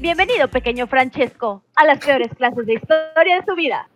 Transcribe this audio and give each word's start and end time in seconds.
Bienvenido, 0.00 0.46
pequeño 0.48 0.86
Francesco, 0.86 1.62
a 1.74 1.84
las 1.84 1.98
peores 2.04 2.28
clases 2.36 2.66
de 2.66 2.74
historia 2.74 3.36
de 3.40 3.44
su 3.44 3.54
vida. 3.56 3.88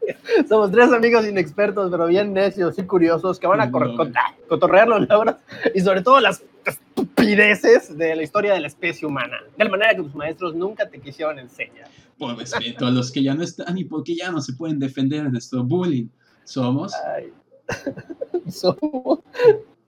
Somos 0.48 0.72
tres 0.72 0.92
amigos 0.92 1.24
inexpertos, 1.28 1.90
pero 1.92 2.06
bien 2.06 2.32
necios 2.32 2.76
y 2.78 2.82
curiosos 2.84 3.38
que 3.38 3.46
van 3.46 3.60
a 3.60 3.70
cor- 3.70 3.94
cota- 3.96 4.34
cotorrear 4.48 4.88
los 4.88 5.08
logros 5.08 5.36
y 5.74 5.80
sobre 5.80 6.02
todo 6.02 6.18
las 6.18 6.42
estupideces 6.64 7.96
de 7.96 8.16
la 8.16 8.22
historia 8.24 8.52
de 8.54 8.60
la 8.60 8.66
especie 8.66 9.06
humana, 9.06 9.38
de 9.56 9.64
la 9.64 9.70
manera 9.70 9.90
que 9.94 10.02
tus 10.02 10.14
maestros 10.14 10.54
nunca 10.56 10.88
te 10.88 10.98
quisieron 11.00 11.38
enseñar. 11.38 11.88
Por 12.18 12.36
respeto 12.36 12.86
a 12.86 12.90
los 12.90 13.12
que 13.12 13.22
ya 13.22 13.34
no 13.34 13.44
están 13.44 13.78
y 13.78 13.84
porque 13.84 14.16
ya 14.16 14.32
no 14.32 14.40
se 14.40 14.54
pueden 14.54 14.80
defender 14.80 15.22
de 15.22 15.30
nuestro 15.30 15.62
bullying. 15.62 16.08
Somos. 16.44 16.92
Ay. 17.16 17.32
Somos- 18.50 19.20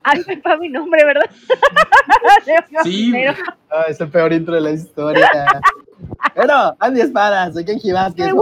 Ay, 0.07 0.21
para 0.43 0.57
mi 0.57 0.69
nombre, 0.69 1.03
¿verdad? 1.03 1.29
Sí, 2.83 3.09
Pero, 3.11 3.33
Ah, 3.71 3.85
es 3.89 3.99
el 3.99 4.07
peor 4.09 4.31
intro 4.31 4.53
de 4.53 4.61
la 4.61 4.71
historia. 4.71 5.29
Pero, 6.35 6.75
Andy 6.79 7.01
Espadas, 7.01 7.53
soy 7.53 7.65
Kenji 7.65 7.91
Vázquez. 7.91 8.27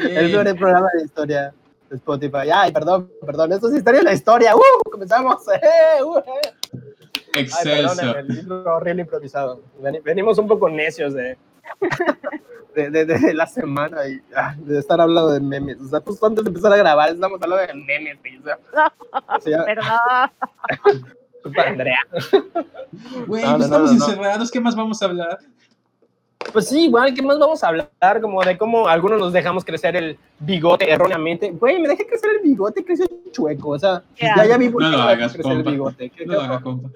El 0.00 0.30
peor 0.30 0.56
programa 0.56 0.88
de 0.96 1.04
historia 1.04 1.52
de 1.90 1.96
Spotify. 1.96 2.48
Ay, 2.52 2.72
perdón, 2.72 3.10
perdón, 3.24 3.52
esto 3.52 3.68
es 3.68 3.74
historia 3.76 4.00
de 4.00 4.04
la 4.04 4.12
historia. 4.12 4.54
¡Uh! 4.56 4.90
Comenzamos. 4.90 5.46
¡Eh! 5.62 6.02
¡Uh! 6.02 6.18
eh! 6.18 6.22
Ay, 7.34 7.42
excelso. 7.42 7.96
perdóname, 7.96 8.40
el 8.40 8.52
horrible 8.52 9.02
improvisado. 9.02 9.60
Veni- 9.80 10.00
Venimos 10.02 10.38
un 10.38 10.46
poco 10.46 10.68
necios 10.68 11.14
de, 11.14 11.36
de, 12.74 12.90
de- 12.90 13.04
de 13.04 13.34
la 13.34 13.46
semana 13.46 14.06
y 14.06 14.20
ah, 14.36 14.54
de 14.56 14.78
estar 14.78 15.00
hablando 15.00 15.30
de 15.32 15.40
memes. 15.40 15.80
O 15.80 15.88
sea, 15.88 16.00
justo 16.00 16.26
antes 16.26 16.44
de 16.44 16.48
empezar 16.50 16.72
a 16.72 16.76
grabar, 16.76 17.10
estamos 17.10 17.42
hablando 17.42 17.66
de 17.66 17.74
memes. 17.74 18.18
O 18.40 18.44
sea, 18.44 18.58
o 19.36 19.40
sea, 19.40 19.64
Perdón. 19.64 21.06
Culpa 21.44 21.62
de 21.62 21.68
Andrea. 21.68 21.98
Güey, 23.26 23.42
No, 23.44 23.50
no, 23.52 23.56
pues 23.58 23.58
no, 23.58 23.64
estamos 23.76 23.92
no, 23.92 23.98
no. 23.98 24.04
encerrados. 24.06 24.50
¿Qué 24.50 24.60
más 24.60 24.74
vamos 24.76 25.00
a 25.02 25.04
hablar? 25.06 25.38
Pues 26.52 26.68
sí, 26.68 26.84
igual, 26.84 27.12
¿qué 27.14 27.22
más 27.22 27.38
vamos 27.38 27.64
a 27.64 27.68
hablar? 27.68 28.20
Como 28.20 28.42
de 28.44 28.56
cómo 28.58 28.86
algunos 28.86 29.18
nos 29.18 29.32
dejamos 29.32 29.64
crecer 29.64 29.96
el 29.96 30.18
bigote 30.38 30.88
erróneamente. 30.90 31.50
Güey, 31.50 31.80
me 31.80 31.88
dejé 31.88 32.06
crecer 32.06 32.30
el 32.36 32.42
bigote, 32.48 32.84
creció 32.84 33.06
chueco. 33.32 33.70
O 33.70 33.78
sea, 33.78 34.02
ya, 34.16 34.44
ya 34.46 34.56
vi 34.58 34.68
por 34.68 34.82
No 34.82 34.90
lo 34.90 34.98
hagas, 35.02 35.32
crecer 35.32 35.50
el 35.52 35.58
compa. 35.58 35.70
bigote. 35.72 36.10
¿Qué- 36.10 36.26
No 36.26 36.30
qué 36.32 36.36
lo 36.36 36.42
haga, 36.42 36.56
horror? 36.56 36.62
compa. 36.62 36.90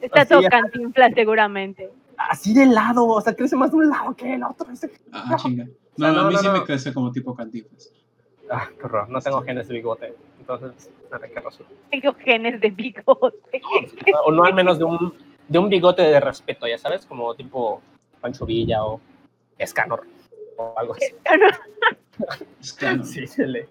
Está 0.00 0.24
todo 0.26 0.40
ya. 0.42 0.50
cantinflas 0.50 1.12
seguramente. 1.14 1.90
Así 2.16 2.52
de 2.54 2.66
lado, 2.66 3.06
o 3.06 3.20
sea, 3.20 3.34
crece 3.34 3.56
más 3.56 3.70
de 3.72 3.76
un 3.78 3.88
lado 3.90 4.14
que 4.14 4.34
el 4.34 4.42
otro. 4.44 4.70
Ese- 4.70 4.90
Ah, 5.12 5.34
chinga. 5.36 5.64
O 5.64 5.98
sea, 6.00 6.08
No, 6.08 6.12
no, 6.12 6.20
a 6.20 6.28
mí 6.28 6.34
no, 6.34 6.40
sí 6.40 6.46
no. 6.46 6.52
me 6.52 6.62
crece 6.64 6.92
como 6.94 7.10
tipo 7.10 7.34
cantiflas. 7.34 7.90
Ah, 8.50 8.68
qué 8.78 8.84
horror, 8.84 9.08
no 9.08 9.20
tengo 9.20 9.42
genes 9.42 9.66
de 9.66 9.74
bigote. 9.74 10.14
Entonces, 10.48 10.90
nada, 11.10 11.28
qué 11.28 11.40
razón. 11.40 11.66
Tengo 11.90 12.14
genes 12.14 12.58
de 12.60 12.70
bigote. 12.70 13.60
o 14.24 14.32
no 14.32 14.44
al 14.44 14.54
menos 14.54 14.78
de 14.78 14.84
un, 14.84 15.12
de 15.46 15.58
un 15.58 15.68
bigote 15.68 16.02
de 16.02 16.20
respeto, 16.20 16.66
ya 16.66 16.78
sabes, 16.78 17.04
como 17.04 17.34
tipo 17.34 17.82
Pancho 18.22 18.46
Villa 18.46 18.82
o 18.82 18.98
Escanor 19.58 20.06
o 20.56 20.72
algo 20.78 20.94
así. 20.94 21.04
Es 22.60 22.72
claro. 22.72 23.04
Sí, 23.04 23.26
se 23.26 23.46
lee. 23.46 23.66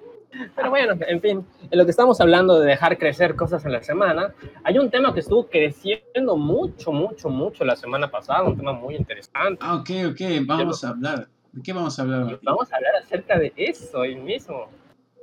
Pero 0.55 0.69
bueno, 0.69 0.93
en 1.07 1.19
fin, 1.19 1.45
en 1.69 1.77
lo 1.77 1.83
que 1.83 1.91
estamos 1.91 2.21
hablando 2.21 2.59
de 2.59 2.67
dejar 2.67 2.97
crecer 2.97 3.35
cosas 3.35 3.65
en 3.65 3.71
la 3.71 3.81
semana, 3.81 4.33
hay 4.63 4.77
un 4.77 4.91
tema 4.91 5.13
que 5.13 5.21
estuvo 5.21 5.47
creciendo 5.47 6.37
mucho, 6.37 6.91
mucho, 6.91 7.29
mucho 7.29 7.65
la 7.65 7.75
semana 7.75 8.09
pasada, 8.09 8.43
un 8.43 8.55
tema 8.55 8.73
muy 8.73 8.95
interesante. 8.95 9.59
Ah, 9.61 9.75
ok, 9.75 9.89
ok. 10.11 10.21
Vamos 10.45 10.83
a 10.83 10.89
hablar. 10.89 11.27
¿De 11.51 11.63
qué 11.63 11.73
vamos 11.73 11.97
a 11.97 12.03
hablar? 12.03 12.21
Martín? 12.21 12.39
vamos 12.43 12.71
a 12.71 12.75
hablar 12.75 12.95
acerca 12.97 13.39
de 13.39 13.51
eso 13.57 13.99
hoy 13.99 14.15
mismo. 14.15 14.69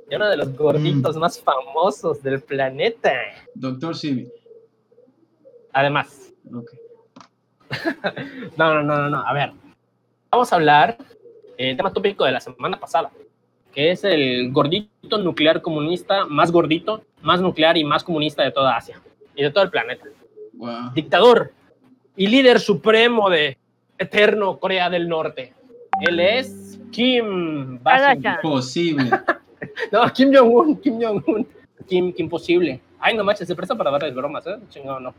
De 0.09 0.15
uno 0.15 0.29
de 0.29 0.37
los 0.37 0.55
gorditos 0.55 1.17
más 1.17 1.39
famosos 1.39 2.21
del 2.21 2.41
planeta. 2.41 3.11
Doctor 3.55 3.95
Simi. 3.95 4.27
Además, 5.73 6.25
Ok. 6.53 6.71
No, 8.57 8.73
no, 8.73 8.83
no, 8.83 8.97
no, 8.97 9.09
no. 9.09 9.27
A 9.27 9.33
ver. 9.33 9.51
Vamos 10.31 10.51
a 10.51 10.55
hablar 10.55 10.97
el 11.57 11.77
tema 11.77 11.93
tópico 11.93 12.25
de 12.25 12.31
la 12.31 12.39
semana 12.41 12.77
pasada, 12.79 13.09
que 13.73 13.91
es 13.91 14.03
el 14.03 14.51
gordito 14.51 15.17
nuclear 15.17 15.61
comunista 15.61 16.25
más 16.25 16.51
gordito, 16.51 17.03
más 17.21 17.41
nuclear 17.41 17.77
y 17.77 17.83
más 17.83 18.03
comunista 18.03 18.43
de 18.43 18.51
toda 18.51 18.75
Asia 18.75 19.01
y 19.35 19.43
de 19.43 19.51
todo 19.51 19.63
el 19.63 19.69
planeta. 19.69 20.05
Wow. 20.53 20.91
Dictador 20.93 21.53
y 22.17 22.27
líder 22.27 22.59
supremo 22.59 23.29
de 23.29 23.57
eterno 23.97 24.57
Corea 24.57 24.89
del 24.89 25.07
Norte. 25.07 25.53
Él 26.01 26.19
es 26.19 26.79
Kim. 26.91 27.79
Kardashian. 27.79 28.39
No, 29.91 30.11
Kim 30.13 30.33
Jong-un, 30.33 30.77
Kim 30.81 30.99
Jong-un. 31.01 31.47
Kim, 31.87 32.13
Kim 32.13 32.29
posible. 32.29 32.81
Ay, 32.99 33.15
no 33.15 33.23
manches, 33.23 33.47
se 33.47 33.55
presta 33.55 33.75
para 33.75 33.91
darles 33.91 34.15
bromas, 34.15 34.45
¿eh? 34.47 34.57
Chingado, 34.69 34.99
no. 34.99 35.13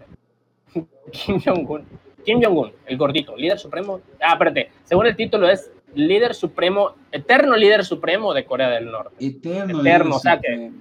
Kim 1.12 1.41
Jong-un. 1.44 1.84
Kim 2.25 2.43
Jong-un, 2.43 2.72
el 2.87 2.97
gordito, 2.97 3.37
líder 3.37 3.59
supremo. 3.59 4.00
Ah, 4.21 4.33
espérate. 4.33 4.71
Según 4.84 5.06
el 5.06 5.15
título 5.15 5.49
es 5.49 5.71
líder 5.94 6.34
supremo, 6.34 6.94
eterno 7.12 7.56
líder 7.56 7.84
supremo 7.84 8.34
de 8.34 8.44
Corea 8.44 8.71
del 8.71 8.91
Norte. 8.91 9.15
Eterno. 9.25 9.81
Eterno, 9.81 10.17
o 10.17 10.19
sea 10.19 10.41
que-. 10.41 10.73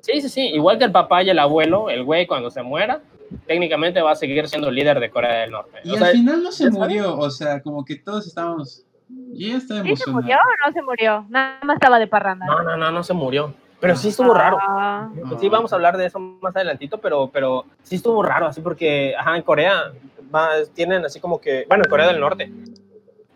Sí, 0.00 0.20
sí, 0.20 0.28
sí. 0.28 0.40
Igual 0.48 0.78
que 0.78 0.84
el 0.84 0.92
papá 0.92 1.22
y 1.22 1.30
el 1.30 1.38
abuelo, 1.38 1.90
el 1.90 2.04
güey 2.04 2.26
cuando 2.26 2.50
se 2.50 2.62
muera, 2.62 3.02
técnicamente 3.46 4.00
va 4.00 4.12
a 4.12 4.16
seguir 4.16 4.48
siendo 4.48 4.70
líder 4.70 5.00
de 5.00 5.10
Corea 5.10 5.40
del 5.40 5.50
Norte. 5.50 5.78
Y 5.84 5.90
O 5.90 5.92
al 5.94 5.98
sea, 5.98 6.08
final 6.08 6.42
no 6.42 6.52
se 6.52 6.70
murió. 6.70 7.18
O 7.18 7.30
sea, 7.30 7.60
como 7.62 7.84
que 7.84 7.96
todos 7.96 8.26
estábamos. 8.26 8.84
Ya 9.32 9.56
estaba 9.56 9.82
¿Sí 9.82 9.96
se 9.96 10.10
murió 10.10 10.36
o 10.36 10.66
no 10.66 10.72
se 10.72 10.82
murió? 10.82 11.26
Nada 11.28 11.58
más 11.62 11.74
estaba 11.76 11.98
de 11.98 12.06
parranda. 12.06 12.46
no, 12.46 12.62
no, 12.62 12.76
no, 12.76 12.90
no 12.90 13.02
se 13.02 13.12
murió. 13.14 13.52
Pero 13.80 13.96
sí 13.96 14.08
estuvo 14.08 14.32
raro. 14.32 14.56
Ah, 14.60 15.10
Sí, 15.38 15.48
vamos 15.48 15.72
a 15.72 15.76
hablar 15.76 15.96
de 15.98 16.06
eso 16.06 16.18
más 16.18 16.56
adelantito, 16.56 16.98
pero, 16.98 17.28
pero 17.32 17.66
sí 17.82 17.96
estuvo 17.96 18.22
raro, 18.22 18.46
así 18.46 18.60
porque, 18.62 19.14
ajá, 19.18 19.36
en 19.36 19.42
Corea 19.42 19.92
va- 20.34 20.50
tienen 20.72 21.04
así 21.04 21.20
como 21.20 21.38
que, 21.40 21.66
bueno, 21.68 21.84
en 21.84 21.90
Corea 21.90 22.06
del 22.06 22.18
Norte, 22.20 22.50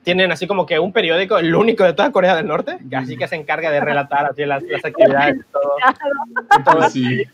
tienen 0.02 0.32
así 0.32 0.46
como 0.46 0.64
que 0.64 0.78
un 0.78 0.90
periódico, 0.92 1.36
el 1.36 1.54
único 1.54 1.84
de 1.84 1.92
toda 1.92 2.10
Corea 2.12 2.34
del 2.34 2.46
Norte, 2.46 2.78
que 2.88 2.96
así 2.96 3.16
que 3.18 3.28
se 3.28 3.36
encarga 3.36 3.70
de 3.70 3.80
relatar 3.80 4.24
así 4.24 4.46
las, 4.46 4.62
las 4.62 4.82
actividades 4.84 5.36
y 5.36 5.52
todo, 5.52 5.72
y 6.58 6.62
todo 6.62 6.82
sí. 6.88 7.24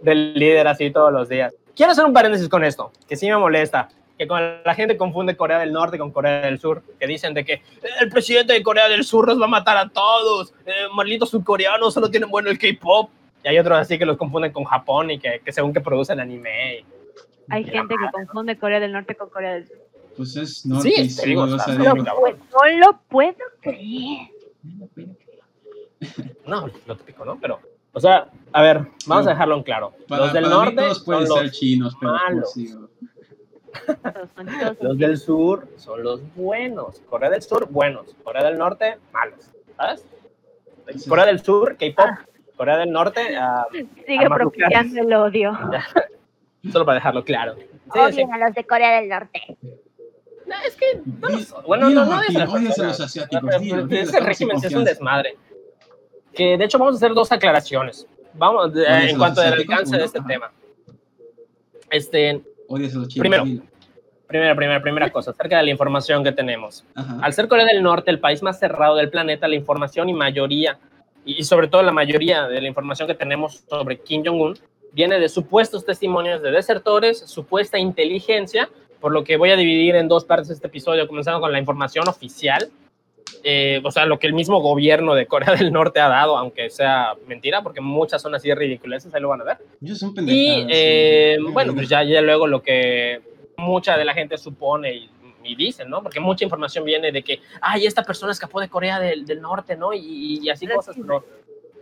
del 0.00 0.32
líder 0.34 0.66
así 0.68 0.90
todos 0.90 1.12
los 1.12 1.28
días. 1.28 1.52
Quiero 1.74 1.92
hacer 1.92 2.06
un 2.06 2.14
paréntesis 2.14 2.48
con 2.48 2.64
esto, 2.64 2.90
que 3.06 3.16
sí 3.16 3.28
me 3.28 3.36
molesta, 3.36 3.88
que 4.18 4.26
con 4.26 4.40
la 4.64 4.74
gente 4.74 4.96
confunde 4.96 5.36
Corea 5.36 5.58
del 5.58 5.72
Norte 5.72 5.98
con 5.98 6.10
Corea 6.10 6.40
del 6.42 6.58
Sur, 6.58 6.82
que 6.98 7.06
dicen 7.06 7.34
de 7.34 7.44
que 7.44 7.62
el 8.00 8.08
presidente 8.08 8.52
de 8.54 8.62
Corea 8.62 8.88
del 8.88 9.04
Sur 9.04 9.26
los 9.28 9.40
va 9.40 9.44
a 9.44 9.48
matar 9.48 9.76
a 9.76 9.88
todos, 9.88 10.52
eh, 10.64 10.72
malditos 10.94 11.30
surcoreanos 11.30 11.92
solo 11.94 12.10
tienen 12.10 12.30
bueno 12.30 12.48
el 12.50 12.58
K-pop. 12.58 13.10
Y 13.44 13.48
hay 13.48 13.58
otros 13.58 13.78
así 13.78 13.98
que 13.98 14.06
los 14.06 14.16
confunden 14.16 14.52
con 14.52 14.64
Japón 14.64 15.10
y 15.10 15.18
que, 15.18 15.40
que 15.44 15.52
según 15.52 15.72
que 15.72 15.80
producen 15.80 16.18
anime. 16.20 16.78
y- 16.80 16.84
hay 17.48 17.62
y 17.62 17.66
gente 17.66 17.94
que 17.94 18.10
confunde 18.10 18.56
Corea 18.58 18.80
del 18.80 18.92
Norte 18.92 19.14
con 19.14 19.28
Corea 19.28 19.54
del 19.54 19.68
Sur. 19.68 19.76
Pues 20.16 20.34
es 20.36 20.64
norte 20.66 20.88
Sí, 20.90 21.00
y 21.02 21.10
sur. 21.10 21.24
digo, 21.26 21.42
o 21.42 21.58
sea, 21.58 21.76
cabrón. 21.76 22.04
No 22.04 22.78
lo 22.86 22.98
puedo 23.08 23.36
creer. 23.60 24.30
No, 26.46 26.68
lo 26.86 26.96
típico, 26.96 27.24
¿no? 27.24 27.38
Pero, 27.40 27.60
o 27.92 28.00
sea, 28.00 28.28
a 28.52 28.62
ver, 28.62 28.86
vamos 29.06 29.26
a 29.26 29.30
dejarlo 29.30 29.56
en 29.56 29.62
claro. 29.62 29.92
Para, 30.08 30.24
los 30.24 30.32
del 30.32 30.44
para 30.44 30.56
mí 30.56 30.62
norte 30.64 30.76
todos 30.82 31.04
pueden 31.04 31.26
son 31.26 31.36
ser 31.38 31.46
los, 31.46 31.58
chinos, 31.58 31.96
pero 32.00 32.12
malos. 32.12 32.50
pues, 32.54 32.68
sí, 32.68 32.72
Todos 32.72 32.72
son- 32.72 32.90
todos 32.98 33.26
son- 33.28 33.65
los 34.80 34.98
del 34.98 35.18
sur 35.18 35.66
son 35.76 36.02
los 36.02 36.20
buenos. 36.34 37.00
Corea 37.08 37.30
del 37.30 37.42
Sur, 37.42 37.68
buenos. 37.70 38.14
Corea 38.24 38.44
del 38.44 38.58
Norte, 38.58 38.98
malos. 39.12 39.50
¿Sabes? 39.76 40.04
Sí. 40.96 41.08
Corea 41.08 41.26
del 41.26 41.42
Sur, 41.42 41.76
K-pop. 41.76 42.06
Corea 42.56 42.78
del 42.78 42.90
Norte, 42.90 43.36
ah, 43.36 43.66
Sigue 44.06 44.28
propiciando 44.28 45.00
el 45.02 45.12
odio. 45.12 45.58
solo 46.72 46.84
para 46.86 46.96
dejarlo 46.96 47.24
claro. 47.24 47.54
Sí, 47.56 47.66
sí. 47.92 47.98
Odien 47.98 48.32
a 48.32 48.38
los 48.38 48.54
de 48.54 48.64
Corea 48.64 49.00
del 49.00 49.08
Norte. 49.08 49.56
No, 50.46 50.54
es 50.66 50.76
que 50.76 51.00
no 51.04 51.28
Di- 51.28 51.34
los- 51.34 51.64
bueno, 51.66 51.90
no, 51.90 52.04
no 52.04 52.20
las 52.22 52.48
odias 52.48 52.78
a 52.78 52.84
los 52.84 53.00
asiáticos, 53.00 53.50
Ese 53.90 54.20
régimen 54.20 54.56
en 54.56 54.60
sí 54.60 54.66
es 54.68 54.74
un 54.74 54.84
desmadre. 54.84 55.36
Que 56.32 56.56
de 56.56 56.64
hecho 56.64 56.78
vamos 56.78 56.94
a 56.94 56.96
hacer 56.98 57.14
dos 57.14 57.30
aclaraciones. 57.32 58.06
Vamos, 58.34 58.72
de- 58.72 58.82
¿Odias 58.82 58.92
a 58.92 59.08
en 59.10 59.18
cuanto 59.18 59.40
al 59.40 59.52
alcance 59.54 59.96
de 59.96 60.04
este 60.04 60.18
ajá. 60.18 60.28
tema. 60.28 60.52
Este, 61.90 62.42
Odias 62.68 62.94
a 62.94 62.98
los 62.98 63.08
chinos. 63.08 63.22
Primero. 63.22 63.44
dilo. 63.44 63.62
primera, 64.26 64.54
primera, 64.54 64.82
primera 64.82 65.10
cosa, 65.10 65.30
acerca 65.30 65.58
de 65.58 65.64
la 65.64 65.70
información 65.70 66.24
que 66.24 66.32
tenemos. 66.32 66.84
Ajá. 66.94 67.18
Al 67.22 67.32
ser 67.32 67.48
Corea 67.48 67.66
del 67.66 67.82
Norte 67.82 68.10
el 68.10 68.20
país 68.20 68.42
más 68.42 68.58
cerrado 68.58 68.96
del 68.96 69.10
planeta, 69.10 69.48
la 69.48 69.54
información 69.54 70.08
y 70.08 70.14
mayoría, 70.14 70.78
y 71.24 71.40
y 71.40 71.44
sobre 71.44 71.68
todo 71.68 71.82
la 71.82 71.92
mayoría 71.92 72.46
de 72.48 72.60
la 72.60 72.68
información 72.68 73.08
que 73.08 73.14
tenemos 73.14 73.64
sobre 73.68 74.00
Kim 74.00 74.22
Jong-un, 74.24 74.58
viene 74.92 75.18
de 75.20 75.28
supuestos 75.28 75.84
testimonios 75.84 76.42
de 76.42 76.50
desertores, 76.50 77.18
supuesta 77.18 77.78
inteligencia, 77.78 78.68
por 79.00 79.12
lo 79.12 79.24
que 79.24 79.36
voy 79.36 79.50
a 79.50 79.56
dividir 79.56 79.94
en 79.94 80.08
dos 80.08 80.24
partes 80.24 80.50
este 80.50 80.68
episodio, 80.68 81.06
comenzando 81.06 81.40
con 81.40 81.52
la 81.52 81.58
información 81.58 82.08
oficial, 82.08 82.70
eh, 83.48 83.80
o 83.84 83.92
sea, 83.92 84.06
lo 84.06 84.18
que 84.18 84.26
el 84.26 84.32
mismo 84.32 84.60
gobierno 84.60 85.14
de 85.14 85.26
Corea 85.26 85.54
del 85.54 85.72
Norte 85.72 86.00
ha 86.00 86.08
dado, 86.08 86.36
aunque 86.36 86.68
sea 86.68 87.14
mentira, 87.28 87.62
porque 87.62 87.80
muchas 87.80 88.20
son 88.20 88.34
así 88.34 88.52
ridículas, 88.52 89.06
ahí 89.14 89.20
lo 89.20 89.28
van 89.28 89.42
a 89.42 89.44
ver. 89.44 89.58
Ellos 89.80 89.98
son 89.98 90.10
Y 90.10 90.14
pendejadas. 90.14 90.66
eh, 90.70 91.36
sí. 91.38 91.52
bueno, 91.52 91.72
pues 91.72 91.88
ya, 91.88 92.02
ya 92.02 92.20
luego 92.22 92.48
lo 92.48 92.60
que 92.60 93.20
mucha 93.56 93.96
de 93.96 94.04
la 94.04 94.14
gente 94.14 94.36
supone 94.36 94.92
y, 94.94 95.10
y 95.44 95.54
dicen, 95.54 95.88
¿no? 95.88 96.02
Porque 96.02 96.18
mucha 96.18 96.42
información 96.44 96.84
viene 96.84 97.12
de 97.12 97.22
que, 97.22 97.40
ay, 97.60 97.86
esta 97.86 98.02
persona 98.02 98.32
escapó 98.32 98.60
de 98.60 98.68
Corea 98.68 98.98
del, 98.98 99.24
del 99.24 99.40
Norte, 99.40 99.76
¿no? 99.76 99.92
Y, 99.94 100.40
y 100.42 100.50
así 100.50 100.66
cosas, 100.66 100.96
pero 101.00 101.24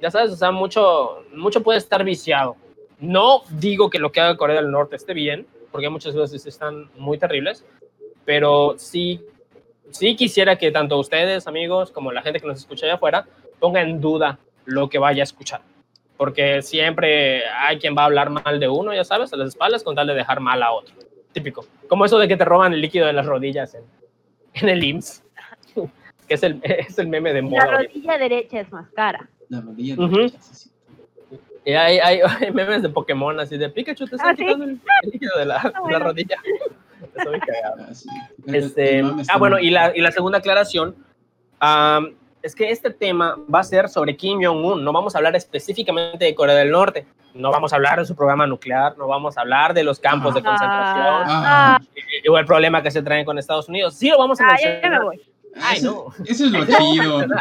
ya 0.02 0.10
sabes, 0.10 0.32
o 0.32 0.36
sea, 0.36 0.50
mucho, 0.50 1.24
mucho 1.34 1.62
puede 1.62 1.78
estar 1.78 2.04
viciado. 2.04 2.56
No 3.00 3.40
digo 3.48 3.88
que 3.88 3.98
lo 3.98 4.12
que 4.12 4.20
haga 4.20 4.36
Corea 4.36 4.56
del 4.56 4.70
Norte 4.70 4.96
esté 4.96 5.14
bien, 5.14 5.46
porque 5.72 5.88
muchas 5.88 6.14
veces 6.14 6.44
están 6.46 6.90
muy 6.98 7.16
terribles, 7.18 7.64
pero 8.26 8.74
sí, 8.76 9.20
sí 9.90 10.16
quisiera 10.16 10.56
que 10.56 10.70
tanto 10.70 10.98
ustedes, 10.98 11.46
amigos, 11.46 11.90
como 11.90 12.12
la 12.12 12.22
gente 12.22 12.40
que 12.40 12.46
nos 12.46 12.58
escucha 12.58 12.86
allá 12.86 12.94
afuera, 12.96 13.26
ponga 13.60 13.80
en 13.82 14.00
duda 14.00 14.38
lo 14.64 14.88
que 14.88 14.98
vaya 14.98 15.22
a 15.22 15.24
escuchar. 15.24 15.60
Porque 16.16 16.62
siempre 16.62 17.44
hay 17.48 17.78
quien 17.78 17.96
va 17.96 18.02
a 18.02 18.06
hablar 18.06 18.30
mal 18.30 18.60
de 18.60 18.68
uno, 18.68 18.94
ya 18.94 19.04
sabes, 19.04 19.32
a 19.32 19.36
las 19.36 19.48
espaldas 19.48 19.82
con 19.82 19.94
tal 19.94 20.06
de 20.06 20.14
dejar 20.14 20.40
mal 20.40 20.62
a 20.62 20.72
otro. 20.72 20.94
Típico. 21.32 21.66
Como 21.88 22.04
eso 22.04 22.18
de 22.18 22.28
que 22.28 22.36
te 22.36 22.44
roban 22.44 22.72
el 22.72 22.80
líquido 22.80 23.06
de 23.06 23.12
las 23.12 23.26
rodillas 23.26 23.74
en, 23.74 23.82
en 24.54 24.68
el 24.68 24.84
IMSS. 24.84 25.24
que 26.28 26.34
es 26.34 26.42
el, 26.44 26.60
es 26.62 26.98
el 26.98 27.08
meme 27.08 27.32
de 27.32 27.42
moda. 27.42 27.66
La 27.66 27.72
ahorita. 27.76 27.92
rodilla 27.94 28.18
derecha 28.18 28.60
es 28.60 28.70
más 28.72 28.88
cara. 28.90 29.28
La 29.48 29.60
rodilla 29.60 29.94
Ujú. 29.94 30.16
derecha, 30.16 30.40
sí, 30.40 30.54
sí. 30.54 30.70
Y 31.66 31.72
hay, 31.72 31.98
hay, 31.98 32.20
hay 32.40 32.52
memes 32.52 32.82
de 32.82 32.88
Pokémon 32.90 33.38
así 33.40 33.56
de 33.58 33.68
Pikachu, 33.70 34.06
te 34.06 34.16
está 34.16 34.30
Ah, 34.30 34.34
¿sí? 34.36 34.44
quitando 34.44 34.64
el, 34.66 34.70
el 35.02 35.10
líquido 35.10 35.36
de 35.38 35.46
la, 35.46 35.62
la 35.64 35.80
bueno. 35.80 35.98
rodilla. 35.98 36.36
Está 37.16 37.30
muy 37.30 37.40
cagado. 37.40 37.76
Ah, 37.88 37.94
sí. 37.94 38.08
Este, 38.46 39.02
ah, 39.28 39.38
bueno, 39.38 39.58
y 39.58 39.70
la, 39.70 39.96
y 39.96 40.00
la 40.00 40.10
segunda 40.12 40.38
aclaración 40.38 40.94
am, 41.60 42.14
es 42.42 42.54
que 42.54 42.70
este 42.70 42.90
tema 42.90 43.36
va 43.52 43.60
a 43.60 43.64
ser 43.64 43.88
sobre 43.88 44.16
Kim 44.16 44.40
Jong-un. 44.42 44.84
No 44.84 44.92
vamos 44.92 45.14
a 45.14 45.18
hablar 45.18 45.34
específicamente 45.36 46.24
de 46.24 46.34
Corea 46.34 46.54
del 46.56 46.70
Norte. 46.70 47.06
No 47.34 47.50
vamos 47.50 47.72
a 47.72 47.76
hablar 47.76 47.98
de 47.98 48.06
su 48.06 48.14
programa 48.14 48.46
nuclear. 48.46 48.96
No 48.96 49.08
vamos 49.08 49.36
a 49.36 49.40
hablar 49.40 49.74
de 49.74 49.82
los 49.82 49.98
campos 49.98 50.34
de 50.34 50.42
concentración 50.42 51.22
Ah, 51.26 51.78
Ah, 51.78 51.84
y- 52.22 52.28
o 52.28 52.38
el 52.38 52.46
problema 52.46 52.82
que 52.82 52.90
se 52.90 53.02
traen 53.02 53.24
con 53.24 53.38
Estados 53.38 53.68
Unidos. 53.68 53.94
Sí 53.94 54.08
lo 54.08 54.18
vamos 54.18 54.40
a 54.40 54.44
ah, 54.44 54.52
mencionar. 54.52 55.02
Ay, 55.60 55.80
no. 55.82 56.06
Eso 56.26 56.44
es 56.46 56.50
lo 56.52 56.64
chido. 56.64 57.20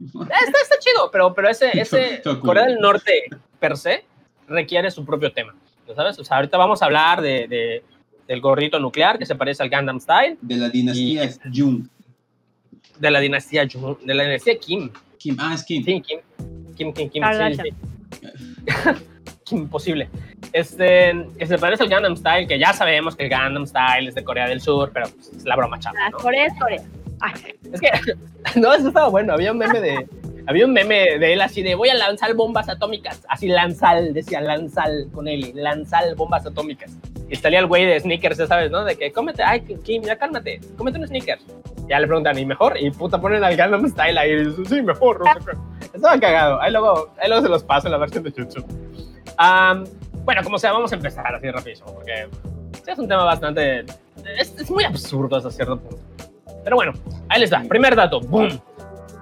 Está, 0.00 0.58
está 0.62 0.78
chido, 0.78 1.10
pero, 1.10 1.34
pero 1.34 1.48
ese, 1.50 1.78
ese. 1.78 2.22
Corea 2.40 2.64
del 2.64 2.78
Norte 2.78 3.24
per 3.58 3.76
se 3.76 4.06
requiere 4.48 4.90
su 4.90 5.04
propio 5.04 5.30
tema. 5.30 5.54
¿no 5.86 5.94
¿Sabes? 5.94 6.18
O 6.18 6.24
sea, 6.24 6.38
ahorita 6.38 6.56
vamos 6.56 6.80
a 6.80 6.86
hablar 6.86 7.20
de, 7.20 7.46
de- 7.48 7.84
del 8.30 8.40
gorrito 8.40 8.78
nuclear 8.78 9.18
que 9.18 9.26
se 9.26 9.34
parece 9.34 9.60
al 9.64 9.70
Gundam 9.70 9.98
Style, 9.98 10.38
De 10.40 10.54
la 10.56 10.68
dinastía 10.68 11.28
Jung. 11.52 11.84
de 13.00 13.10
la 13.10 13.18
dinastía 13.18 13.64
Jun- 13.64 13.98
de 14.04 14.14
la 14.14 14.22
dinastía 14.22 14.56
Kim. 14.56 14.88
Kim. 15.18 15.36
Ah, 15.40 15.52
es 15.54 15.64
Kim. 15.64 15.84
Sí, 15.84 16.00
Kim. 16.00 16.20
Kim, 16.76 16.92
Kim, 16.92 17.10
Kim. 17.10 17.22
Sí, 17.24 17.60
sí. 17.60 18.24
Kim, 19.44 19.58
Imposible. 19.58 20.08
Este, 20.52 21.26
que 21.36 21.44
se 21.46 21.58
parece 21.58 21.82
al 21.82 21.88
Gundam 21.90 22.16
Style, 22.16 22.46
que 22.46 22.56
ya 22.56 22.72
sabemos 22.72 23.16
que 23.16 23.24
el 23.24 23.30
Gundam 23.30 23.66
Style 23.66 24.08
es 24.08 24.14
de 24.14 24.22
Corea 24.22 24.46
del 24.48 24.60
Sur, 24.60 24.92
pero 24.94 25.08
pues, 25.08 25.28
es 25.36 25.44
la 25.44 25.56
broma 25.56 25.80
chapa, 25.80 25.98
Ah, 26.06 26.10
¿no? 26.10 26.18
Corea 26.18 26.46
es 26.46 26.52
Corea. 26.56 26.82
Ay, 27.20 27.32
Es 27.72 27.80
que, 27.80 27.90
no, 28.60 28.72
eso 28.72 28.86
estaba 28.88 29.08
bueno. 29.08 29.32
Había 29.32 29.50
un 29.50 29.58
meme 29.58 29.80
de, 29.80 30.06
había 30.50 30.66
un 30.66 30.72
meme 30.72 31.16
de 31.20 31.32
él 31.32 31.40
así 31.42 31.62
de 31.62 31.76
voy 31.76 31.90
a 31.90 31.94
lanzar 31.94 32.34
bombas 32.34 32.68
atómicas. 32.68 33.22
Así 33.28 33.46
lanzal, 33.46 34.12
decía 34.12 34.40
lanzal 34.40 35.06
con 35.14 35.28
él, 35.28 35.52
lanzal 35.54 36.16
bombas 36.16 36.44
atómicas. 36.44 36.90
Y 37.28 37.36
salía 37.36 37.60
el 37.60 37.66
güey 37.66 37.86
de 37.86 38.00
sneakers, 38.00 38.36
ya 38.36 38.48
sabes, 38.48 38.68
¿no? 38.68 38.84
De 38.84 38.96
que 38.96 39.12
cómete, 39.12 39.44
ay, 39.44 39.60
Kim, 39.60 40.02
ya 40.02 40.16
cálmate, 40.16 40.60
cómete 40.76 40.98
un 40.98 41.06
sneakers. 41.06 41.44
Ya 41.88 42.00
le 42.00 42.08
preguntan, 42.08 42.36
¿y 42.36 42.44
mejor? 42.44 42.74
Y 42.80 42.90
puta, 42.90 43.20
ponen 43.20 43.44
al 43.44 43.54
Gangnam 43.54 43.88
Style 43.88 44.18
ahí, 44.18 44.32
y 44.32 44.44
dice, 44.46 44.64
sí, 44.64 44.82
mejor. 44.82 45.22
Estaba 45.94 46.18
cagado. 46.18 46.60
Ahí 46.60 46.72
luego, 46.72 47.12
ahí 47.22 47.28
luego 47.28 47.44
se 47.44 47.48
los 47.48 47.62
paso 47.62 47.86
en 47.86 47.92
la 47.92 47.98
versión 47.98 48.24
de 48.24 48.32
YouTube. 48.32 48.66
Am, 49.36 49.84
bueno, 50.24 50.42
como 50.42 50.58
sea, 50.58 50.72
vamos 50.72 50.90
a 50.90 50.96
empezar 50.96 51.32
así 51.32 51.48
rapidísimo, 51.48 51.94
porque 51.94 52.26
es 52.88 52.98
un 52.98 53.06
tema 53.06 53.22
bastante... 53.22 53.84
Es, 54.36 54.52
es 54.58 54.68
muy 54.68 54.82
absurdo 54.82 55.36
hasta 55.36 55.52
cierto 55.52 55.78
punto. 55.78 56.02
Pero 56.64 56.74
bueno, 56.74 56.92
ahí 57.28 57.40
les 57.40 57.50
da. 57.50 57.62
Primer 57.68 57.94
dato, 57.94 58.20
boom. 58.20 58.60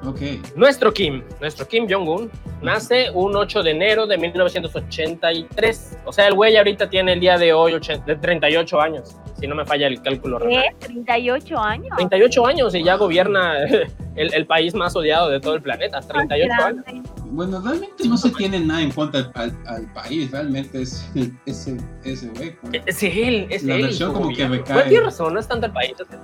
Ok. 0.05 0.21
Nuestro 0.55 0.93
Kim, 0.93 1.23
nuestro 1.41 1.67
Kim 1.67 1.87
Jong-un, 1.91 2.31
nace 2.63 3.11
un 3.13 3.35
8 3.35 3.63
de 3.65 3.71
enero 3.73 4.07
de 4.07 4.17
1983. 4.19 5.99
O 6.05 6.13
sea, 6.13 6.29
el 6.29 6.35
güey 6.35 6.57
ahorita 6.57 6.89
tiene 6.89 7.15
el 7.15 7.21
día 7.21 7.37
de 7.37 7.53
hoy 7.53 7.73
80 7.75 8.05
de 8.07 8.17
38 8.17 8.81
años, 8.81 9.17
si 9.41 9.47
no 9.47 9.55
me 9.55 9.65
falla 9.67 9.87
el 9.89 10.01
cálculo. 10.01 10.39
¿Qué? 10.41 10.63
38 10.81 11.59
años. 11.59 11.97
38 11.97 12.47
años 12.47 12.75
y 12.75 12.85
ya 12.85 12.95
gobierna 12.97 13.59
el, 14.17 14.35
el 14.35 14.47
país 14.47 14.75
más 14.75 14.95
odiado 14.95 15.29
de 15.31 15.41
todo 15.41 15.55
el 15.55 15.63
planeta. 15.63 16.01
38 16.01 16.53
años. 16.65 16.85
Bueno, 17.31 17.61
realmente 17.61 18.09
no 18.09 18.17
se 18.17 18.31
tiene 18.31 18.61
nada 18.61 18.81
en 18.83 18.91
contra 18.93 19.31
al, 19.35 19.53
al 19.67 19.93
país. 19.93 20.31
Realmente 20.31 20.81
es 20.83 21.11
el- 21.15 21.33
ese, 21.45 21.77
ese 22.05 22.29
güey. 22.29 22.57
¿no? 22.63 22.71
Es 22.87 23.03
él, 23.03 23.47
es 23.51 23.63
La 23.65 23.75
él. 23.75 23.83
versión 23.83 24.11
su 24.11 24.15
como 24.15 24.29
que 24.29 24.35
gobierno. 24.45 24.57
recae. 24.57 24.75
Bueno, 24.75 24.89
tienes 24.89 25.05
razón, 25.07 25.35
no 25.35 25.41
es 25.41 25.49
tanto 25.49 25.67
el 25.67 25.73
país. 25.73 25.93
es 25.99 26.07
el- 26.11 26.19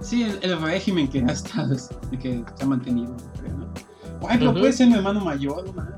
Sí, 0.00 0.22
el, 0.24 0.38
el 0.42 0.60
régimen 0.60 1.08
que 1.08 1.20
ha 1.20 1.32
estado, 1.32 1.74
es- 1.74 1.90
que 2.20 2.42
se 2.56 2.64
ha 2.64 2.66
mantenido. 2.66 3.14
creo, 3.40 3.56
¿no? 3.56 3.66
Pero 4.38 4.52
puede 4.52 4.72
ser 4.72 4.88
mi 4.88 4.94
hermano 4.94 5.20
mayor, 5.24 5.74
más. 5.74 5.88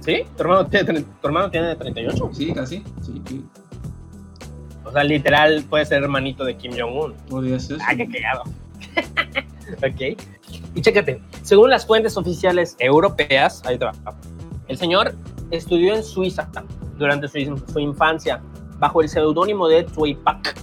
¿Sí? 0.00 0.22
¿Tu 0.36 0.42
hermano, 0.42 0.66
tiene, 0.66 1.02
¿Tu 1.02 1.26
hermano 1.26 1.50
tiene 1.50 1.74
38? 1.76 2.30
Sí, 2.32 2.52
casi. 2.52 2.82
Sí, 3.02 3.22
sí. 3.26 3.44
O 4.84 4.90
sea, 4.92 5.04
literal 5.04 5.64
puede 5.68 5.84
ser 5.84 6.02
hermanito 6.02 6.44
de 6.44 6.56
Kim 6.56 6.72
Jong-un. 6.78 7.12
Podría 7.28 7.58
ser. 7.60 7.78
Ah, 7.86 7.94
qué 7.94 8.08
cagado. 8.08 8.44
ok. 9.78 10.18
Y 10.74 10.80
chécate, 10.80 11.20
según 11.42 11.70
las 11.70 11.84
fuentes 11.86 12.16
oficiales 12.16 12.74
europeas, 12.78 13.62
ahí 13.66 13.78
te 13.78 13.84
va. 13.84 13.92
El 14.68 14.78
señor 14.78 15.14
estudió 15.50 15.94
en 15.94 16.02
Suiza 16.02 16.48
durante 16.96 17.28
su, 17.28 17.62
su 17.70 17.78
infancia 17.80 18.40
bajo 18.78 19.02
el 19.02 19.08
seudónimo 19.08 19.68
de 19.68 19.82
Tsui 19.84 20.14
Pak 20.14 20.54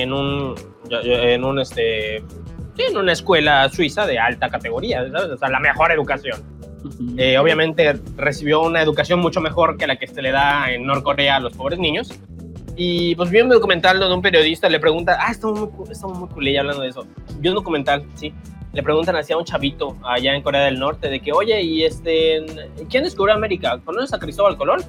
en 0.00 0.12
un, 0.12 0.54
en 0.90 1.44
un 1.44 1.58
este, 1.58 2.16
en 2.16 2.96
una 2.96 3.12
escuela 3.12 3.68
suiza 3.68 4.06
de 4.06 4.18
alta 4.18 4.48
categoría, 4.48 5.08
¿sabes? 5.10 5.30
O 5.30 5.36
sea, 5.36 5.48
la 5.48 5.60
mejor 5.60 5.92
educación. 5.92 6.40
Eh, 7.16 7.38
obviamente 7.38 7.94
recibió 8.16 8.62
una 8.62 8.82
educación 8.82 9.20
mucho 9.20 9.40
mejor 9.40 9.76
que 9.76 9.86
la 9.86 9.96
que 9.96 10.06
se 10.06 10.20
le 10.20 10.32
da 10.32 10.72
en 10.72 10.84
Norcorea 10.84 11.36
a 11.36 11.40
los 11.40 11.54
pobres 11.54 11.78
niños. 11.78 12.10
Y 12.74 13.14
pues 13.16 13.30
vi 13.30 13.40
un 13.40 13.50
documental 13.50 14.00
donde 14.00 14.14
un 14.14 14.22
periodista 14.22 14.68
le 14.68 14.80
pregunta, 14.80 15.18
ah, 15.20 15.30
estamos 15.30 15.60
muy, 15.60 15.90
estamos 15.90 16.18
muy 16.18 16.28
culé 16.28 16.58
hablando 16.58 16.82
de 16.82 16.88
eso. 16.88 17.06
Vi 17.38 17.48
un 17.48 17.54
documental, 17.54 18.04
sí. 18.14 18.32
Le 18.72 18.82
preguntan 18.82 19.14
así 19.16 19.34
a 19.34 19.36
un 19.36 19.44
chavito 19.44 19.98
allá 20.02 20.34
en 20.34 20.42
Corea 20.42 20.62
del 20.62 20.78
Norte 20.78 21.08
de 21.08 21.20
que, 21.20 21.32
oye, 21.32 21.60
¿y 21.62 21.84
este, 21.84 22.42
quién 22.88 23.04
descubrió 23.04 23.34
América? 23.34 23.78
¿Conoces 23.84 24.14
a 24.14 24.18
Cristóbal 24.18 24.56
Colón? 24.56 24.80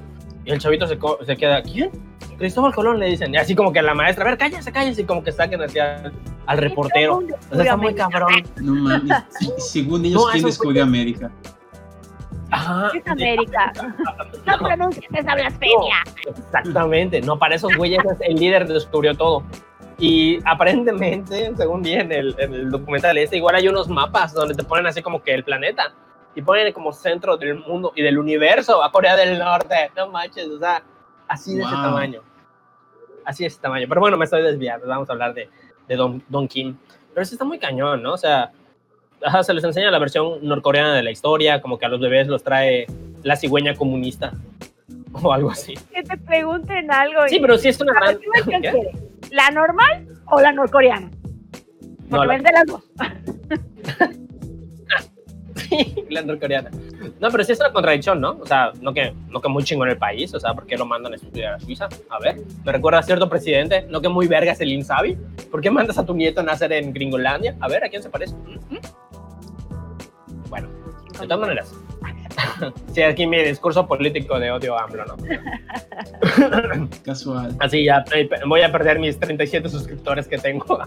Y 0.46 0.52
el 0.52 0.58
chavito 0.58 0.86
se, 0.86 0.98
se 1.26 1.36
queda, 1.36 1.62
¿quién? 1.62 1.90
Cristóbal 2.38 2.74
Colón, 2.74 2.98
le 2.98 3.06
dicen. 3.06 3.32
Y 3.32 3.36
así 3.36 3.54
como 3.54 3.72
que 3.72 3.78
a 3.78 3.82
la 3.82 3.94
maestra, 3.94 4.24
a 4.24 4.28
ver, 4.28 4.38
cállese, 4.38 4.72
cállese, 4.72 5.02
y 5.02 5.04
como 5.04 5.22
que 5.22 5.32
saquen 5.32 5.62
hacia 5.62 6.12
al 6.46 6.58
reportero. 6.58 7.18
O 7.50 7.54
sea, 7.54 7.62
está 7.62 7.76
muy 7.76 7.94
cabrón. 7.94 8.42
No 8.60 8.74
mames. 8.74 9.24
Sí, 9.38 9.52
según 9.58 10.04
ellos, 10.04 10.22
No, 10.22 10.30
¿quién 10.30 10.38
eso 10.38 10.46
descubrió 10.48 10.82
América? 10.82 11.30
Ajá. 12.50 12.90
Es 12.94 13.06
América. 13.06 13.72
No 14.46 14.58
pronuncies 14.58 15.06
esa 15.10 15.34
blasfemia. 15.34 16.04
Exactamente, 16.26 17.22
no, 17.22 17.38
para 17.38 17.54
esos 17.54 17.74
güeyes 17.76 18.04
es 18.04 18.18
el 18.20 18.34
líder 18.34 18.68
descubrió 18.68 19.14
todo. 19.14 19.42
Y 19.98 20.38
aparentemente, 20.44 21.50
según 21.56 21.80
vi 21.80 21.94
en 21.94 22.12
el, 22.12 22.34
en 22.38 22.52
el 22.52 22.70
documental 22.70 23.16
este, 23.16 23.38
igual 23.38 23.54
hay 23.54 23.68
unos 23.68 23.88
mapas 23.88 24.34
donde 24.34 24.54
te 24.54 24.62
ponen 24.62 24.86
así 24.86 25.00
como 25.00 25.22
que 25.22 25.32
el 25.32 25.44
planeta 25.44 25.94
y 26.34 26.42
ponen 26.42 26.72
como 26.74 26.92
centro 26.92 27.38
del 27.38 27.54
mundo 27.60 27.92
y 27.94 28.02
del 28.02 28.18
universo 28.18 28.82
a 28.82 28.92
Corea 28.92 29.16
del 29.16 29.38
Norte. 29.38 29.90
No 29.96 30.08
manches, 30.08 30.48
o 30.48 30.58
sea, 30.58 30.82
así 31.28 31.54
de 31.54 31.62
ese 31.62 31.74
Wow. 31.74 31.82
tamaño. 31.82 32.20
Así 33.24 33.44
de 33.44 33.48
ese 33.48 33.60
tamaño. 33.60 33.86
Pero 33.88 34.00
bueno, 34.00 34.16
me 34.16 34.24
estoy 34.24 34.42
desviando, 34.42 34.86
vamos 34.86 35.08
a 35.08 35.12
hablar 35.12 35.34
de, 35.34 35.48
de 35.88 35.96
Don, 35.96 36.22
Don 36.28 36.46
Kim. 36.48 36.76
Pero 37.12 37.22
eso 37.22 37.34
está 37.34 37.44
muy 37.44 37.58
cañón, 37.58 38.02
¿no? 38.02 38.12
O 38.14 38.16
sea, 38.18 38.50
ajá, 39.24 39.42
se 39.44 39.54
les 39.54 39.64
enseña 39.64 39.90
la 39.90 39.98
versión 39.98 40.38
norcoreana 40.46 40.94
de 40.94 41.02
la 41.02 41.10
historia, 41.10 41.60
como 41.62 41.78
que 41.78 41.86
a 41.86 41.88
los 41.88 42.00
bebés 42.00 42.26
los 42.28 42.42
trae 42.42 42.86
la 43.22 43.36
cigüeña 43.36 43.74
comunista 43.74 44.32
o 45.22 45.32
algo 45.32 45.50
así. 45.50 45.74
Que 45.92 46.02
te 46.02 46.16
pregunten 46.18 46.90
algo. 46.92 47.20
Sí, 47.28 47.36
y- 47.36 47.40
pero 47.40 47.56
sí 47.56 47.68
es 47.68 47.80
una 47.80 47.92
gran... 47.94 48.18
¿qué. 48.60 48.90
¿La 49.30 49.50
normal 49.50 50.06
o 50.26 50.40
la 50.40 50.52
norcoreana? 50.52 51.10
No, 52.08 52.18
Porque 52.18 52.26
la- 52.26 52.32
vende 52.34 52.50
las 52.52 52.66
dos. 52.66 52.82
La 56.10 56.22
norcoreana. 56.22 56.70
No, 57.20 57.30
pero 57.30 57.44
sí 57.44 57.52
es 57.52 57.60
una 57.60 57.72
contradicción, 57.72 58.20
¿no? 58.20 58.38
O 58.40 58.46
sea, 58.46 58.72
no 58.80 58.92
que, 58.92 59.12
no 59.28 59.40
que 59.40 59.48
muy 59.48 59.64
chingón 59.64 59.88
el 59.88 59.98
país, 59.98 60.32
o 60.34 60.40
sea, 60.40 60.54
¿por 60.54 60.66
qué 60.66 60.76
lo 60.76 60.86
mandan 60.86 61.12
a 61.12 61.16
estudiar 61.16 61.54
a 61.54 61.60
Suiza? 61.60 61.88
A 62.10 62.18
ver, 62.18 62.36
me 62.64 62.72
recuerda 62.72 63.00
a 63.00 63.02
cierto 63.02 63.28
presidente, 63.28 63.86
¿no 63.88 64.00
que 64.00 64.08
muy 64.08 64.26
verga 64.26 64.52
es 64.52 64.60
el 64.60 64.72
Insabi? 64.72 65.16
¿Por 65.50 65.60
qué 65.60 65.70
mandas 65.70 65.98
a 65.98 66.06
tu 66.06 66.14
nieto 66.14 66.40
a 66.40 66.44
nacer 66.44 66.72
en 66.72 66.92
Gringolandia? 66.92 67.56
A 67.60 67.68
ver, 67.68 67.84
¿a 67.84 67.88
quién 67.88 68.02
se 68.02 68.10
parece? 68.10 68.34
¿Mm? 68.34 68.78
Bueno, 70.48 70.68
de 71.20 71.26
todas 71.26 71.40
maneras. 71.40 71.74
Sí, 72.92 73.02
aquí 73.02 73.26
mi 73.26 73.42
discurso 73.42 73.86
político 73.86 74.38
de 74.38 74.50
odio 74.50 74.78
a 74.78 74.84
AMLO, 74.84 75.04
¿no? 75.06 75.16
Casual. 77.04 77.56
Así 77.60 77.84
ya 77.84 78.04
voy 78.46 78.62
a 78.62 78.70
perder 78.70 78.98
mis 78.98 79.18
37 79.18 79.68
suscriptores 79.68 80.28
que 80.28 80.38
tengo. 80.38 80.66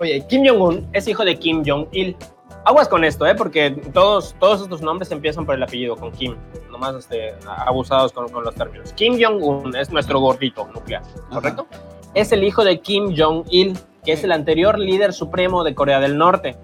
Oye, 0.00 0.24
Kim 0.28 0.46
Jong-un 0.46 0.88
es 0.92 1.08
hijo 1.08 1.24
de 1.24 1.36
Kim 1.36 1.62
Jong-il. 1.64 2.16
Aguas 2.66 2.88
con 2.88 3.04
esto, 3.04 3.24
¿eh? 3.26 3.34
Porque 3.36 3.70
todos, 3.94 4.34
todos 4.40 4.60
estos 4.62 4.82
nombres 4.82 5.10
empiezan 5.12 5.46
por 5.46 5.54
el 5.54 5.62
apellido, 5.62 5.94
con 5.96 6.10
Kim. 6.10 6.34
Nomás 6.70 6.96
este, 6.96 7.32
abusados 7.46 8.12
con, 8.12 8.28
con 8.28 8.42
los 8.44 8.54
términos. 8.56 8.92
Kim 8.94 9.16
Jong-un 9.22 9.74
es 9.76 9.90
nuestro 9.90 10.18
gordito 10.18 10.66
nuclear, 10.74 11.02
¿correcto? 11.30 11.68
Es 12.14 12.32
el 12.32 12.42
hijo 12.42 12.64
de 12.64 12.80
Kim 12.80 13.14
Jong-il, 13.16 13.78
que 14.04 14.12
es 14.12 14.24
el 14.24 14.32
anterior 14.32 14.78
líder 14.80 15.12
supremo 15.12 15.62
de 15.62 15.74
Corea 15.76 16.00
del 16.00 16.18
Norte, 16.18 16.56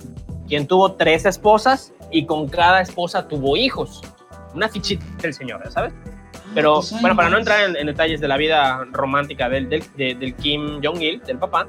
quien 0.48 0.66
tuvo 0.66 0.94
tres 0.94 1.24
esposas 1.24 1.92
y 2.10 2.26
con 2.26 2.48
cada 2.48 2.80
esposa 2.80 3.28
tuvo 3.28 3.56
hijos. 3.56 4.02
Una 4.54 4.68
fichita 4.68 5.04
del 5.20 5.32
señor, 5.32 5.62
¿sabes? 5.70 5.94
Pero 6.52 6.74
Pues 6.80 7.00
bueno, 7.00 7.14
para 7.16 7.30
no 7.30 7.38
entrar 7.38 7.70
en, 7.70 7.76
en 7.76 7.86
detalles 7.86 8.20
de 8.20 8.26
la 8.28 8.36
vida 8.36 8.84
romántica 8.90 9.48
del, 9.48 9.68
del, 9.68 9.84
de- 9.96 10.14
del 10.16 10.34
Kim 10.34 10.80
Jong-il, 10.82 11.22
del 11.22 11.38
papá, 11.38 11.68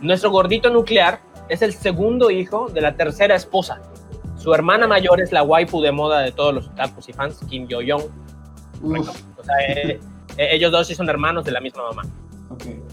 nuestro 0.00 0.30
gordito 0.30 0.70
nuclear 0.70 1.20
es 1.48 1.62
el 1.62 1.72
segundo 1.72 2.30
hijo 2.30 2.68
de 2.68 2.80
la 2.80 2.94
tercera 2.94 3.34
esposa. 3.34 3.80
Su 4.36 4.52
hermana 4.54 4.86
mayor 4.86 5.20
es 5.20 5.30
la 5.32 5.42
waifu 5.42 5.80
de 5.80 5.92
moda 5.92 6.20
de 6.20 6.32
todos 6.32 6.52
los 6.54 6.66
otakus 6.68 7.08
y 7.08 7.12
fans, 7.12 7.38
Kim 7.48 7.68
Yo-young. 7.68 8.02
O 8.82 9.44
sea, 9.44 9.56
eh, 9.68 10.00
eh, 10.36 10.48
ellos 10.52 10.72
dos 10.72 10.86
sí 10.86 10.94
son 10.94 11.08
hermanos 11.08 11.44
de 11.44 11.52
la 11.52 11.60
misma 11.60 11.82
mamá. 11.84 12.02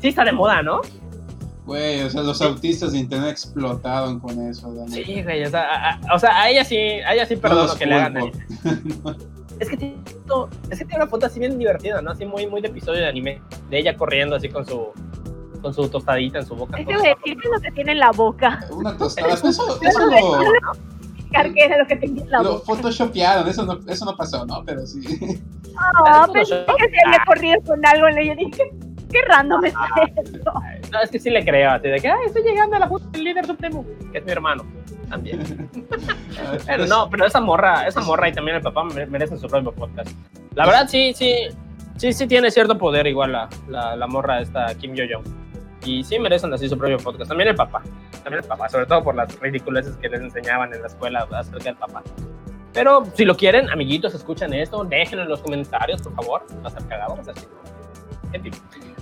Sí 0.01 0.08
está 0.10 0.24
de 0.24 0.32
moda, 0.32 0.62
¿no? 0.62 0.82
Güey, 1.65 2.01
o 2.01 2.10
sea, 2.10 2.22
los 2.24 2.41
autistas 2.41 2.94
de 2.94 3.00
internet 3.00 3.29
explotaron 3.32 4.20
con 4.20 4.39
eso. 4.48 4.72
neta. 4.72 4.91
Sí, 4.91 5.22
güey. 5.24 5.44
O 5.44 5.50
sea, 5.50 5.62
a, 5.62 5.89
a- 6.08 6.15
o 6.15 6.20
sea, 6.20 6.41
a 6.41 6.50
ella 6.50 6.63
sí, 6.63 6.77
a 6.77 7.13
ella 7.13 7.25
sí 7.25 7.36
perdono 7.36 7.63
los 7.63 7.75
que 7.75 7.86
le 7.86 7.96
hagan 7.96 8.18
anime. 8.18 8.46
Es 9.60 9.68
que, 9.70 9.75
tiene, 9.75 9.98
es 10.70 10.79
que 10.79 10.86
tiene 10.86 11.03
una 11.03 11.08
foto 11.08 11.25
así 11.25 11.38
bien 11.38 11.60
divertida, 11.60 12.01
¿no? 12.01 12.12
Así 12.12 12.24
muy, 12.25 12.48
muy 12.48 12.62
de 12.62 12.70
episodio 12.70 13.01
de 13.01 13.08
anime. 13.10 13.41
De 13.70 13.77
ella 13.77 13.98
corriendo 13.98 14.38
así 14.38 14.48
con 14.48 14.65
su, 14.65 14.88
con 15.61 15.73
su 15.73 15.87
tostadita 15.89 16.39
en 16.39 16.45
su 16.45 16.55
boca. 16.55 16.77
Güey, 16.83 16.85
decir 16.97 17.37
que 17.37 17.47
es 17.47 17.51
lo 17.53 17.59
que 17.61 17.71
tiene 17.71 17.91
en 17.93 17.99
la 17.99 18.11
boca. 18.11 18.59
Una 18.71 18.95
tostada. 18.97 19.33
Eso, 19.33 19.49
eso 19.49 19.65
no 19.81 20.41
lo, 20.41 21.53
qué 21.53 21.63
era 21.65 21.77
lo 21.77 21.87
que 21.87 21.95
tenía 21.97 22.23
en 22.23 22.31
la 22.31 22.41
lo 22.41 22.53
boca. 22.53 22.65
photoshopearon. 22.65 23.47
Eso 23.47 23.65
no, 23.65 23.79
eso 23.87 24.05
no 24.05 24.15
pasó, 24.15 24.45
¿no? 24.45 24.63
Pero 24.65 24.85
sí. 24.85 24.99
No, 24.99 26.23
Eso 26.23 26.33
pensé 26.33 26.65
no- 26.67 26.75
que 26.75 26.89
se 26.89 26.95
había 27.05 27.23
corrido 27.25 27.61
con 27.65 27.85
algo. 27.85 28.09
Y 28.19 28.27
yo 28.27 28.35
dije, 28.35 28.71
qué 29.11 29.19
random 29.27 29.65
está 29.65 29.87
esto. 30.17 30.51
No, 30.91 31.01
es 31.01 31.09
que 31.11 31.19
sí 31.19 31.29
le 31.29 31.43
creo, 31.45 31.71
así 31.71 31.87
de 31.87 31.99
que, 31.99 32.07
ay, 32.09 32.17
estoy 32.25 32.43
llegando 32.43 32.75
a 32.75 32.79
la 32.79 32.89
puta 32.89 33.05
del 33.11 33.23
líder 33.23 33.45
supremo, 33.45 33.85
que 34.11 34.17
es 34.17 34.25
mi 34.25 34.31
hermano. 34.31 34.63
También. 35.09 35.69
Pero 36.67 36.85
no, 36.85 37.09
pero 37.09 37.25
esa 37.25 37.41
morra, 37.41 37.87
esa 37.87 37.99
morra 38.01 38.29
y 38.29 38.31
también 38.33 38.57
el 38.57 38.61
papá 38.63 38.83
me- 38.83 39.05
merecen 39.07 39.39
su 39.39 39.47
propio 39.47 39.71
podcast. 39.71 40.11
La 40.55 40.65
verdad, 40.67 40.87
sí, 40.87 41.13
sí, 41.15 41.33
sí, 41.97 42.13
sí 42.13 42.27
tiene 42.27 42.51
cierto 42.51 42.77
poder 42.77 43.07
igual 43.07 43.31
la, 43.31 43.49
la, 43.67 43.95
la 43.95 44.07
morra 44.07 44.39
esta 44.41 44.73
Kim 44.75 44.93
Yo-young. 44.93 45.23
Y 45.86 46.03
sí 46.03 46.19
merecen 46.19 46.53
así 46.53 46.67
su 46.67 46.77
propio 46.77 46.98
podcast. 46.98 47.29
También 47.29 47.50
el 47.50 47.55
papá, 47.55 47.81
también 48.24 48.43
el 48.43 48.48
papá, 48.48 48.69
sobre 48.69 48.86
todo 48.86 49.03
por 49.03 49.15
las 49.15 49.39
ridiculeces 49.39 49.95
que 49.98 50.09
les 50.09 50.21
enseñaban 50.21 50.74
en 50.74 50.81
la 50.81 50.88
escuela 50.88 51.27
acerca 51.31 51.63
del 51.63 51.75
papá. 51.75 52.03
Pero 52.74 53.03
si 53.15 53.25
lo 53.25 53.36
quieren, 53.36 53.69
amiguitos, 53.69 54.13
escuchan 54.13 54.53
esto, 54.53 54.83
déjenlo 54.83 55.24
en 55.24 55.29
los 55.29 55.41
comentarios, 55.41 56.01
por 56.01 56.15
favor. 56.15 56.45
Va 56.63 56.67
a 56.67 56.71
ser 56.71 56.86
cagado, 56.88 57.15
va 57.15 57.21
a 57.21 57.25
ser. 57.25 57.36
En 58.33 58.43
fin. 58.43 58.53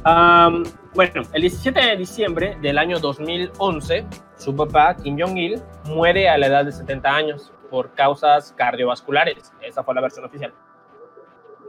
Am, 0.03 0.63
bueno, 0.93 1.21
el 1.33 1.41
17 1.41 1.79
de 1.79 1.97
diciembre 1.97 2.57
del 2.61 2.77
año 2.77 2.99
2011, 2.99 4.05
su 4.37 4.55
papá, 4.55 4.95
Kim 4.95 5.17
Jong-il, 5.19 5.61
muere 5.85 6.29
a 6.29 6.37
la 6.37 6.47
edad 6.47 6.65
de 6.65 6.71
70 6.71 7.09
años 7.09 7.51
por 7.69 7.93
causas 7.93 8.53
cardiovasculares. 8.53 9.51
Esa 9.61 9.83
fue 9.83 9.95
la 9.95 10.01
versión 10.01 10.25
oficial. 10.25 10.53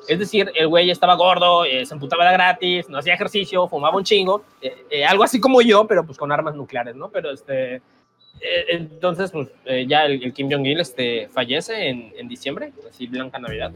Es 0.08 0.18
decir, 0.18 0.50
el 0.54 0.68
güey 0.68 0.90
estaba 0.90 1.14
gordo, 1.14 1.66
eh, 1.66 1.84
se 1.84 1.92
emputaba 1.92 2.26
de 2.26 2.32
gratis, 2.32 2.88
no 2.88 2.98
hacía 2.98 3.12
ejercicio, 3.14 3.68
fumaba 3.68 3.96
un 3.96 4.04
chingo, 4.04 4.42
eh, 4.62 4.86
eh, 4.90 5.04
algo 5.04 5.22
así 5.22 5.38
como 5.38 5.60
yo, 5.60 5.86
pero 5.86 6.04
pues 6.04 6.16
con 6.16 6.32
armas 6.32 6.54
nucleares, 6.54 6.96
¿no? 6.96 7.10
Pero 7.10 7.30
este, 7.30 7.82
entonces, 8.68 9.30
pues 9.30 9.48
ya 9.86 10.06
el, 10.06 10.22
el 10.22 10.32
Kim 10.32 10.50
Jong-il 10.50 10.80
este, 10.80 11.28
fallece 11.28 11.88
en, 11.88 12.12
en 12.16 12.28
diciembre, 12.28 12.72
así 12.88 13.06
Blanca 13.06 13.38
Navidad. 13.38 13.72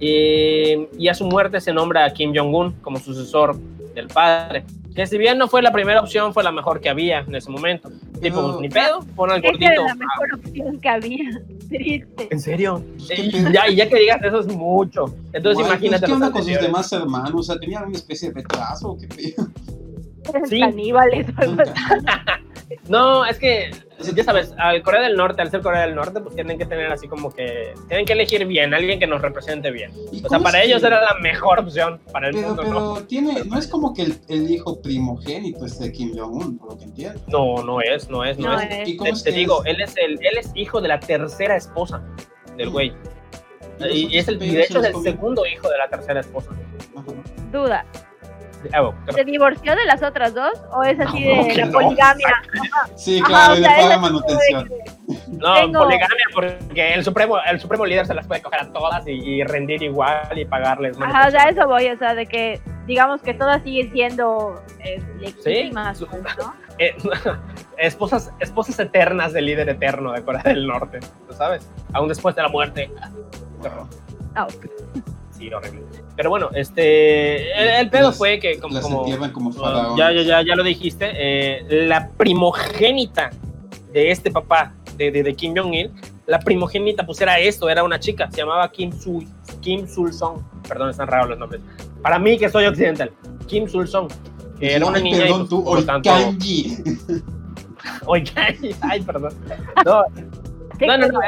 Eh, 0.00 0.88
y 0.98 1.08
a 1.08 1.14
su 1.14 1.24
muerte 1.26 1.60
se 1.60 1.72
nombra 1.72 2.04
a 2.04 2.10
Kim 2.12 2.32
Jong-un 2.34 2.72
como 2.82 2.98
sucesor 2.98 3.56
del 3.94 4.08
padre. 4.08 4.64
Que 4.94 5.06
si 5.06 5.16
bien 5.16 5.38
no 5.38 5.48
fue 5.48 5.62
la 5.62 5.72
primera 5.72 6.00
opción, 6.00 6.34
fue 6.34 6.42
la 6.42 6.52
mejor 6.52 6.80
que 6.80 6.90
había 6.90 7.20
en 7.20 7.34
ese 7.34 7.48
momento. 7.50 7.90
Tipo, 8.20 8.42
pues, 8.42 8.60
ni 8.60 8.68
pedo, 8.68 9.00
pon 9.16 9.30
al 9.30 9.38
Esa 9.38 9.48
gordito. 9.52 9.72
era 9.72 9.82
la 9.84 9.94
mejor 9.94 10.34
opción 10.34 10.80
que 10.80 10.88
había. 10.88 11.40
Triste. 11.68 12.28
¿En 12.30 12.40
serio? 12.40 12.84
¿Qué 13.08 13.22
Y 13.22 13.30
pedo? 13.30 13.50
ya, 13.52 13.68
y 13.70 13.76
ya 13.76 13.88
que 13.88 13.96
digas 14.00 14.18
eso 14.22 14.40
es 14.40 14.48
mucho. 14.48 15.06
Entonces 15.32 15.64
Guay, 15.64 15.70
imagínate 15.70 16.06
¿Qué 16.06 16.12
onda 16.12 16.30
con 16.30 16.44
sus 16.44 16.60
demás 16.60 16.92
hermanos? 16.92 17.32
O 17.34 17.42
sea, 17.42 17.58
¿tenía 17.58 17.78
alguna 17.78 17.96
especie 17.96 18.28
de 18.28 18.34
retraso 18.34 18.90
o 18.90 18.98
qué 18.98 19.06
pedo? 19.06 19.48
Eran 20.28 20.46
Sí. 20.46 20.60
caníbales. 20.60 21.26
No, 22.88 23.24
es 23.26 23.38
que, 23.38 23.70
ya 24.14 24.24
sabes, 24.24 24.52
al 24.58 24.82
Corea 24.82 25.00
del 25.02 25.16
Norte, 25.16 25.42
al 25.42 25.50
ser 25.50 25.60
Corea 25.60 25.82
del 25.82 25.94
Norte, 25.94 26.20
pues 26.20 26.34
tienen 26.34 26.58
que 26.58 26.66
tener 26.66 26.90
así 26.92 27.08
como 27.08 27.30
que, 27.32 27.74
tienen 27.88 28.04
que 28.06 28.12
elegir 28.12 28.46
bien, 28.46 28.74
alguien 28.74 28.98
que 28.98 29.06
nos 29.06 29.20
represente 29.22 29.70
bien. 29.70 29.90
¿Y 30.12 30.24
O 30.24 30.28
sea, 30.28 30.38
para 30.40 30.62
ellos 30.62 30.80
que- 30.80 30.86
era 30.88 31.00
la 31.02 31.14
mejor 31.20 31.60
opción, 31.60 32.00
para 32.12 32.28
el 32.28 32.34
Pero, 32.34 32.46
mundo 32.48 32.62
pero 32.62 32.74
no. 32.80 32.94
tiene, 33.04 33.44
no 33.44 33.58
es 33.58 33.66
como 33.68 33.94
que 33.94 34.02
el, 34.02 34.14
el 34.28 34.50
hijo 34.50 34.80
primogénito 34.82 35.64
es 35.66 35.78
de 35.78 35.92
Kim 35.92 36.16
Jong-un, 36.16 36.58
por 36.58 36.72
lo 36.72 36.78
que 36.78 36.84
entiendo. 36.84 37.20
No, 37.28 37.62
no 37.62 37.80
es, 37.80 38.08
no 38.10 38.24
es, 38.24 38.38
no, 38.38 38.52
No 38.52 38.60
es. 38.60 38.70
es. 38.70 38.88
¿Y 38.88 38.96
cómo 38.96 39.10
Te, 39.10 39.16
es 39.16 39.22
te 39.24 39.32
digo, 39.32 39.64
él 39.64 39.80
es, 39.80 39.94
el, 39.96 40.12
él 40.12 40.38
es 40.38 40.50
hijo 40.54 40.80
de 40.80 40.88
la 40.88 41.00
tercera 41.00 41.56
esposa 41.56 42.02
del 42.56 42.70
güey. 42.70 42.92
los 43.78 43.90
Y, 43.94 44.06
y 44.14 44.18
es 44.18 44.28
el, 44.28 44.42
y 44.42 44.50
de 44.54 44.62
hecho 44.64 44.80
es 44.80 44.94
el 44.94 45.02
segundo 45.02 45.44
hijo 45.46 45.68
de 45.68 45.78
la 45.78 45.88
tercera 45.88 46.20
esposa. 46.20 46.50
Ajá. 46.96 47.06
Duda. 47.50 47.86
Ah, 48.72 48.80
bueno, 48.80 48.98
¿Se 49.12 49.24
divorció 49.24 49.74
de 49.74 49.84
las 49.86 50.02
otras 50.02 50.34
dos? 50.34 50.52
¿O 50.72 50.82
es 50.82 50.98
así 51.00 51.24
No, 51.24 51.44
de 51.44 51.54
la 51.56 51.64
no. 51.66 51.72
poligamia? 51.72 52.42
Sí, 52.96 53.18
Ajá, 53.20 53.28
claro, 53.28 53.54
y 53.56 53.60
le 53.60 53.66
paga 53.68 53.88
de 53.88 53.98
manutención. 53.98 54.68
que- 54.68 54.84
No, 55.28 55.54
Tengo- 55.54 55.78
poligamia, 55.84 56.24
porque 56.34 56.94
el 56.94 57.04
supremo, 57.04 57.36
el 57.50 57.60
supremo 57.60 57.84
líder 57.86 58.06
se 58.06 58.14
las 58.14 58.26
puede 58.26 58.42
coger 58.42 58.60
a 58.62 58.72
todas 58.72 59.06
y, 59.06 59.12
y 59.12 59.44
rendir 59.44 59.82
igual 59.82 60.36
y 60.38 60.44
pagarles. 60.44 60.96
Ajá, 61.00 61.28
o 61.28 61.30
sea, 61.30 61.44
eso 61.48 61.66
voy, 61.66 61.88
o 61.88 61.98
sea, 61.98 62.14
de 62.14 62.26
que 62.26 62.60
digamos 62.86 63.20
que 63.22 63.34
todas 63.34 63.62
siguen 63.62 63.90
siendo 63.92 64.62
eh, 64.80 65.02
legítimas, 65.20 65.98
Sí. 65.98 66.06
pues, 66.10 66.22
¿no? 66.38 66.54
Eh, 66.78 66.96
esposas, 67.76 68.32
esposas 68.40 68.78
eternas 68.80 69.32
del 69.34 69.44
líder 69.46 69.68
eterno 69.68 70.12
de 70.12 70.22
Corea 70.22 70.42
del 70.42 70.66
Norte, 70.66 71.00
¿tú 71.28 71.34
sabes? 71.34 71.70
Aún 71.92 72.08
después 72.08 72.34
de 72.34 72.42
la 72.42 72.48
muerte. 72.48 72.90
Ah, 74.34 74.46
Sí, 75.42 75.52
horrible. 75.52 75.82
Pero 76.16 76.30
bueno, 76.30 76.50
este, 76.54 77.50
el, 77.60 77.68
el 77.80 77.90
pedo 77.90 78.08
Las- 78.08 78.18
fue 78.18 78.38
que 78.38 78.58
como, 78.60 78.74
Las 78.74 78.82
como- 78.84 79.32
como 79.32 79.52
faraón. 79.52 79.96
ya, 79.96 80.12
ya, 80.12 80.22
ya, 80.22 80.42
ya 80.42 80.54
lo 80.54 80.62
dijiste, 80.62 81.10
eh, 81.14 81.86
la 81.88 82.10
primogénita 82.10 83.30
de 83.92 84.10
este 84.10 84.30
papá, 84.30 84.74
de, 84.96 85.10
de, 85.10 85.22
de 85.22 85.34
Kim 85.34 85.54
Jong-il, 85.56 85.90
la 86.26 86.38
primogénita 86.38 87.04
pues 87.04 87.20
era 87.20 87.38
esto, 87.40 87.68
era 87.68 87.82
una 87.82 87.98
chica, 87.98 88.30
se 88.30 88.36
llamaba 88.38 88.70
Kim 88.70 88.92
Sul, 88.92 89.26
Kim 89.60 89.88
Sul 89.88 90.12
Song, 90.12 90.38
perdón, 90.68 90.90
están 90.90 91.08
raros 91.08 91.30
los 91.30 91.38
nombres. 91.38 91.60
Para 92.02 92.18
mí 92.20 92.38
que 92.38 92.48
soy 92.48 92.66
occidental, 92.66 93.10
Kim 93.48 93.66
Sul 93.68 93.88
Song, 93.88 94.08
que 94.60 94.74
era 94.74 94.86
una 94.86 94.98
Ay, 94.98 95.02
niña 95.04 95.16
y, 95.16 95.20
perdón, 95.22 95.38
pues, 95.40 95.50
tú, 95.50 95.64
por 95.64 95.84
tanto, 95.84 96.12
Oikanji. 96.12 96.76
Oiga, 98.06 98.32
ay, 98.82 99.00
perdón. 99.02 99.34
No, 99.84 100.04
no, 100.86 100.98
no, 100.98 101.08
no, 101.08 101.20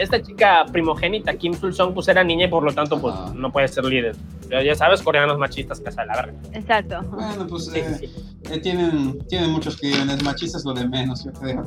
Esta 0.00 0.22
chica 0.22 0.64
primogénita, 0.70 1.34
Kim 1.34 1.54
Sul 1.54 1.74
Song, 1.74 1.92
pues 1.94 2.08
era 2.08 2.22
niña 2.24 2.46
y 2.46 2.48
por 2.48 2.62
lo 2.62 2.72
tanto, 2.72 3.00
pues 3.00 3.14
Ajá. 3.14 3.32
no 3.34 3.50
puede 3.52 3.68
ser 3.68 3.84
líder. 3.84 4.16
Ya, 4.48 4.62
ya 4.62 4.74
sabes, 4.74 5.02
coreanos 5.02 5.38
machistas, 5.38 5.80
casa 5.80 6.02
de 6.02 6.08
la 6.08 6.14
verga. 6.16 6.34
Exacto. 6.52 7.00
Bueno, 7.10 7.46
pues 7.46 7.66
Sí, 7.66 7.78
eh, 7.78 7.96
sí, 7.98 8.06
sí. 8.06 8.36
eh, 8.52 8.58
tienen, 8.60 9.18
tienen 9.28 9.50
muchos 9.50 9.76
crímenes 9.76 10.22
machistas, 10.22 10.64
lo 10.64 10.72
de 10.74 10.86
menos, 10.88 11.24
yo 11.24 11.32
creo. 11.32 11.66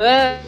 Eh, 0.00 0.40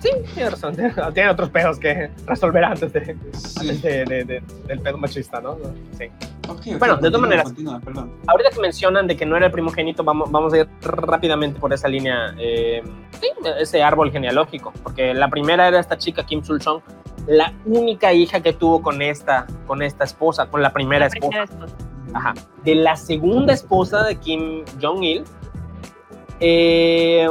sí, 0.00 0.08
tiene 0.34 0.50
razón. 0.50 0.74
Tiene 1.14 1.30
otros 1.30 1.50
pedos 1.50 1.78
que 1.78 2.10
resolver 2.26 2.64
antes, 2.64 2.92
de, 2.92 3.16
Sí. 3.34 3.58
antes 3.60 3.82
de, 3.82 4.04
de- 4.06 4.24
de- 4.24 4.42
del 4.66 4.80
pedo 4.80 4.96
machista, 4.98 5.40
¿no? 5.40 5.56
Sí. 5.98 6.06
Ok, 6.48 6.58
ok, 6.72 6.78
Bueno, 6.78 6.96
de 6.96 7.08
todas 7.10 7.20
maneras. 7.20 7.44
Continúa. 7.44 7.80
Ahorita 8.26 8.50
que 8.50 8.60
mencionan 8.60 9.06
de 9.06 9.16
que 9.16 9.26
no 9.26 9.36
era 9.36 9.46
el 9.46 9.52
primogénito, 9.52 10.04
vamos, 10.04 10.30
vamos 10.30 10.52
a 10.54 10.58
ir 10.58 10.68
rápidamente 10.82 11.60
por 11.60 11.72
esa 11.72 11.88
línea, 11.88 12.34
eh, 12.38 12.82
sí, 13.20 13.28
ese 13.58 13.82
árbol 13.82 14.10
genealógico, 14.10 14.72
porque 14.82 15.12
la 15.14 15.28
primera 15.28 15.68
era 15.68 15.80
esta 15.80 15.98
chica, 15.98 16.24
Kim 16.24 16.42
Sul 16.42 16.60
Song, 16.62 16.80
la 17.26 17.52
única 17.66 18.12
hija 18.12 18.40
que 18.40 18.52
tuvo 18.54 18.80
con 18.82 19.00
esta, 19.02 19.46
con 19.66 19.82
esta 19.82 20.04
esposa, 20.04 20.46
con 20.46 20.62
la 20.62 20.72
primera 20.72 21.00
La 21.00 21.06
esposa. 21.08 21.28
primera 21.28 21.44
esposa. 21.44 21.76
Ajá. 22.14 22.34
De 22.64 22.74
la 22.74 22.96
segunda 22.96 23.52
esposa 23.52 24.02
de 24.04 24.16
Kim 24.16 24.64
Jong-il, 24.80 25.24
eh, 26.40 27.28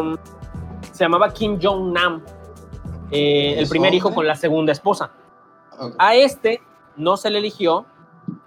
se 1.03 1.05
llamaba 1.05 1.33
Kim 1.33 1.59
Jong-nam, 1.61 2.21
eh, 3.11 3.55
el 3.57 3.63
¿Es 3.65 3.69
primer 3.69 3.93
hijo 3.93 4.13
con 4.13 4.25
la 4.25 4.37
segunda 4.37 4.71
esposa. 4.71 5.11
A 5.99 6.15
este 6.15 6.61
no 6.95 7.17
se 7.17 7.29
le 7.29 7.39
eligió, 7.39 7.85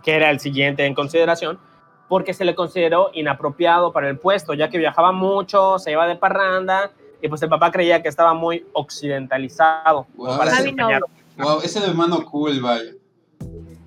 que 0.03 0.15
era 0.17 0.31
el 0.31 0.41
siguiente 0.41 0.87
en 0.87 0.95
consideración, 0.95 1.59
porque 2.09 2.33
se 2.33 2.47
le 2.47 2.55
consideró 2.55 3.11
inapropiado 3.13 3.93
para 3.93 4.09
el 4.09 4.17
puesto, 4.19 4.55
ya 4.55 4.71
que 4.71 4.79
viajaba 4.79 5.13
mucho, 5.13 5.79
se 5.79 5.91
iba 5.91 6.07
de 6.07 6.17
parranda, 6.17 6.93
y 7.21 7.29
pues 7.29 7.43
el 7.43 7.51
papá 7.51 7.71
creía 7.71 8.01
que 8.01 8.09
estaba 8.09 8.33
muy 8.33 8.65
occidentalizado. 8.73 10.07
Wow. 10.17 10.39
para 10.39 10.53
desempeñar- 10.53 11.03
Wow, 11.37 11.61
es 11.63 11.77
el 11.77 11.83
hermano 11.83 12.25
cool, 12.25 12.59
vaya. 12.63 12.93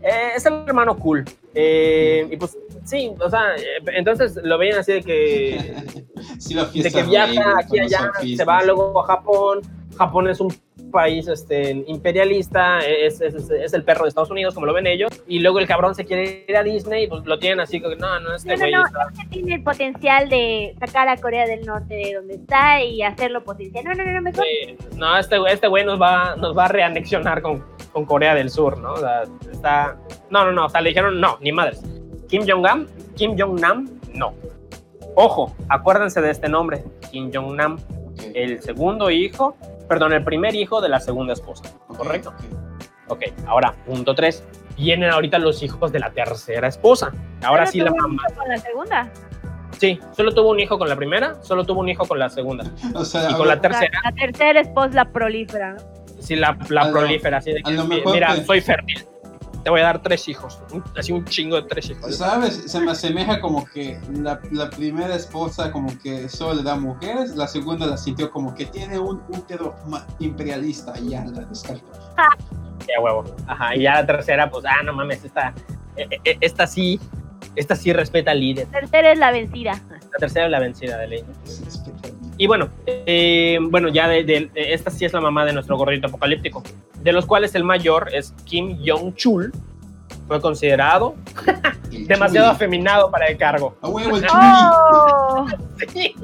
Eh, 0.03 0.31
es 0.35 0.45
el 0.45 0.53
hermano 0.67 0.95
cool. 0.95 1.25
Eh, 1.55 2.27
y 2.29 2.37
pues 2.37 2.55
sí, 2.85 3.11
o 3.19 3.29
sea, 3.29 3.55
eh, 3.55 3.61
entonces 3.95 4.39
lo 4.43 4.57
veían 4.57 4.79
así 4.79 4.93
de 4.93 5.03
que 5.03 5.75
sí, 6.39 6.53
la 6.53 6.65
de 6.65 6.91
que 6.91 7.03
viaja 7.03 7.59
aquí 7.59 7.79
allá, 7.79 8.11
se 8.35 8.43
va 8.45 8.63
luego 8.63 9.01
a 9.01 9.05
Japón. 9.07 9.61
Japón 9.97 10.29
es 10.29 10.39
un 10.39 10.53
país 10.93 11.27
este, 11.27 11.71
imperialista, 11.87 12.79
es, 12.79 13.19
es, 13.19 13.33
es- 13.35 13.49
es 13.49 13.73
el 13.73 13.83
perro 13.83 14.03
de 14.03 14.09
Estados 14.09 14.31
Unidos, 14.31 14.53
como 14.53 14.65
lo 14.65 14.73
ven 14.73 14.87
ellos, 14.87 15.11
y 15.27 15.39
luego 15.39 15.59
el 15.59 15.67
cabrón 15.67 15.93
se 15.93 16.05
quiere 16.05 16.45
ir 16.47 16.55
a 16.55 16.63
Disney 16.63 17.03
y 17.03 17.07
pues 17.07 17.25
lo 17.25 17.37
tienen 17.37 17.59
así, 17.59 17.81
como, 17.81 17.95
no, 17.95 18.19
no, 18.21 18.33
este 18.33 18.49
No, 18.49 18.53
no, 18.55 18.59
güey 18.61 18.71
no, 18.71 18.85
está- 18.85 19.07
es 19.11 19.19
que 19.19 19.25
tiene 19.27 19.55
el 19.55 19.63
potencial 19.63 20.29
de 20.29 20.73
sacar 20.79 21.09
a 21.09 21.17
Corea 21.17 21.45
del 21.47 21.65
Norte 21.65 21.95
de 21.95 22.13
donde 22.13 22.35
está 22.35 22.81
y 22.81 23.01
hacerlo 23.01 23.43
potencial. 23.43 23.83
No, 23.83 23.93
no, 23.93 24.05
no, 24.05 24.11
no, 24.13 24.21
mejor. 24.21 24.45
Sí, 24.45 24.77
no, 24.95 25.17
este, 25.17 25.37
güey- 25.37 25.51
este 25.51 25.67
güey 25.67 25.83
nos 25.85 25.99
va, 26.01 26.35
nos 26.37 26.57
va 26.57 26.65
a 26.65 26.69
reanexionar 26.69 27.41
con, 27.41 27.65
con 27.91 28.05
Corea 28.05 28.35
del 28.35 28.49
Sur, 28.49 28.77
¿no? 28.77 28.93
O 28.93 28.97
sea, 28.99 29.23
está... 29.51 29.97
No, 30.29 30.45
no, 30.45 30.53
no, 30.53 30.65
o 30.67 30.69
sea, 30.69 30.79
le 30.81 30.89
dijeron, 30.89 31.19
no, 31.19 31.37
ni 31.41 31.51
madres. 31.51 31.83
Kim 32.29 32.43
Jong-un, 32.47 32.87
Kim 33.15 33.35
Jong-nam, 33.37 33.89
no. 34.13 34.33
Ojo, 35.15 35.53
acuérdense 35.67 36.21
de 36.21 36.31
este 36.31 36.47
nombre, 36.47 36.83
Kim 37.11 37.29
Jong-nam, 37.33 37.77
el 38.33 38.61
segundo 38.61 39.09
hijo, 39.09 39.57
perdón, 39.89 40.13
el 40.13 40.23
primer 40.23 40.55
hijo 40.55 40.79
de 40.81 40.87
la 40.89 40.99
segunda 40.99 41.33
esposa, 41.33 41.63
¿correcto? 41.87 42.29
ok. 42.29 42.35
Ok, 43.11 43.23
ahora, 43.47 43.73
punto 43.87 44.13
tres. 44.13 44.43
Vienen 44.77 45.09
ahorita 45.09 45.39
los 45.39 45.63
hijos 45.63 45.91
de 45.91 45.97
la 45.99 46.11
tercera 46.11 46.67
esposa. 46.67 47.11
Ahora 47.43 47.65
sí 47.65 47.79
la 47.79 47.87
tuvo 47.89 48.05
un 48.05 48.15
mamá. 48.15 48.21
hijo 48.29 48.39
Con 48.39 48.47
la 48.49 48.57
segunda. 48.59 49.11
Sí, 49.79 49.99
solo 50.15 50.31
tuvo 50.33 50.51
un 50.51 50.59
hijo 50.59 50.77
con 50.77 50.87
la 50.87 50.95
primera, 50.95 51.41
solo 51.41 51.63
tuvo 51.65 51.79
un 51.81 51.89
hijo 51.89 52.05
con 52.05 52.19
la 52.19 52.29
segunda. 52.29 52.65
O 52.93 53.03
sea, 53.03 53.31
Y 53.31 53.33
con 53.33 53.47
la 53.47 53.59
tercera, 53.59 53.89
La, 54.03 54.11
la 54.11 54.15
tercera 54.15 54.59
esposa 54.61 54.89
la 54.93 55.11
prolífera. 55.11 55.75
sí 56.19 56.35
la, 56.35 56.55
la 56.69 56.91
prolífera, 56.91 57.37
así 57.39 57.51
de 57.51 57.63
que, 57.63 57.71
mira, 58.05 58.35
que- 58.35 58.43
soy 58.45 58.61
fértil. 58.61 59.03
Te 59.69 59.71
voy 59.71 59.81
a 59.81 59.83
dar 59.83 60.01
tres 60.01 60.27
hijos. 60.27 60.59
un- 60.73 60.83
Así 60.97 61.11
un 61.11 61.23
chingo 61.25 61.55
de 61.57 61.61
tres 61.67 61.91
hijos. 61.91 62.17
¿Sabes? 62.17 62.55
Se 62.65 62.79
me 62.79 62.89
asemeja 62.89 63.39
como 63.39 63.63
que 63.65 64.01
la, 64.11 64.39
la 64.51 64.67
primera 64.71 65.13
esposa 65.13 65.71
como 65.71 65.95
que 65.99 66.27
solo 66.27 66.55
le 66.55 66.63
da 66.63 66.75
mujeres, 66.75 67.35
la 67.35 67.47
segunda 67.47 67.85
la 67.85 67.95
sintió 67.95 68.31
como 68.31 68.55
que 68.55 68.65
tiene 68.65 68.97
un 68.97 69.21
útero 69.29 69.75
imperialista 70.17 70.95
y 70.99 71.09
ya 71.09 71.23
la 71.25 71.41
descartó. 71.41 71.85
Ya 72.87 72.99
huevo. 72.99 73.23
Ajá, 73.45 73.75
y 73.75 73.83
ya 73.83 73.93
la 74.01 74.07
tercera, 74.07 74.49
pues, 74.49 74.65
ah, 74.65 74.81
no 74.83 74.91
mames, 74.91 75.23
esta, 75.23 75.53
eh, 75.97 76.07
eh, 76.23 76.37
esta 76.41 76.65
sí, 76.65 76.99
esta 77.55 77.75
sí 77.75 77.93
respeta 77.93 78.31
al 78.31 78.39
líder. 78.39 78.67
La 78.71 78.79
tercera 78.79 79.11
es 79.11 79.19
la 79.19 79.29
vencida. 79.29 79.79
La 80.11 80.17
tercera 80.17 80.45
es 80.45 80.51
la 80.51 80.59
vencida 80.61 80.97
de 80.97 81.07
ley. 81.09 81.23
Es 81.45 81.59
espectacular. 81.61 82.18
Y 82.39 82.47
bueno, 82.47 82.69
eh, 82.87 83.59
bueno, 83.61 83.89
ya 83.89 84.07
de, 84.07 84.23
de- 84.23 84.49
de- 84.53 84.73
esta 84.73 84.89
sí 84.89 85.03
es 85.05 85.13
la 85.13 85.19
mamá 85.21 85.43
de 85.45 85.53
nuestro 85.53 85.77
gordito 85.77 86.07
apocalíptico, 86.07 86.63
de 87.03 87.11
los 87.11 87.25
cuales 87.27 87.53
el 87.53 87.63
mayor 87.65 88.09
es 88.13 88.33
Kim 88.45 88.79
Jong-chul, 88.83 89.51
fue 90.27 90.39
considerado 90.41 91.15
demasiado 91.91 92.47
chuli. 92.47 92.55
afeminado 92.55 93.11
para 93.11 93.27
el 93.27 93.37
cargo. 93.37 93.75
A 93.81 93.89
huevo, 93.89 94.15
el 94.15 94.21
chuli. 94.27 94.41
¡Oh! 94.41 95.47
Sí. 95.91 96.15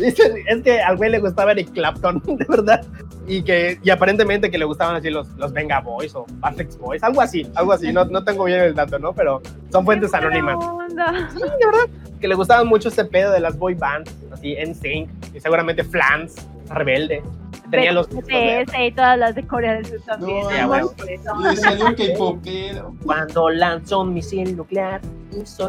Dicen, 0.00 0.32
es 0.46 0.62
que 0.62 0.80
al 0.80 0.96
güey 0.96 1.10
le 1.10 1.18
gustaba 1.18 1.52
Eric 1.52 1.72
Clapton, 1.72 2.22
de 2.26 2.46
verdad. 2.48 2.84
Y 3.26 3.42
que 3.42 3.78
y 3.82 3.90
aparentemente 3.90 4.50
que 4.50 4.58
le 4.58 4.64
gustaban 4.64 4.94
así 4.96 5.10
los, 5.10 5.28
los 5.30 5.52
Venga 5.52 5.80
Boys 5.80 6.14
o 6.14 6.24
Patrick 6.40 6.70
Boys, 6.78 7.02
algo 7.02 7.20
así, 7.20 7.46
algo 7.56 7.72
así. 7.72 7.92
No, 7.92 8.04
no 8.04 8.22
tengo 8.24 8.44
bien 8.44 8.60
el 8.60 8.74
dato, 8.74 8.98
¿no? 8.98 9.12
Pero 9.12 9.42
son 9.70 9.84
fuentes 9.84 10.12
¡Qué 10.12 10.18
buena 10.20 10.36
anónimas. 10.52 10.64
onda! 10.66 11.30
Sí, 11.32 11.40
de 11.40 11.66
verdad. 11.66 11.88
Que 12.20 12.28
le 12.28 12.34
gustaban 12.34 12.66
mucho 12.66 12.88
ese 12.88 13.04
pedo 13.04 13.30
de 13.32 13.40
las 13.40 13.56
boy 13.58 13.74
bands, 13.74 14.12
así 14.38 14.54
en 14.56 14.74
sync 14.74 15.10
y 15.34 15.40
seguramente 15.40 15.84
Flans, 15.84 16.48
Rebelde. 16.70 17.22
Tenía 17.70 17.92
los. 17.92 18.08
BTS 18.08 18.72
y 18.78 18.92
todas 18.92 19.18
las 19.18 19.34
de 19.34 19.46
Corea 19.46 19.74
del 19.74 19.84
Sur 19.84 20.00
también. 20.02 20.42
No, 20.42 20.50
ya, 20.50 21.74
¿no? 21.74 21.96
K-popero. 21.96 22.94
Cuando 23.04 23.50
lanzó 23.50 24.00
un 24.00 24.14
misil 24.14 24.56
nuclear, 24.56 25.00
hizo. 25.32 25.68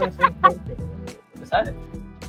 ¿Sabes? 1.43 1.73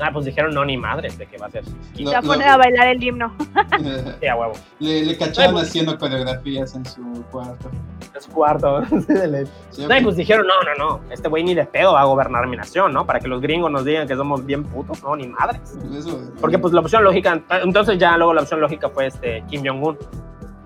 Ah, 0.02 0.10
pues 0.12 0.24
dijeron 0.26 0.54
no, 0.54 0.64
ni 0.64 0.76
madres 0.76 1.16
de 1.18 1.26
qué 1.26 1.36
va 1.38 1.46
a 1.46 1.50
ser. 1.50 1.64
Se 1.94 2.04
va 2.04 2.18
a 2.18 2.22
poner 2.22 2.48
a 2.48 2.56
bailar 2.56 2.88
el 2.88 3.02
himno. 3.02 3.34
Sí, 4.20 4.26
a 4.26 4.36
huevo. 4.36 4.52
le, 4.78 5.04
le 5.04 5.16
cacharon 5.18 5.52
pues- 5.52 5.68
haciendo 5.68 5.98
coreografías 5.98 6.74
en 6.74 6.84
su 6.84 7.24
cuarto. 7.30 7.70
Es 8.16 8.26
cuarto. 8.26 8.82
Sí, 9.70 9.86
No, 9.86 9.96
y 9.96 10.02
pues 10.02 10.16
dijeron, 10.16 10.46
no, 10.46 10.54
no, 10.62 10.98
no, 10.98 11.12
este 11.12 11.28
güey 11.28 11.44
ni 11.44 11.54
de 11.54 11.64
pedo 11.64 11.92
va 11.94 12.00
a 12.00 12.04
gobernar 12.04 12.46
mi 12.46 12.56
nación, 12.56 12.92
¿no? 12.92 13.06
Para 13.06 13.20
que 13.20 13.28
los 13.28 13.40
gringos 13.40 13.70
nos 13.70 13.84
digan 13.84 14.06
que 14.08 14.16
somos 14.16 14.44
bien 14.44 14.64
putos, 14.64 15.02
no, 15.02 15.14
ni 15.16 15.26
madres. 15.28 15.76
Eso- 15.96 16.20
Porque 16.40 16.58
pues 16.58 16.72
la 16.72 16.80
opción 16.80 17.04
lógica, 17.04 17.40
entonces 17.62 17.98
ya 17.98 18.16
luego 18.16 18.34
la 18.34 18.42
opción 18.42 18.60
lógica 18.60 18.88
fue 18.88 19.06
este 19.06 19.42
Kim 19.48 19.62
Jong-un. 19.64 19.96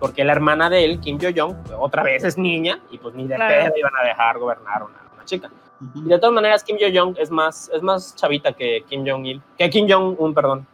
Porque 0.00 0.24
la 0.24 0.32
hermana 0.32 0.68
de 0.68 0.84
él, 0.84 1.00
Kim 1.00 1.18
Yo-jong, 1.18 1.54
otra 1.78 2.02
vez 2.02 2.24
es 2.24 2.36
niña 2.36 2.78
y 2.90 2.98
pues 2.98 3.14
ni 3.14 3.26
de 3.26 3.36
Claro. 3.36 3.54
pedo 3.54 3.74
iban 3.78 3.92
a 4.02 4.06
dejar 4.06 4.38
gobernar 4.38 4.82
una, 4.82 4.98
una 5.14 5.24
chica. 5.24 5.48
Y 5.94 6.08
de 6.08 6.18
todas 6.18 6.34
maneras, 6.34 6.62
Kim 6.64 6.76
Yo-jong 6.78 7.16
es 7.18 7.30
más, 7.30 7.70
es 7.74 7.82
más 7.82 8.14
chavita 8.16 8.52
que 8.52 8.82
Kim 8.88 9.04
Jong-il, 9.06 9.40
que 9.58 9.68
Kim 9.70 9.86
Jong-un, 9.90 10.34
perdón. 10.34 10.66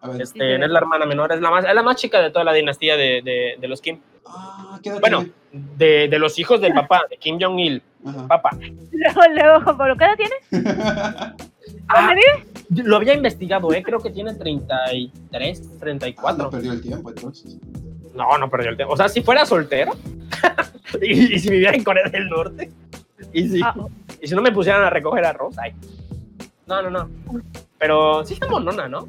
A 0.00 0.08
ver. 0.10 0.22
Este, 0.22 0.58
no 0.58 0.64
es 0.64 0.70
la 0.70 0.78
hermana 0.80 1.06
menor, 1.06 1.32
es 1.32 1.40
la 1.40 1.50
más, 1.50 1.64
es 1.64 1.74
la 1.74 1.82
más 1.82 1.96
chica 1.96 2.20
de 2.20 2.30
toda 2.30 2.44
la 2.44 2.52
dinastía 2.52 2.96
de, 2.96 3.22
de, 3.22 3.56
de 3.60 3.68
los 3.68 3.80
Kim. 3.80 4.00
Ah, 4.26 4.78
¿qué 4.82 4.88
edad 4.90 5.00
Bueno, 5.00 5.18
tiene? 5.50 5.66
de, 5.76 6.08
de 6.08 6.18
los 6.18 6.38
hijos 6.38 6.60
del 6.60 6.72
papá, 6.74 7.02
de 7.08 7.16
Kim 7.18 7.38
Jong-il, 7.40 7.82
papá. 8.28 8.50
Luego, 8.90 9.20
luego, 9.32 9.76
¿por 9.76 9.96
qué 9.98 10.04
edad 10.04 10.16
tienes? 10.16 11.36
Ah, 11.88 12.06
¿Dónde 12.08 12.14
vive? 12.16 12.88
Lo 12.88 12.96
había 12.96 13.14
investigado, 13.14 13.72
¿eh? 13.72 13.82
Creo 13.82 13.98
que 14.00 14.10
tiene 14.10 14.34
33, 14.34 15.62
Ah, 15.64 15.76
34. 15.80 16.44
no 16.44 16.50
perdió 16.50 16.72
el 16.72 16.80
tiempo 16.80 17.10
entonces. 17.10 17.56
No, 18.14 18.36
no 18.38 18.48
perdió 18.50 18.70
el 18.70 18.76
tiempo. 18.76 18.94
O 18.94 18.96
sea, 18.96 19.08
si 19.08 19.20
fuera 19.22 19.44
soltero 19.46 19.92
y, 21.02 21.34
y 21.34 21.38
si 21.38 21.50
viviera 21.50 21.74
en 21.76 21.84
Corea 21.84 22.08
del 22.08 22.28
Norte 22.28 22.70
y 23.32 23.48
si, 23.48 23.60
Ah, 23.62 23.74
y 24.20 24.26
si 24.26 24.34
no 24.34 24.42
me 24.42 24.52
pusieran 24.52 24.82
a 24.84 24.90
recoger 24.90 25.24
arroz, 25.24 25.56
ay. 25.58 25.72
No, 26.66 26.82
no, 26.82 26.90
no. 26.90 27.08
Pero 27.78 28.24
sí 28.24 28.34
está 28.34 28.46
monona, 28.48 28.88
¿no? 28.88 29.08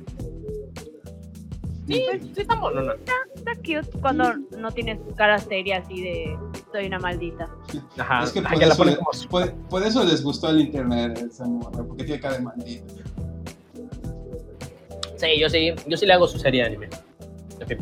Sí, 1.87 2.01
sí 2.33 2.41
está 2.41 2.55
monona. 2.55 2.93
está 3.35 3.55
cute 3.55 3.99
cuando 4.01 4.33
no 4.57 4.71
tienes 4.71 4.99
cara 5.17 5.37
seria 5.37 5.79
así 5.79 6.01
de 6.01 6.37
soy 6.71 6.87
una 6.87 6.97
maldita. 6.97 7.49
Ajá. 7.97 8.23
es 8.23 8.31
que 8.31 8.41
por 8.41 8.51
que 8.57 8.65
la 8.65 8.73
eso, 8.73 8.77
ponen 8.77 8.93
le- 8.93 8.99
como 8.99 9.11
por, 9.29 9.53
por 9.69 9.83
eso 9.83 10.03
les 10.03 10.23
gustó 10.23 10.49
el 10.49 10.61
internet 10.61 11.17
esa 11.29 11.45
morra, 11.45 11.83
porque 11.83 12.05
tiene 12.05 12.21
cara 12.21 12.37
de 12.37 12.41
maldita. 12.43 12.93
Sí, 15.17 15.39
yo 15.39 15.49
sí, 15.49 15.73
yo 15.87 15.97
sí 15.97 16.05
le 16.05 16.13
hago 16.13 16.27
su 16.27 16.39
serie 16.39 16.61
de 16.61 16.67
anime. 16.67 16.89
Fin. 17.67 17.77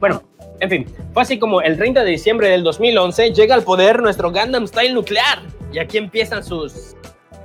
Bueno, 0.00 0.22
en 0.62 0.70
fin, 0.70 0.86
fue 1.12 1.22
así 1.22 1.40
como 1.40 1.60
el 1.60 1.76
30 1.76 2.04
de 2.04 2.10
diciembre 2.12 2.48
del 2.48 2.62
2011 2.62 3.32
llega 3.32 3.56
al 3.56 3.64
poder 3.64 4.00
nuestro 4.00 4.30
Gundam 4.30 4.68
Style 4.68 4.94
nuclear 4.94 5.40
y 5.72 5.80
aquí 5.80 5.98
empiezan 5.98 6.44
sus 6.44 6.94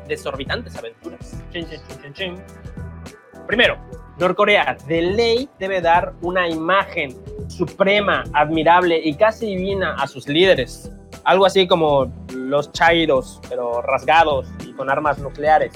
desorbitantes 0.08 0.78
aventuras. 0.78 1.44
Chin, 1.52 1.68
chin, 1.68 1.80
chin, 1.88 1.98
chin, 2.04 2.14
chin. 2.14 2.36
Primero, 3.48 3.80
Norcorea 4.20 4.78
de 4.88 5.02
ley 5.02 5.50
debe 5.58 5.82
dar 5.82 6.14
una 6.22 6.48
imagen 6.48 7.18
suprema, 7.48 8.24
admirable 8.34 9.02
y 9.04 9.16
casi 9.16 9.48
divina 9.48 9.96
a 9.96 10.06
sus 10.06 10.28
líderes. 10.28 10.92
Algo 11.24 11.48
así 11.48 11.68
como 11.68 12.14
los 12.36 12.72
chairos, 12.72 13.42
pero 13.50 13.82
rasgados 13.82 14.48
y 14.64 14.74
con 14.74 14.92
armas 14.92 15.18
nucleares. 15.18 15.74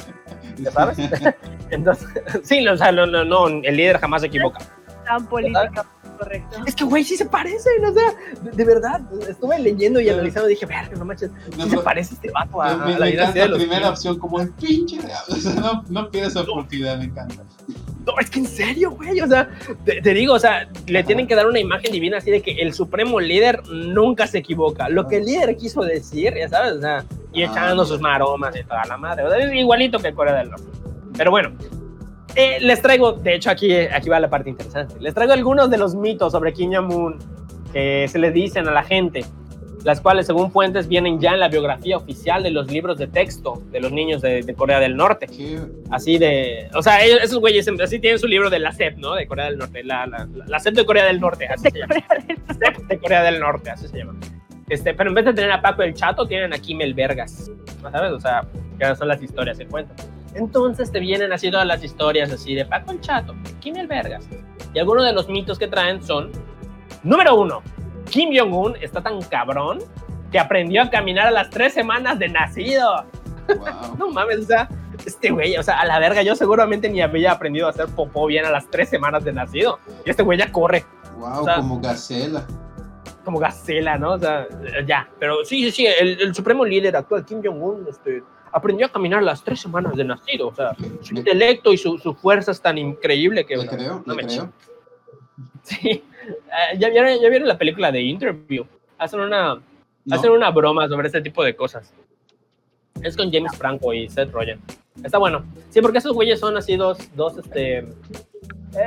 ¿Ya 0.58 0.70
sabes? 0.70 0.98
Entonces, 1.72 2.08
sí, 2.44 2.68
o 2.68 2.78
sea, 2.78 2.92
no, 2.92 3.08
no, 3.08 3.26
no, 3.26 3.48
el 3.48 3.76
líder 3.76 3.98
jamás 3.98 4.22
se 4.22 4.28
equivoca. 4.28 4.60
Tan 5.06 5.26
política, 5.26 5.84
correcto. 6.24 6.58
Es 6.66 6.76
que, 6.76 6.84
güey, 6.84 7.04
sí 7.04 7.18
se 7.18 7.26
parecen, 7.26 7.84
o 7.86 7.94
sea, 7.94 8.14
de, 8.44 8.52
de 8.52 8.66
verdad, 8.66 9.02
estuve 9.28 9.58
leyendo 9.60 10.00
y 10.00 10.10
analizando 10.10 10.50
y 10.50 10.54
dije, 10.54 10.66
verga, 10.66 10.92
no 10.98 11.06
manches, 11.06 11.32
No, 11.32 11.38
sí 11.56 11.62
se 11.64 11.70
pero- 11.70 11.84
parece 11.84 12.14
este 12.14 12.30
vato 12.32 12.62
a, 12.62 12.76
me, 12.78 12.84
a 12.84 12.86
me 12.86 12.86
la 12.86 12.92
encanta 12.92 13.06
dinastía 13.10 13.44
de 13.44 13.50
los 13.50 13.58
primera 13.60 13.82
Kim. 13.82 13.90
opción 13.90 14.20
como 14.20 14.40
el 14.42 14.50
pinche. 14.50 15.00
O 15.30 15.36
sea, 15.36 15.54
no, 15.56 15.84
no 15.90 16.10
pierdes 16.12 16.36
oportunidad, 16.36 16.98
me 16.98 17.06
encanta. 17.06 17.44
No, 18.06 18.14
es 18.20 18.30
que 18.30 18.40
en 18.40 18.48
serio, 18.48 18.92
güey, 18.92 19.22
o 19.22 19.28
sea, 19.28 19.50
te, 19.86 20.02
te 20.02 20.14
digo, 20.14 20.34
o 20.34 20.40
sea, 20.40 20.68
le 20.88 21.04
tienen 21.04 21.28
que 21.28 21.36
dar 21.36 21.46
una 21.48 21.60
imagen 21.60 21.92
divina 21.92 22.18
así 22.18 22.32
de 22.32 22.42
que 22.42 22.54
el 22.54 22.74
supremo 22.74 23.20
líder 23.20 23.62
nunca 23.68 24.26
se 24.28 24.40
equivoca. 24.40 24.90
Lo 24.90 25.08
que 25.08 25.18
el 25.18 25.26
líder 25.26 25.56
quiso 25.56 25.82
decir, 25.82 26.34
ya 26.36 26.50
sabes, 26.50 26.74
o 26.74 26.82
sea, 26.82 27.06
y 27.34 27.44
Ah, 27.44 27.46
echando 27.52 27.86
sus 27.86 28.02
maromas 28.02 28.56
y 28.56 28.64
toda 28.64 28.84
la 28.86 28.98
madre, 28.98 29.24
o 29.24 29.30
sea, 29.30 29.38
es 29.40 29.54
igualito 29.54 30.00
que 30.00 30.14
Corea 30.14 30.34
del 30.36 30.50
Norte. 30.50 30.66
Pero 31.16 31.30
bueno, 31.32 31.52
eh, 32.36 32.58
les 32.62 32.82
traigo, 32.82 33.14
de 33.14 33.36
hecho, 33.36 33.50
aquí, 33.52 33.74
aquí 33.74 34.10
va 34.10 34.20
la 34.20 34.30
parte 34.30 34.50
interesante. 34.50 34.96
Les 35.00 35.14
traigo 35.14 35.34
algunos 35.34 35.70
de 35.70 35.78
los 35.78 35.96
mitos 35.96 36.32
sobre 36.32 36.54
Kim 36.54 36.72
Jong-un 36.74 37.18
que 37.74 38.08
se 38.08 38.20
le 38.20 38.32
dicen 38.32 38.68
a 38.68 38.72
la 38.72 38.84
gente, 38.84 39.24
las 39.84 40.00
cuales, 40.02 40.28
según 40.28 40.52
fuentes, 40.52 40.88
vienen 40.88 41.20
ya 41.20 41.32
en 41.34 41.40
la 41.40 41.48
biografía 41.48 41.98
oficial 41.98 42.44
de 42.44 42.52
los 42.52 42.70
libros 42.72 42.98
de 43.00 43.08
texto 43.08 43.64
de 43.72 43.80
los 43.80 43.92
niños 43.92 44.22
de, 44.22 44.42
de 44.44 44.54
Corea 44.54 44.80
del 44.80 44.96
Norte. 44.96 45.26
Qué- 45.28 45.60
Así 45.90 46.18
de. 46.20 46.70
O 46.76 46.84
sea, 46.84 47.04
ellos- 47.04 47.20
esos 47.24 47.40
güeyes 47.40 47.68
así 47.82 47.98
tienen 48.00 48.20
su 48.20 48.28
libro 48.28 48.50
de 48.50 48.60
la 48.60 48.72
CEP, 48.74 48.98
¿no? 48.98 49.16
De 49.16 49.26
Corea 49.26 49.46
del 49.46 49.58
Norte. 49.58 49.84
La, 49.84 50.06
la, 50.06 50.28
la- 50.48 50.60
CEP 50.60 50.76
de 50.76 50.86
Corea 50.86 51.06
del 51.06 51.20
Norte, 51.20 51.48
así 51.48 51.70
se 51.72 51.80
llama. 51.80 51.96
CEP 52.60 52.78
de 52.88 53.00
Corea 53.00 53.24
del 53.24 53.40
Norte, 53.40 53.70
así 53.72 53.88
se 53.88 53.98
llama. 53.98 54.14
Este, 54.70 54.94
pero 54.94 55.10
en 55.10 55.16
vez 55.16 55.26
de 55.26 55.34
tener 55.34 55.52
a 55.52 55.62
Paco 55.62 55.82
el 55.82 55.94
Chato, 55.96 56.28
tienen 56.28 56.54
a 56.54 56.58
Kimmel 56.60 56.94
Vergas. 56.94 57.50
¿Sabes? 57.92 58.12
O 58.12 58.20
sea, 58.20 58.46
que 58.78 58.96
son 58.96 59.08
las 59.08 59.22
historias 59.24 59.58
que 59.58 59.66
cuentan. 59.66 59.96
Entonces 60.34 60.92
te 60.92 61.00
vienen 61.00 61.32
así 61.34 61.52
todas 61.52 61.66
las 61.68 61.84
historias 61.84 62.32
así 62.32 62.56
de 62.56 62.66
Paco 62.66 62.92
el 62.92 63.02
Chato, 63.02 63.36
Kimmel 63.60 63.88
Vergas. 63.88 64.28
Y 64.74 64.80
algunos 64.80 65.06
de 65.06 65.14
los 65.14 65.28
mitos 65.30 65.60
que 65.60 65.68
traen 65.68 66.02
son: 66.04 66.32
número 67.04 67.36
uno, 67.36 67.62
Kim 68.10 68.30
Jong-un 68.38 68.76
está 68.82 69.02
tan 69.02 69.22
cabrón 69.24 69.80
que 70.32 70.40
aprendió 70.40 70.82
a 70.84 70.90
caminar 70.90 71.28
a 71.28 71.32
las 71.32 71.50
tres 71.50 71.74
semanas 71.74 72.18
de 72.20 72.30
nacido. 72.30 73.06
wow. 73.48 73.96
No 73.98 74.10
mames, 74.10 74.40
o 74.40 74.44
sea, 74.44 74.70
este 75.06 75.32
güey, 75.32 75.58
o 75.58 75.64
sea, 75.64 75.80
a 75.82 75.86
la 75.86 76.00
verga, 76.00 76.22
yo 76.22 76.36
seguramente 76.36 76.90
ni 76.90 77.02
había 77.02 77.32
aprendido 77.34 77.68
a 77.68 77.72
hacer 77.72 77.88
popó 77.88 78.26
bien 78.28 78.46
a 78.46 78.50
las 78.52 78.70
tres 78.70 78.88
semanas 78.90 79.24
de 79.26 79.34
nacido. 79.34 79.80
Y 80.06 80.10
este 80.10 80.24
güey 80.24 80.38
ya 80.40 80.52
corre. 80.52 80.86
Wow, 81.18 81.42
O 81.42 81.44
sea- 81.44 81.56
como 81.58 81.80
gacela. 81.82 82.46
como 83.26 83.38
gacela, 83.40 83.98
¿no? 83.98 84.14
O 84.14 84.20
sea, 84.20 84.48
ya, 84.88 85.08
pero 85.20 85.44
sí, 85.44 85.64
sí, 85.66 85.72
sí, 85.72 85.86
el, 85.86 86.22
el 86.22 86.34
supremo 86.34 86.64
líder 86.66 86.96
actual, 86.96 87.26
Kim 87.26 87.42
Jong-un, 87.44 87.86
este, 87.90 88.24
aprendió 88.54 88.86
a 88.88 88.90
caminar 88.92 89.24
las 89.24 89.44
tres 89.44 89.60
semanas 89.60 89.96
de 89.96 90.04
nacido, 90.04 90.48
o 90.50 90.56
sea, 90.56 90.76
su 91.02 91.16
intelecto 91.16 91.72
y 91.74 91.78
su, 91.78 91.98
su 91.98 92.14
fuerza 92.14 92.52
es 92.52 92.62
tan 92.62 92.78
increíble 92.78 93.46
que... 93.46 93.56
Le 93.56 93.66
bueno, 93.66 93.72
creo, 93.78 94.04
no 94.06 94.14
le 94.16 94.24
me 94.24 94.28
creo. 94.28 94.52
Sí, 95.64 96.04
Eh, 96.28 96.78
¿ya, 96.78 96.90
vieron, 96.90 97.20
ya 97.22 97.30
vieron 97.30 97.48
la 97.48 97.58
película 97.58 97.92
de 97.92 98.02
Interview, 98.02 98.66
hacen 98.98 99.20
una, 99.22 99.56
No. 100.06 100.16
hacen 100.16 100.32
una 100.32 100.52
broma 100.52 100.88
sobre 100.88 101.08
este 101.08 101.22
tipo 101.22 101.44
de 101.44 101.56
cosas. 101.56 101.92
Es 103.02 103.18
con 103.18 103.32
James 103.32 103.56
Franco 103.58 103.94
y 103.94 104.08
Seth 104.10 104.32
Rogen. 104.32 104.60
Está 105.04 105.18
bueno. 105.18 105.44
Sí, 105.70 105.82
porque 105.82 105.98
esos 106.00 106.14
güeyes 106.14 106.40
son 106.40 106.58
así 106.58 106.76
dos, 106.76 106.98
dos, 107.16 107.38
este, 107.38 107.80
eh, 107.80 107.86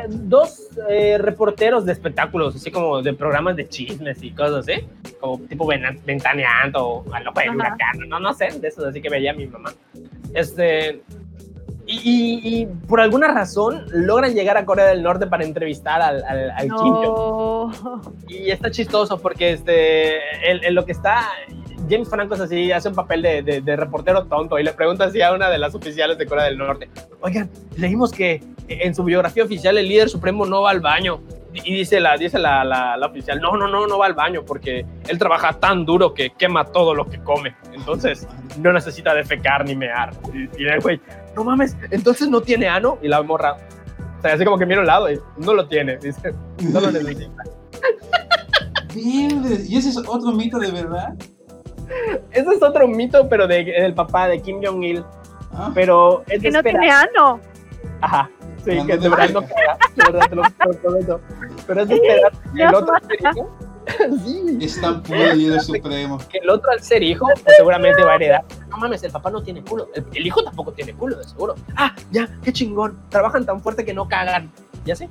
dos 0.08 0.68
eh, 0.88 1.16
reporteros 1.18 1.84
de 1.84 1.92
espectáculos, 1.92 2.54
así 2.54 2.70
como 2.70 3.02
de 3.02 3.12
programas 3.14 3.56
de 3.56 3.68
chismes 3.68 4.22
y 4.22 4.30
cosas 4.30 4.68
así, 4.68 4.86
como 5.24 5.46
tipo 5.46 5.66
ven- 5.66 6.00
ventaneando 6.04 6.86
o 6.86 7.14
al 7.14 7.26
ojo 7.28 7.40
del 7.40 7.56
huracán, 7.56 7.98
no, 8.08 8.20
no 8.20 8.32
sé, 8.34 8.48
de 8.60 8.68
esos 8.68 8.84
así 8.84 9.00
que 9.00 9.08
veía 9.08 9.32
mi 9.32 9.46
mamá. 9.46 9.72
Este, 10.34 11.02
y, 11.86 11.96
y- 11.96 12.40
y 12.62 12.66
por 12.66 13.00
alguna 13.00 13.28
razón 13.28 13.84
logran 13.92 14.34
llegar 14.34 14.56
a 14.56 14.64
Corea 14.64 14.86
del 14.86 15.02
Norte 15.02 15.26
para 15.26 15.44
entrevistar 15.44 16.00
al, 16.02 16.24
al, 16.24 16.50
al 16.50 16.62
Kim 16.62 16.92
Jong 16.92 17.74
No. 17.82 18.02
y 18.28 18.50
está 18.50 18.70
chistoso 18.70 19.18
porque 19.20 19.52
este, 19.52 20.16
en, 20.50 20.64
en 20.64 20.74
lo 20.74 20.84
que 20.84 20.92
está, 20.92 21.28
James 21.90 22.08
Franco 22.08 22.34
es 22.34 22.40
así, 22.40 22.72
hace 22.72 22.88
un 22.88 22.94
papel 22.94 23.22
de, 23.22 23.42
de- 23.42 23.60
de 23.60 23.76
reportero 23.76 24.24
tonto 24.24 24.58
y 24.58 24.62
le 24.64 24.72
pregunta 24.72 25.04
así 25.04 25.20
a 25.22 25.32
una 25.32 25.50
de 25.50 25.58
las 25.58 25.74
oficiales 25.74 26.16
de 26.18 26.26
Corea 26.26 26.44
del 26.46 26.56
Norte, 26.58 26.88
oigan, 27.20 27.50
leímos 27.76 28.10
que 28.12 28.42
en 28.68 28.94
su 28.94 29.04
biografía 29.04 29.44
oficial 29.44 29.76
el 29.78 29.88
líder 29.88 30.08
supremo 30.08 30.46
no 30.46 30.62
va 30.62 30.70
al 30.70 30.80
baño. 30.80 31.20
Y 31.54 31.74
dice 31.74 32.00
la, 32.00 32.16
dice 32.16 32.38
la, 32.38 32.64
la, 32.64 32.96
la 32.96 33.06
oficial, 33.06 33.40
no, 33.40 33.56
no, 33.56 33.68
no, 33.68 33.86
no 33.86 33.98
va 33.98 34.06
al 34.06 34.14
baño 34.14 34.42
porque 34.44 34.84
él 35.06 35.18
trabaja 35.18 35.52
tan 35.52 35.84
duro 35.86 36.12
que 36.12 36.30
quema 36.30 36.64
todo 36.64 36.94
lo 36.94 37.08
que 37.08 37.22
come. 37.22 37.54
Entonces 37.72 38.26
no 38.58 38.72
necesita 38.72 39.14
defecar 39.14 39.64
ni 39.64 39.76
mear. 39.76 40.10
Y, 40.32 40.62
y 40.62 40.66
el 40.66 40.80
güey, 40.80 41.00
no 41.36 41.44
mames, 41.44 41.76
entonces 41.90 42.28
no 42.28 42.40
tiene 42.40 42.68
ano. 42.68 42.98
Y 43.02 43.08
la 43.08 43.22
morra, 43.22 43.56
o 44.18 44.22
sea, 44.22 44.34
así 44.34 44.44
como 44.44 44.58
que 44.58 44.66
mira 44.66 44.80
al 44.80 44.86
lado 44.86 45.10
y 45.12 45.20
no 45.36 45.54
lo 45.54 45.68
tiene. 45.68 45.96
Dice, 45.98 46.34
no 46.72 46.80
lo 46.80 46.90
necesita. 46.90 47.44
¿Y 48.96 49.76
ese 49.76 49.90
es 49.90 49.96
otro 49.96 50.32
mito 50.32 50.58
de 50.58 50.70
verdad? 50.70 51.14
Ese 52.30 52.50
es 52.50 52.62
otro 52.62 52.88
mito, 52.88 53.28
pero 53.28 53.46
de, 53.46 53.64
del 53.64 53.94
papá 53.94 54.28
de 54.28 54.40
Kim 54.40 54.60
Jong-il. 54.62 55.04
Ah, 55.52 55.70
Pero 55.74 56.24
es 56.26 56.42
Que 56.42 56.50
no 56.50 56.62
tiene 56.62 56.90
ano. 56.90 57.40
Ajá. 58.00 58.28
Sí, 58.64 58.78
Ah, 58.80 58.86
que 58.86 58.96
de 58.96 59.08
verdad 59.10 59.30
no 59.30 59.40
queda. 59.42 59.78
De 59.96 60.12
verdad 60.12 60.28
te 60.30 60.36
lo, 60.36 60.42
prometo. 60.80 61.20
Pero 61.66 61.82
es 61.82 61.88
de 61.88 61.94
esperar 61.96 62.32
que 62.54 62.62
el 62.62 62.74
otro 62.74 62.94
al 62.94 63.02
ser 63.02 63.18
hijo. 63.20 63.58
sí, 64.24 64.58
es 64.62 64.80
tan 64.80 65.02
puro 65.02 65.22
el 65.22 65.38
líder 65.38 65.60
supremo. 65.60 66.18
que 66.30 66.38
el 66.38 66.48
otro 66.48 66.70
al 66.70 66.80
ser 66.82 67.02
hijo, 67.02 67.26
pues 67.44 67.56
seguramente 67.56 68.02
va 68.02 68.12
a 68.12 68.16
heredar. 68.16 68.44
No 68.70 68.78
mames, 68.78 69.02
el 69.02 69.12
papá 69.12 69.30
no 69.30 69.42
tiene 69.42 69.62
culo. 69.62 69.88
El, 69.94 70.04
el 70.14 70.26
hijo 70.26 70.42
tampoco 70.42 70.72
tiene 70.72 70.94
culo, 70.94 71.16
de 71.18 71.24
seguro. 71.24 71.54
Ah, 71.76 71.94
ya, 72.10 72.28
qué 72.42 72.52
chingón. 72.52 72.98
Trabajan 73.10 73.44
tan 73.44 73.60
fuerte 73.60 73.84
que 73.84 73.92
no 73.92 74.08
cagan. 74.08 74.50
Ya 74.86 74.96
sé. 74.96 75.08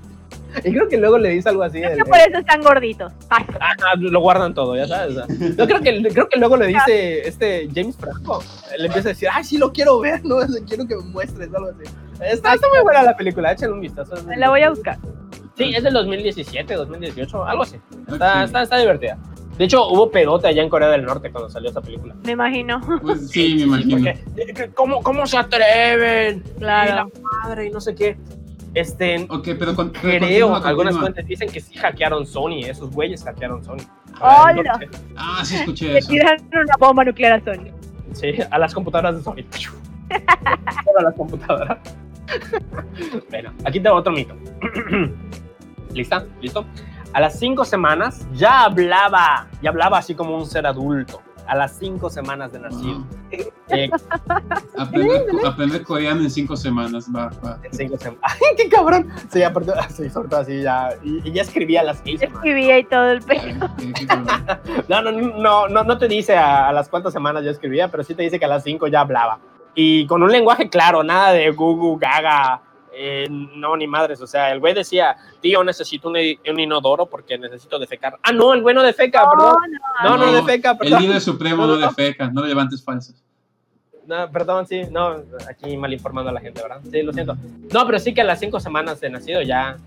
Y 0.64 0.72
creo 0.72 0.88
que 0.88 0.98
luego 0.98 1.18
le 1.18 1.30
dice 1.30 1.50
algo 1.50 1.64
así. 1.64 1.80
Creo 1.80 1.92
el- 1.92 1.98
que 1.98 2.06
por 2.06 2.18
eso 2.18 2.38
están 2.40 2.62
gorditos. 2.62 3.12
Ay, 3.30 3.46
Ah, 3.60 3.74
lo 3.98 4.20
guardan 4.20 4.54
todo, 4.54 4.76
ya 4.76 4.88
sabes. 4.88 5.16
Yo 5.56 5.66
creo 5.68 5.82
que, 5.82 6.04
creo 6.12 6.28
que 6.30 6.40
luego 6.40 6.58
le 6.58 6.68
dice 6.68 7.28
este 7.28 7.70
James 7.74 7.96
Franco, 7.96 8.44
le 8.78 8.86
empieza 8.88 9.10
a 9.10 9.14
decir, 9.14 9.30
ay, 9.32 9.44
sí 9.44 9.58
lo 9.58 9.72
quiero 9.72 10.00
ver, 10.00 10.24
¿no? 10.26 10.38
Quiero 10.68 10.86
que 10.88 10.96
me 10.96 11.04
muestres 11.04 11.50
algo 11.54 11.70
así. 11.70 11.90
Está, 12.24 12.54
está 12.54 12.68
muy 12.70 12.82
buena 12.84 13.04
la 13.04 13.16
película, 13.18 13.52
échale 13.52 13.74
un 13.74 13.82
vistazo. 13.82 14.16
me 14.26 14.38
la 14.38 14.50
voy 14.50 14.62
a 14.62 14.70
buscar. 14.70 14.98
Sí, 15.56 15.74
es 15.76 15.84
del 15.84 15.94
2017, 15.94 16.74
2018, 16.74 17.46
algo 17.46 17.64
así. 17.64 17.78
Está, 18.12 18.44
está, 18.44 18.64
está 18.64 18.78
divertida. 18.78 19.18
De 19.58 19.66
hecho, 19.66 19.88
hubo 19.88 20.10
pedote 20.10 20.48
allá 20.48 20.64
en 20.64 20.70
Corea 20.70 20.90
del 20.90 21.04
Norte 21.06 21.32
cuando 21.32 21.48
salió 21.50 21.70
esa 21.70 21.80
película. 21.82 22.16
Me 22.24 22.32
imagino. 22.32 22.82
Pues 23.04 23.30
sí, 23.30 23.54
me 23.58 23.62
imagino. 23.64 23.98
Porque, 24.36 24.64
eh, 24.64 24.72
¿cómo, 24.74 25.04
¿Cómo 25.04 25.28
se 25.28 25.38
atreven? 25.38 26.44
Y 26.58 26.64
la 26.64 26.86
Claro. 26.86 27.12
madre 27.44 27.68
y 27.68 27.70
no 27.70 27.80
sé 27.80 27.94
qué. 27.94 28.18
Este, 28.74 29.28
Ok, 29.30 29.50
pero 29.60 29.76
con, 29.76 29.92
creo, 29.92 30.20
continúa, 30.20 30.58
algunas 30.68 30.94
continúa. 30.94 31.00
fuentes 31.02 31.28
dicen 31.28 31.50
que 31.52 31.60
sí 31.62 31.76
hackearon 31.76 32.26
Sony, 32.26 32.62
esos 32.66 32.90
güeyes 32.90 33.24
hackearon 33.24 33.64
Sony. 33.64 33.78
¡Hola! 34.20 34.80
Ah, 35.16 35.42
sí 35.46 35.56
escuché 35.58 35.90
Le 35.94 36.00
eso. 36.00 36.10
tiraron 36.10 36.42
una 36.52 36.76
bomba 36.80 37.04
nuclear 37.04 37.34
a 37.34 37.44
Sony. 37.46 37.68
Sí, 38.14 38.34
a 38.50 38.58
las 38.58 38.74
computadoras 38.74 39.18
de 39.18 39.22
Sony. 39.24 39.44
Solo 40.86 41.00
a 41.00 41.04
las 41.04 41.14
computadoras. 41.16 41.78
bueno, 43.30 43.54
aquí 43.66 43.80
tengo 43.80 43.96
otro 43.96 44.12
mito. 44.14 44.36
¿Lista? 45.94 46.26
¿Listo? 46.42 46.66
A 47.14 47.20
las 47.20 47.38
cinco 47.38 47.64
semanas 47.64 48.28
ya 48.34 48.64
hablaba, 48.64 49.48
ya 49.62 49.70
hablaba 49.70 50.00
así 50.00 50.16
como 50.16 50.36
un 50.38 50.46
ser 50.48 50.66
adulto. 50.66 51.22
A 51.46 51.56
las 51.56 51.78
cinco 51.78 52.10
semanas 52.10 52.54
de 52.54 52.60
nacido. 52.60 53.06
Eh, 53.30 53.90
Aprender, 54.78 55.26
aprender 55.46 55.84
coreano 55.84 56.22
en 56.22 56.30
cinco 56.30 56.56
semanas, 56.56 57.08
va, 57.14 57.30
va. 57.46 57.60
en 57.64 57.74
cinco 57.74 57.98
semanas. 57.98 58.22
¡Ay, 58.24 58.56
qué 58.56 58.70
cabrón! 58.70 59.10
Sí, 59.30 59.44
aparte, 59.44 59.74
sí, 59.90 60.10
sobre 60.10 60.30
todo 60.30 60.40
así 60.40 60.62
ya. 60.62 60.92
Y, 61.04 61.28
y 61.28 61.34
ya 61.34 61.42
escribía 61.42 61.82
a 61.82 61.84
las 61.84 62.00
seis 62.04 62.22
semanas. 62.22 62.46
Escribía 62.46 62.80
y 62.80 62.84
todo 62.86 63.12
el 63.12 63.26
cabrón. 63.26 64.28
No, 64.88 65.02
no, 65.02 65.12
no, 65.12 65.68
no, 65.68 65.84
no 65.84 65.98
te 65.98 66.08
dice 66.08 66.36
a, 66.36 66.70
a 66.70 66.74
las 66.74 66.88
cuántas 66.88 67.12
semanas 67.12 67.44
ya 67.44 67.52
escribía, 67.52 67.90
pero 67.92 68.04
sí 68.04 68.16
te 68.16 68.24
dice 68.24 68.40
que 68.40 68.46
a 68.46 68.50
las 68.50 68.64
5 68.64 68.88
ya 68.88 69.02
hablaba. 69.02 69.40
Y 69.76 70.06
con 70.08 70.22
un 70.24 70.32
lenguaje 70.32 70.70
claro, 70.70 71.04
nada 71.04 71.32
de 71.34 71.50
gugu, 71.52 71.98
gaga, 71.98 72.62
eh, 72.96 73.28
no, 73.30 73.76
ni 73.76 73.88
madres. 73.88 74.22
O 74.22 74.28
sea, 74.28 74.52
el 74.52 74.60
güey 74.60 74.74
decía, 74.74 75.16
tío, 75.42 75.64
necesito 75.64 76.10
un, 76.10 76.16
un 76.16 76.60
inodoro 76.60 77.06
porque 77.08 77.38
necesito 77.38 77.80
defecar. 77.80 78.18
Ah, 78.22 78.32
no, 78.32 78.54
el 78.54 78.62
güey 78.62 78.76
no 78.76 78.84
defeca, 78.84 79.24
perdón. 79.30 79.56
No, 80.04 80.18
no, 80.18 80.26
No, 80.28 80.32
defeca, 80.34 80.72
El 80.72 80.78
perdón. 80.78 81.02
líder 81.02 81.22
supremo 81.22 81.58
No, 81.64 81.68
no 81.68 81.76
no, 81.76 81.82
no. 81.82 81.88
defeca, 81.88 82.30
no 82.30 82.46
levantes 82.46 82.84
falsos. 82.84 83.16
No, 84.06 84.30
perdón, 84.32 84.68
sí, 84.68 84.82
no, 84.92 85.24
aquí 85.50 85.78
mal 85.78 85.94
informando 85.94 86.30
a 86.30 86.34
la 86.34 86.42
gente, 86.42 86.62
¿verdad? 86.62 86.82
Sí, 86.92 87.02
lo 87.02 87.14
siento. 87.14 87.36
No, 87.74 87.86
pero 87.86 88.00
sí 88.00 88.14
que 88.14 88.22
a 88.22 88.26
las 88.26 88.40
5 88.40 88.60
semanas 88.60 89.00
de 89.00 89.10
nacido 89.10 89.42
ya... 89.42 89.78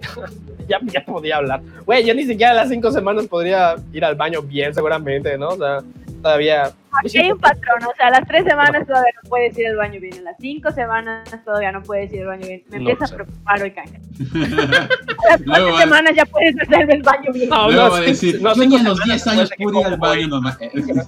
ya, 0.68 0.78
ya 0.84 1.04
podía 1.04 1.38
hablar. 1.38 1.60
Güey, 1.84 2.04
yo 2.06 2.14
ni 2.14 2.24
siquiera 2.24 2.52
a 2.52 2.54
las 2.54 2.68
5 2.68 2.92
semanas 2.92 3.26
podría 3.26 3.74
ir 3.92 4.04
al 4.04 4.14
baño 4.14 4.42
bien, 4.42 4.72
seguramente, 4.72 5.36
¿no? 5.36 5.48
O 5.48 5.56
sea, 5.56 5.78
todavía... 6.24 6.72
Aquí 7.04 7.18
hay 7.18 7.30
un 7.32 7.38
patrón, 7.38 7.82
o 7.84 7.92
sea, 7.96 8.06
a 8.06 8.10
las 8.10 8.26
tres 8.26 8.44
semanas 8.44 8.86
todavía 8.86 9.10
no 9.22 9.28
puedes 9.28 9.58
ir 9.58 9.66
al 9.66 9.76
baño 9.76 10.00
bien, 10.00 10.18
a 10.18 10.22
las 10.22 10.36
cinco 10.40 10.70
semanas 10.72 11.28
todavía 11.44 11.70
no 11.72 11.82
puedes 11.82 12.10
ir 12.12 12.20
al 12.22 12.28
baño 12.28 12.46
bien. 12.46 12.62
Me 12.70 12.78
No, 12.78 12.90
empieza 12.90 13.04
o 13.04 13.06
sea. 13.08 13.14
a 13.14 13.18
preocupar 13.18 13.62
hoy, 13.62 13.70
canje. 13.72 13.96
A 13.96 15.30
las 15.30 15.42
cuatro 15.44 15.72
va- 15.74 15.80
semanas 15.80 16.12
ya 16.16 16.24
puedes 16.24 16.54
hacer 16.60 16.90
el 16.90 17.02
baño 17.02 17.32
bien. 17.32 17.48
No, 17.50 17.70
no, 17.70 17.90
va 17.90 17.98
a 17.98 18.00
sí, 18.00 18.06
decir, 18.06 18.40
no, 18.42 18.54
yo 18.54 18.64
ni 18.66 18.76
a 18.76 18.82
los 18.84 18.98
semanas 18.98 19.04
10 19.04 19.26
años 19.26 19.50
pude 19.58 19.80
ir 19.80 19.86
al 19.86 19.96
baño 19.98 20.28
normal. 20.28 20.58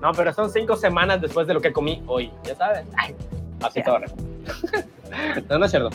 No, 0.00 0.12
pero 0.12 0.32
son 0.32 0.48
cinco 0.48 0.76
semanas 0.76 1.20
después 1.20 1.48
de 1.48 1.54
lo 1.54 1.60
que 1.60 1.72
comí 1.72 2.00
hoy, 2.06 2.30
ya 2.44 2.54
sabes. 2.54 2.86
Ay, 2.96 3.16
así 3.64 3.82
todo. 3.82 3.98
No, 5.48 5.58
no 5.58 5.64
es 5.64 5.70
cierto. 5.70 5.90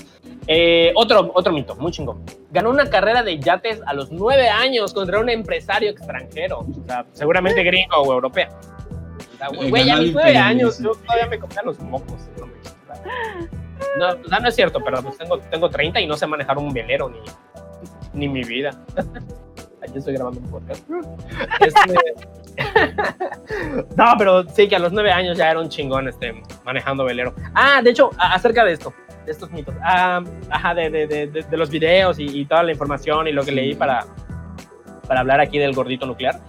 Eh, 0.47 0.91
otro, 0.95 1.31
otro 1.35 1.53
mito, 1.53 1.75
muy 1.75 1.91
chingón. 1.91 2.23
Ganó 2.51 2.69
una 2.71 2.89
carrera 2.89 3.21
de 3.23 3.39
yates 3.39 3.79
a 3.85 3.93
los 3.93 4.11
nueve 4.11 4.49
años 4.49 4.93
contra 4.93 5.19
un 5.19 5.29
empresario 5.29 5.91
extranjero. 5.91 6.59
O 6.59 6.85
sea, 6.87 7.05
seguramente 7.13 7.63
gringo 7.63 7.95
o 7.97 8.11
europeo. 8.13 8.47
Eh, 9.61 9.69
Güey, 9.69 9.89
a 9.89 9.97
mis 9.97 10.13
nueve 10.13 10.37
años 10.37 10.79
yo 10.79 10.91
todavía 10.95 11.27
me 11.27 11.37
comía 11.39 11.61
los 11.63 11.79
mocos. 11.79 12.15
No, 12.39 12.47
me- 12.47 12.53
no, 14.29 14.39
no 14.39 14.47
es 14.47 14.55
cierto, 14.55 14.79
pero 14.83 15.01
pues 15.03 15.17
tengo, 15.17 15.37
tengo 15.39 15.69
30 15.69 16.01
y 16.01 16.07
no 16.07 16.17
sé 16.17 16.25
manejar 16.25 16.57
un 16.57 16.73
velero 16.73 17.09
ni, 17.09 17.19
ni 18.13 18.27
mi 18.27 18.43
vida. 18.43 18.71
Aquí 19.87 19.97
estoy 19.97 20.13
grabando 20.13 20.39
un 20.39 20.49
podcast. 20.49 20.83
Este, 21.59 21.95
no, 23.95 24.05
pero 24.17 24.47
sí 24.49 24.67
que 24.67 24.75
a 24.75 24.79
los 24.79 24.91
nueve 24.91 25.11
años 25.11 25.37
ya 25.37 25.49
era 25.51 25.59
un 25.59 25.69
chingón 25.69 26.07
este, 26.07 26.41
manejando 26.63 27.05
velero. 27.05 27.33
Ah, 27.55 27.81
de 27.83 27.89
hecho, 27.89 28.11
acerca 28.17 28.63
de 28.63 28.73
esto, 28.73 28.93
de 29.25 29.31
estos 29.31 29.51
mitos, 29.51 29.73
ah, 29.83 30.23
ajá, 30.49 30.75
de, 30.75 30.89
de, 30.89 31.07
de, 31.07 31.27
de- 31.27 31.57
los 31.57 31.69
videos 31.69 32.19
y, 32.19 32.25
y 32.25 32.45
toda 32.45 32.63
la 32.63 32.71
información 32.71 33.27
y 33.27 33.31
lo 33.31 33.43
que 33.43 33.51
leí 33.51 33.73
para, 33.73 34.05
para 35.07 35.21
hablar 35.21 35.39
aquí 35.39 35.57
del 35.57 35.73
gordito 35.73 36.05
nuclear. 36.05 36.39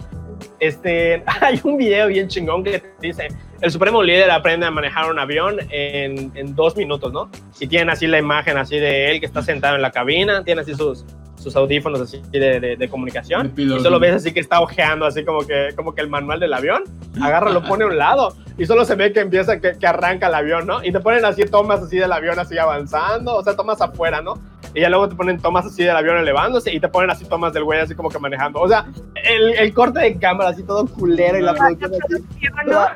Este, 0.59 1.23
hay 1.41 1.59
un 1.63 1.77
video 1.77 2.07
bien 2.07 2.27
chingón 2.27 2.63
que 2.63 2.83
dice, 3.01 3.27
el 3.61 3.71
supremo 3.71 4.03
líder 4.03 4.29
aprende 4.31 4.65
a 4.65 4.71
manejar 4.71 5.09
un 5.09 5.17
avión 5.19 5.57
en, 5.69 6.31
en 6.35 6.55
dos 6.55 6.75
minutos, 6.75 7.11
¿no? 7.11 7.29
Y 7.59 7.67
tiene 7.67 7.91
así 7.91 8.05
la 8.05 8.19
imagen 8.19 8.57
así 8.57 8.77
de 8.77 9.11
él 9.11 9.19
que 9.19 9.25
está 9.25 9.41
sentado 9.41 9.75
en 9.75 9.81
la 9.81 9.91
cabina, 9.91 10.43
tiene 10.43 10.61
así 10.61 10.75
sus, 10.75 11.05
sus 11.45 11.55
audífonos 11.55 12.01
así 12.01 12.23
de, 12.31 12.59
de, 12.59 12.75
de 12.75 12.89
comunicación. 12.89 13.53
Y 13.55 13.69
solo 13.69 13.99
ves 13.99 14.15
así 14.15 14.33
que 14.33 14.39
está 14.39 14.59
ojeando, 14.61 15.05
así 15.05 15.23
como 15.23 15.45
que, 15.45 15.69
como 15.75 15.93
que 15.93 16.01
el 16.01 16.09
manual 16.09 16.39
del 16.39 16.51
avión, 16.51 16.83
agarra, 17.21 17.51
lo 17.51 17.63
pone 17.63 17.83
a 17.83 17.87
un 17.87 17.97
lado 17.99 18.35
y 18.57 18.65
solo 18.65 18.83
se 18.83 18.95
ve 18.95 19.13
que 19.13 19.19
empieza, 19.19 19.59
que, 19.61 19.77
que 19.77 19.85
arranca 19.85 20.25
el 20.25 20.33
avión, 20.33 20.65
¿no? 20.65 20.83
Y 20.83 20.91
te 20.91 20.99
ponen 20.99 21.23
así 21.23 21.43
tomas 21.45 21.83
así 21.83 21.97
del 21.97 22.11
avión 22.11 22.39
así 22.39 22.57
avanzando, 22.57 23.35
o 23.35 23.43
sea, 23.43 23.55
tomas 23.55 23.79
afuera, 23.79 24.21
¿no? 24.21 24.39
Y 24.73 24.81
ya 24.81 24.89
luego 24.89 25.07
te 25.07 25.15
ponen 25.15 25.39
tomas 25.39 25.67
así 25.67 25.83
del 25.83 25.95
avión 25.95 26.17
elevándose 26.17 26.73
y 26.73 26.79
te 26.79 26.87
ponen 26.87 27.11
así 27.11 27.25
tomas 27.25 27.53
del 27.53 27.63
güey 27.63 27.79
así 27.79 27.93
como 27.93 28.09
que 28.09 28.17
manejando. 28.17 28.59
O 28.59 28.67
sea, 28.67 28.87
el, 29.23 29.53
el 29.53 29.71
corte 29.71 29.99
de 29.99 30.17
cámara 30.17 30.49
así 30.49 30.63
todo 30.63 30.87
culero 30.87 31.37
y 31.37 31.43
la 31.43 31.53
producción 31.53 31.91
así 31.93 32.23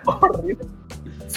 horrible. 0.05 0.65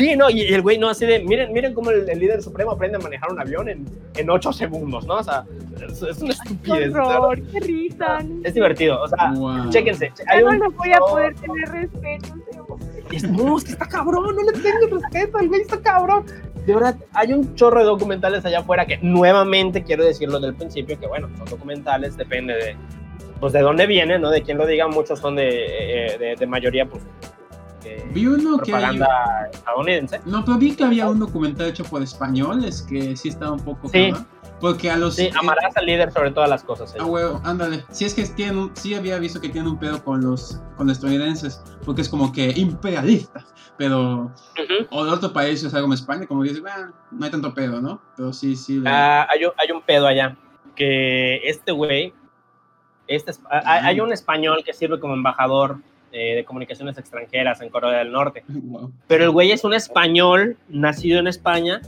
Sí, 0.02 0.16
no, 0.16 0.28
y, 0.28 0.42
y 0.42 0.52
el 0.52 0.62
güey 0.62 0.78
no 0.78 0.88
así 0.88 1.06
de, 1.06 1.20
miren, 1.20 1.52
miren 1.52 1.74
cómo 1.74 1.90
el, 1.92 2.08
el 2.08 2.18
líder 2.18 2.42
supremo 2.42 2.72
aprende 2.72 2.96
a 2.96 3.00
manejar 3.00 3.30
un 3.30 3.38
avión 3.38 3.68
en, 3.68 3.84
en 4.16 4.30
8 4.30 4.52
segundos, 4.52 5.06
¿no? 5.06 5.14
O 5.18 5.22
sea, 5.22 5.44
es, 5.76 6.02
es 6.02 6.18
una 6.20 6.34
¡Qué 6.34 6.42
estupidez. 6.50 6.94
horror! 6.94 7.40
¡Qué 7.52 7.60
risa! 7.60 8.18
Es 8.42 8.54
divertido, 8.54 9.00
o 9.00 9.06
sea, 9.06 9.30
Wow. 9.36 9.70
chéquense. 9.70 10.10
Ya 10.18 10.24
Hay 10.26 10.42
no 10.42 10.50
un 10.50 10.58
le 10.58 10.68
voy 10.68 10.92
a 10.92 10.98
poder 10.98 11.34
tener 11.36 11.68
respeto. 11.68 12.34
No, 13.30 13.58
es 13.58 13.64
que 13.64 13.72
está 13.72 13.86
cabrón, 13.86 14.34
no 14.34 14.42
le 14.42 14.52
tengo 14.58 14.98
respeto, 14.98 15.38
el 15.38 15.48
güey 15.48 15.60
está 15.60 15.80
cabrón. 15.80 16.24
De 16.66 16.74
verdad, 16.74 16.96
hay 17.12 17.32
un 17.32 17.54
chorro 17.54 17.78
de 17.78 17.84
documentales 17.86 18.44
allá 18.44 18.58
afuera 18.58 18.86
que 18.86 18.98
nuevamente 19.02 19.84
quiero 19.84 20.04
decirlo 20.04 20.40
del 20.40 20.54
principio, 20.54 20.98
que 20.98 21.06
bueno, 21.06 21.28
son 21.36 21.44
documentales, 21.46 22.16
depende 22.16 22.54
de, 22.54 22.76
pues 23.38 23.52
de 23.52 23.60
dónde 23.60 23.86
vienen, 23.86 24.20
¿no? 24.22 24.30
De 24.30 24.42
quién 24.42 24.58
lo 24.58 24.66
diga, 24.66 24.88
muchos 24.88 25.20
son 25.20 25.36
de, 25.36 25.48
eh, 26.14 26.18
de, 26.18 26.36
de 26.36 26.46
mayoría, 26.46 26.86
pues, 26.86 27.02
Vi 28.12 28.26
uno 28.26 28.58
que. 28.58 28.72
propaganda 28.72 29.48
estadounidense. 29.52 30.20
No, 30.24 30.44
pero 30.44 30.58
vi 30.58 30.74
que 30.74 30.84
había 30.84 31.08
un 31.08 31.18
documental 31.20 31.68
hecho 31.68 31.84
por 31.84 32.02
españoles 32.02 32.82
que 32.82 33.16
sí 33.16 33.28
estaba 33.28 33.52
un 33.52 33.60
poco. 33.60 33.88
Sí. 33.88 34.12
Porque 34.60 34.90
a 34.90 34.96
los. 34.96 35.16
Sí, 35.16 35.24
eh, 35.24 35.32
amarás 35.38 35.76
al 35.76 35.86
líder 35.86 36.12
sobre 36.12 36.30
todas 36.30 36.48
las 36.48 36.62
cosas. 36.62 36.94
Ah, 36.98 37.04
huevo, 37.04 37.40
ándale. 37.44 37.84
Sí, 37.90 38.04
es 38.04 38.14
que 38.14 38.24
tienen 38.24 38.70
sí 38.74 38.94
había 38.94 39.18
visto 39.18 39.40
que 39.40 39.48
tienen 39.48 39.70
un 39.72 39.78
pedo 39.78 40.02
con 40.04 40.20
los, 40.22 40.60
con 40.76 40.86
los 40.86 40.96
estadounidenses, 40.98 41.60
porque 41.84 42.02
es 42.02 42.08
como 42.08 42.30
que 42.32 42.52
imperialistas. 42.56 43.44
Pero, 43.76 44.30
o 44.90 45.04
de 45.04 45.10
otro 45.10 45.32
país, 45.32 45.64
o 45.64 45.70
sea, 45.70 45.80
como 45.80 45.94
España, 45.94 46.26
como 46.26 46.42
dices, 46.44 46.60
"Bueno, 46.60 46.92
no 47.10 47.24
hay 47.24 47.30
tanto 47.32 47.52
pedo, 47.54 47.80
¿no? 47.80 48.00
Pero 48.16 48.32
sí, 48.32 48.54
sí. 48.54 48.78
le- 48.78 48.88
Ah, 48.88 49.26
hay, 49.30 49.44
un, 49.46 49.52
hay 49.56 49.72
un 49.72 49.82
pedo 49.82 50.06
allá, 50.06 50.36
que 50.76 51.38
este 51.48 51.72
güey, 51.72 52.14
este, 53.08 53.32
es- 53.32 53.40
ah, 53.50 53.62
hay 53.82 53.98
un 54.00 54.12
español 54.12 54.62
que 54.64 54.72
sirve 54.74 55.00
como 55.00 55.14
embajador 55.14 55.78
eh, 56.12 56.36
de 56.36 56.44
comunicaciones 56.44 56.96
extranjeras 56.98 57.60
en 57.60 57.68
Corea 57.70 57.98
del 57.98 58.12
Norte. 58.12 58.44
Wow. 58.52 58.92
Pero 59.08 59.24
el 59.24 59.30
güey 59.30 59.50
es 59.52 59.64
un 59.64 59.74
español 59.74 60.56
nacido 60.68 61.18
en 61.18 61.26
España 61.26 61.80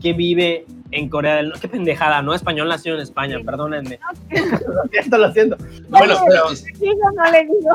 que 0.00 0.12
vive 0.12 0.64
en 0.90 1.08
Corea 1.08 1.36
del 1.36 1.48
Norte. 1.50 1.62
Qué 1.62 1.68
pendejada, 1.68 2.22
¿no? 2.22 2.34
Español 2.34 2.68
nacido 2.68 2.96
en 2.96 3.02
España, 3.02 3.38
perdónenme. 3.44 3.98
lo 4.30 4.82
siento, 4.90 5.18
lo 5.18 5.32
siento. 5.32 5.56
Bueno, 5.88 6.14
Oye, 6.14 6.24
pero 6.28 6.50
Es- 6.50 6.60
Sí, 6.60 6.74
yo 6.80 7.10
no 7.14 7.30
le 7.30 7.44
digo. 7.44 7.70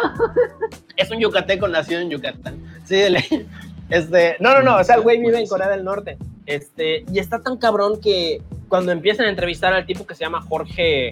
es 0.97 1.11
un 1.11 1.19
yucateco 1.19 1.67
nacido 1.67 2.01
en 2.01 2.09
Yucatán. 2.09 2.61
Sí, 2.85 2.95
de 2.95 3.09
ley. 3.11 3.47
Este, 3.89 4.35
no, 4.41 4.53
no, 4.53 4.61
no, 4.63 4.77
o 4.77 4.83
sea, 4.83 4.95
el 4.95 5.01
güey 5.01 5.19
vive 5.19 5.39
en 5.39 5.47
Corea 5.47 5.69
del 5.69 5.83
Norte. 5.85 6.17
Este, 6.45 7.05
y 7.11 7.19
está 7.19 7.41
tan 7.41 7.57
cabrón 7.57 7.99
que 8.01 8.41
cuando 8.67 8.91
empiezan 8.91 9.27
a 9.27 9.29
entrevistar 9.29 9.73
al 9.73 9.85
tipo 9.85 10.05
que 10.05 10.15
se 10.15 10.25
llama 10.25 10.41
Jorge, 10.41 11.11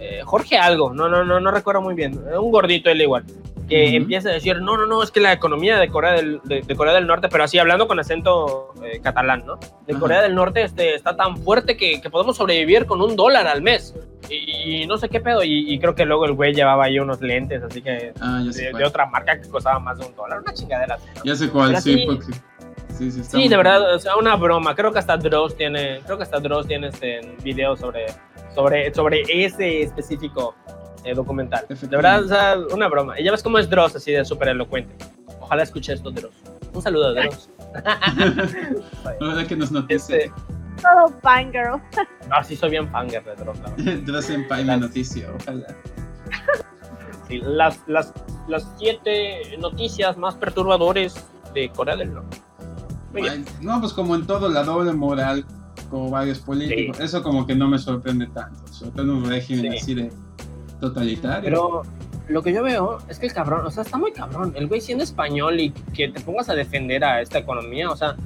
eh, 0.00 0.22
Jorge 0.24 0.56
algo, 0.58 0.92
no, 0.94 1.08
no, 1.08 1.24
no, 1.24 1.38
no 1.40 1.50
recuerdo 1.50 1.80
muy 1.82 1.94
bien, 1.94 2.18
un 2.38 2.50
gordito 2.50 2.90
él 2.90 3.00
igual, 3.02 3.24
que 3.68 3.86
Ujú. 3.86 3.96
empieza 3.98 4.30
a 4.30 4.32
decir, 4.32 4.60
no, 4.60 4.76
no, 4.76 4.86
no, 4.86 5.02
es 5.02 5.10
que 5.10 5.20
la 5.20 5.32
economía 5.32 5.78
de 5.78 5.88
Corea 5.88 6.12
del, 6.14 6.40
de, 6.44 6.62
de 6.62 6.76
Corea 6.76 6.92
del 6.94 7.06
Norte, 7.06 7.28
pero 7.28 7.44
así 7.44 7.58
hablando 7.58 7.86
con 7.86 8.00
acento 8.00 8.72
eh, 8.82 9.00
catalán, 9.00 9.44
¿no? 9.46 9.56
De 9.86 9.92
Ajá. 9.92 10.00
Corea 10.00 10.22
del 10.22 10.34
Norte 10.34 10.62
este, 10.62 10.94
está 10.96 11.14
tan 11.16 11.36
fuerte 11.36 11.76
que, 11.76 12.00
que 12.00 12.10
podemos 12.10 12.36
sobrevivir 12.36 12.86
con 12.86 13.00
un 13.00 13.14
dólar 13.14 13.46
al 13.46 13.62
mes. 13.62 13.94
Y, 14.28 14.82
y 14.82 14.86
no 14.86 14.96
sé 14.98 15.08
qué 15.08 15.20
pedo, 15.20 15.42
y, 15.42 15.72
y 15.72 15.78
creo 15.78 15.94
que 15.94 16.04
luego 16.04 16.24
el 16.24 16.34
güey 16.34 16.52
llevaba 16.54 16.84
ahí 16.84 16.98
unos 16.98 17.20
lentes, 17.20 17.62
así 17.62 17.80
que 17.82 18.12
Ah, 18.20 18.42
de, 18.44 18.72
de 18.72 18.84
otra 18.84 19.06
marca 19.06 19.40
que 19.40 19.48
costaba 19.48 19.78
más 19.80 19.98
de 19.98 20.06
un 20.06 20.14
dólar, 20.14 20.40
una 20.40 20.52
chingadera. 20.54 20.96
¿no? 21.16 21.24
Ya 21.24 21.34
sé 21.34 21.48
cuál, 21.48 21.68
Pero 21.70 21.80
sí, 21.80 22.04
porque. 22.06 22.26
Sí, 22.96 23.10
sí, 23.10 23.20
está 23.20 23.32
Sí, 23.32 23.36
muy- 23.38 23.48
de 23.48 23.56
verdad, 23.56 23.94
o 23.94 23.98
sea, 23.98 24.16
una 24.16 24.36
broma. 24.36 24.74
Creo 24.74 24.92
que 24.92 24.98
hasta 24.98 25.16
Dross 25.16 25.56
tiene, 25.56 26.00
creo 26.04 26.16
que 26.18 26.22
hasta 26.24 26.38
Dross 26.38 26.66
tiene 26.66 26.88
este 26.88 27.20
video 27.42 27.74
sobre, 27.76 28.06
sobre, 28.54 28.92
sobre 28.94 29.22
ese 29.28 29.82
específico 29.82 30.54
eh, 31.04 31.14
documental. 31.14 31.66
De 31.68 31.96
verdad, 31.96 32.24
o 32.24 32.28
sea, 32.28 32.56
una 32.72 32.88
broma. 32.88 33.18
Y 33.18 33.24
ya 33.24 33.30
ves 33.32 33.42
cómo 33.42 33.58
es 33.58 33.68
Dross, 33.68 33.96
así 33.96 34.12
de 34.12 34.24
súper 34.24 34.48
elocuente. 34.48 34.94
Ojalá 35.40 35.62
escuche 35.62 35.92
esto, 35.92 36.10
Dross. 36.10 36.34
Un 36.72 36.82
saludo, 36.82 37.14
Dross. 37.14 37.50
La 37.84 39.26
verdad 39.26 39.46
que 39.46 39.56
nos 39.56 39.70
noticia. 39.72 40.16
Este, 40.16 40.32
Todo 40.82 41.08
fangirl. 41.22 41.80
no, 42.28 42.44
sí 42.44 42.56
soy 42.56 42.70
bien 42.70 42.90
fanger 42.90 43.24
de 43.24 43.34
Dross, 43.36 43.58
la 43.60 43.70
verdad. 43.70 43.94
Drazen 44.04 44.48
Pai 44.48 44.64
la 44.64 44.76
noticia, 44.76 45.28
ojalá. 45.40 45.66
Sí, 47.28 47.40
las, 47.44 47.78
las, 47.86 48.12
las 48.48 48.66
siete 48.76 49.56
noticias 49.60 50.16
más 50.16 50.34
perturbadores 50.34 51.14
de 51.54 51.70
Corea 51.70 51.94
del 51.94 52.12
Norte. 52.12 52.42
Muy 53.12 53.22
bien. 53.22 53.44
Ay, 53.46 53.54
No, 53.64 53.78
pues 53.80 53.92
como 53.92 54.16
en 54.16 54.26
todo, 54.26 54.48
la 54.48 54.64
doble 54.64 54.92
moral, 54.94 55.44
como 55.90 56.10
varios 56.10 56.38
políticos, 56.38 57.00
eso 57.00 57.22
como 57.22 57.46
que 57.46 57.54
no 57.54 57.68
me 57.68 57.78
sorprende 57.78 58.26
tanto, 58.28 58.66
sobre 58.72 58.92
todo 58.92 59.02
en 59.02 59.10
un 59.10 59.24
régimen 59.28 59.72
Sí. 59.72 59.78
así 59.78 59.94
de 59.94 60.12
totalitario. 60.80 61.42
Pero 61.42 61.82
lo 62.28 62.42
que 62.42 62.52
yo 62.52 62.62
veo 62.62 62.98
es 63.08 63.18
que 63.18 63.26
el 63.26 63.32
cabrón, 63.32 63.66
o 63.66 63.70
sea, 63.70 63.82
está 63.82 63.98
muy 63.98 64.12
cabrón. 64.12 64.52
El 64.56 64.68
güey 64.68 64.80
siendo 64.80 65.04
español 65.04 65.60
y 65.60 65.70
que 65.94 66.08
te 66.08 66.20
pongas 66.20 66.48
a 66.48 66.54
defender 66.54 67.04
a 67.04 67.20
esta 67.20 67.38
economía, 67.38 67.90
o 67.90 67.96
sea, 67.96 68.16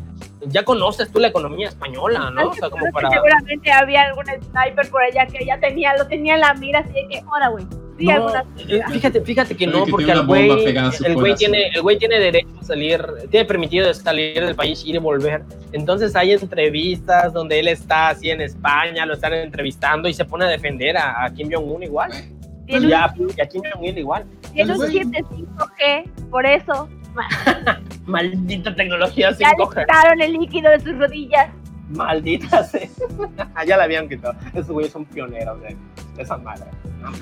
ya 0.47 0.63
conoces 0.65 1.11
tú 1.11 1.19
la 1.19 1.29
economía 1.29 1.69
española, 1.69 2.31
¿no? 2.31 2.51
O 2.51 2.55
sea, 2.55 2.69
como 2.71 2.85
para... 2.93 3.11
Seguramente 3.11 3.73
había 3.73 4.03
algún 4.03 4.27
sniper 4.27 4.91
por 4.91 5.03
allá 5.03 5.27
que 5.27 5.45
ya 5.45 5.59
tenía, 5.59 5.97
lo 5.97 6.07
tenía 6.07 6.35
en 6.35 6.41
la 6.41 6.55
mira, 6.55 6.81
así 6.81 6.93
de 6.93 7.09
que, 7.09 7.21
ahora, 7.21 7.49
güey. 7.49 7.67
Sí, 7.99 8.07
No, 8.07 8.13
alguna- 8.13 8.45
eh, 8.69 8.81
fíjate, 8.91 9.21
fíjate 9.21 9.57
que 9.57 9.67
no, 9.69 9.85
que 9.85 9.91
porque 9.93 10.11
el 10.11 10.27
güey, 10.27 10.51
el 10.51 11.15
güey 11.15 11.35
tiene, 11.37 11.69
el 11.69 11.83
güey 11.83 11.97
tiene 11.99 12.19
derecho 12.19 12.49
a 12.61 12.65
salir, 12.65 13.05
tiene 13.31 13.47
permitido 13.47 13.87
de 13.87 13.95
salir 13.95 14.45
del 14.45 14.57
país, 14.57 14.83
ir 14.85 14.97
y 14.97 14.99
volver. 14.99 15.43
Entonces 15.73 16.17
hay 16.17 16.33
entrevistas 16.33 17.33
donde 17.33 17.61
él 17.61 17.69
está 17.69 18.09
así 18.09 18.31
en 18.31 18.41
España, 18.41 19.07
lo 19.07 19.15
están 19.15 19.33
entrevistando 19.35 20.09
y 20.09 20.15
se 20.15 20.25
pone 20.25 20.45
a 20.45 20.49
defender 20.49 20.97
a, 20.97 21.25
a 21.25 21.33
Kim 21.33 21.49
Jong-un 21.53 21.83
igual. 21.85 22.11
Y 22.67 22.77
un, 22.79 22.93
a, 22.95 23.15
y 23.37 23.41
a 23.41 23.47
Kim 23.47 23.63
Jong-il 23.73 23.99
igual. 23.99 24.25
tiene 24.53 24.73
un 24.73 24.79
Pues, 24.79 24.91
güey. 24.91 25.05
7.5G, 25.05 26.29
por 26.31 26.47
eso. 26.47 26.89
Maldita 28.07 28.75
tecnología 28.75 29.31
Ya 29.39 29.51
le 29.51 29.55
5G. 29.55 29.81
quitaron 29.87 30.21
el 30.21 30.33
líquido 30.33 30.71
de 30.71 30.81
sus 30.81 30.97
rodillas. 30.99 31.51
Maldita 31.91 32.65
sea. 32.69 32.89
ya 33.67 33.77
la 33.77 33.85
habían 33.85 34.09
quitado. 34.09 34.35
Esos 34.53 34.69
güeyes 34.71 34.93
son 34.93 35.05
pioneros 35.05 35.61
de, 35.61 35.77
de 36.17 36.23
esa 36.23 36.37
madre. 36.39 36.67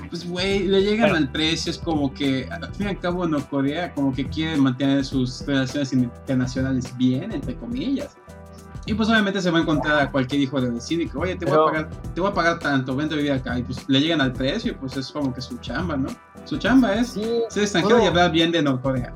Pues, 0.09 0.27
güey, 0.29 0.59
le 0.67 0.81
llegan 0.81 1.09
Bueno. 1.09 1.25
al 1.25 1.31
precio, 1.31 1.69
es 1.71 1.77
como 1.77 2.13
que, 2.13 2.47
al 2.49 2.73
fin 2.73 2.87
y 2.87 2.89
al 2.91 2.99
cabo, 2.99 3.27
Corea 3.49 3.93
como 3.93 4.13
que 4.13 4.25
quiere 4.27 4.55
mantener 4.57 5.03
sus 5.03 5.45
relaciones 5.45 5.91
internacionales 5.93 6.95
bien, 6.97 7.31
entre 7.33 7.55
comillas. 7.55 8.15
Y 8.85 8.93
pues 8.93 9.07
obviamente 9.09 9.39
se 9.41 9.49
va 9.49 9.59
a 9.59 9.61
encontrar 9.61 9.97
a 9.99 10.11
cualquier 10.11 10.41
hijo 10.41 10.59
de 10.59 10.69
vecino 10.69 11.03
y 11.03 11.07
que, 11.09 11.17
oye, 11.17 11.35
te 11.37 11.45
voy, 11.45 11.55
a 11.55 11.65
pagar, 11.65 11.89
te 12.13 12.19
voy 12.19 12.29
a 12.29 12.33
pagar 12.33 12.59
tanto, 12.59 12.93
vente 12.95 13.13
a 13.13 13.17
vivir 13.17 13.31
acá. 13.31 13.57
Y 13.57 13.63
pues 13.63 13.87
le 13.87 14.01
llegan 14.01 14.19
al 14.19 14.33
precio, 14.33 14.75
pues 14.77 14.97
es 14.97 15.09
como 15.09 15.33
que 15.33 15.39
su 15.39 15.57
chamba, 15.59 15.95
¿no? 15.95 16.09
Su 16.43 16.57
chamba 16.57 16.93
es 16.95 17.07
Sí, 17.13 17.21
ser 17.49 17.63
extranjero 17.63 17.95
Bueno. 17.95 18.05
y 18.05 18.07
hablar 18.09 18.31
bien 18.31 18.51
de 18.51 18.61
Norcorea. 18.61 19.13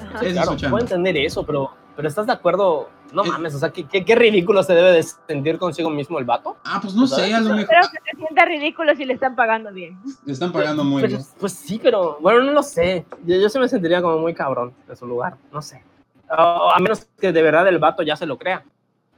Ajá. 0.00 0.18
Claro, 0.18 0.50
su 0.52 0.56
chamba. 0.56 0.76
puedo 0.78 0.84
entender 0.84 1.16
eso, 1.16 1.44
pero, 1.46 1.70
pero 2.00 2.08
¿estás 2.08 2.26
de 2.26 2.32
acuerdo? 2.32 2.88
No 3.12 3.22
Es- 3.24 3.28
mames, 3.28 3.54
o 3.54 3.58
sea, 3.58 3.70
¿qué, 3.70 3.86
qué, 3.86 4.04
qué 4.06 4.14
ridículo 4.14 4.62
se 4.62 4.72
debe 4.72 4.90
de 4.92 5.02
sentir 5.02 5.58
consigo 5.58 5.90
mismo 5.90 6.18
el 6.18 6.24
vato. 6.24 6.56
Ah, 6.64 6.78
pues 6.80 6.94
no 6.94 7.06
¿Sabes? 7.06 7.26
sé, 7.26 7.34
a 7.34 7.40
lo 7.40 7.50
mejor 7.54 7.66
Creo 7.68 7.82
que 7.92 8.10
se 8.10 8.16
sienta 8.16 8.44
ridículo 8.46 8.94
si 8.96 9.04
le 9.04 9.12
están 9.12 9.36
pagando 9.36 9.70
bien. 9.70 9.98
le 10.24 10.32
están 10.32 10.50
pagando 10.50 10.82
muy 10.82 11.02
Pues, 11.02 11.12
bien. 11.12 11.24
pues 11.38 11.52
sí, 11.52 11.78
pero 11.82 12.16
bueno, 12.22 12.40
no 12.42 12.52
lo 12.52 12.62
sé. 12.62 13.04
Yo, 13.26 13.36
yo 13.36 13.48
se 13.50 13.58
me 13.60 13.68
sentiría 13.68 14.00
como 14.00 14.18
muy 14.18 14.32
cabrón 14.32 14.72
de 14.88 14.96
su 14.96 15.06
lugar, 15.06 15.36
no 15.52 15.60
sé. 15.60 15.82
O 16.30 16.70
a 16.74 16.78
menos 16.78 17.06
que 17.20 17.32
de 17.32 17.42
verdad 17.42 17.68
el 17.68 17.78
vato 17.78 18.02
ya 18.02 18.16
se 18.16 18.24
lo 18.24 18.38
crea. 18.38 18.64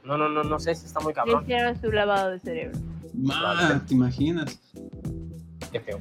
No, 0.03 0.17
no, 0.17 0.27
no, 0.27 0.43
no 0.43 0.59
sé 0.59 0.75
si 0.75 0.85
está 0.85 0.99
muy 0.99 1.11
Le 1.11 1.15
cabrón. 1.15 1.43
hicieron 1.43 1.79
su 1.79 1.89
lavado 1.91 2.31
de 2.31 2.39
cerebro. 2.39 2.77
Ma, 3.13 3.81
¿te 3.87 3.93
imaginas? 3.93 4.59
Qué 5.71 5.79
feo. 5.79 5.99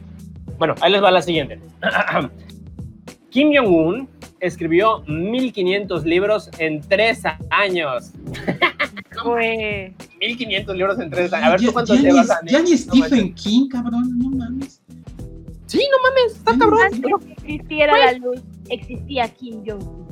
Bueno, 0.59 0.75
ahí 0.81 0.91
les 0.91 1.03
va 1.03 1.11
la 1.13 1.23
siguiente. 1.23 1.61
Kim 3.31 3.51
Jong-un 3.55 4.09
escribió 4.43 5.03
1500 5.07 6.05
libros 6.05 6.51
en 6.59 6.81
tres 6.81 7.23
años. 7.51 8.11
Fue. 9.23 9.95
1500 10.21 10.77
libros 10.77 10.99
en 10.99 11.11
tres 11.11 11.33
años. 11.33 11.47
A 11.47 11.51
ver, 11.53 11.61
ya, 11.61 11.67
¿tú 11.67 11.73
cuántos 11.73 12.03
ya 12.03 12.11
llevas, 12.11 12.29
ya 12.45 12.61
ni 12.61 12.71
No 12.73 12.77
Stephen 12.77 13.27
manches. 13.27 13.43
King, 13.43 13.69
cabrón, 13.69 14.19
no 14.19 14.31
mames. 14.31 14.83
Sí, 15.67 15.81
no 15.91 16.11
mames, 16.11 16.37
está 16.37 16.59
cabrón. 16.59 16.81
Antes 16.83 17.01
de 17.01 17.09
que 17.25 17.33
existiera 17.33 17.97
la 17.97 18.13
luz, 18.19 18.41
existía 18.69 19.29
Kim 19.29 19.63
Jong-un. 19.65 20.07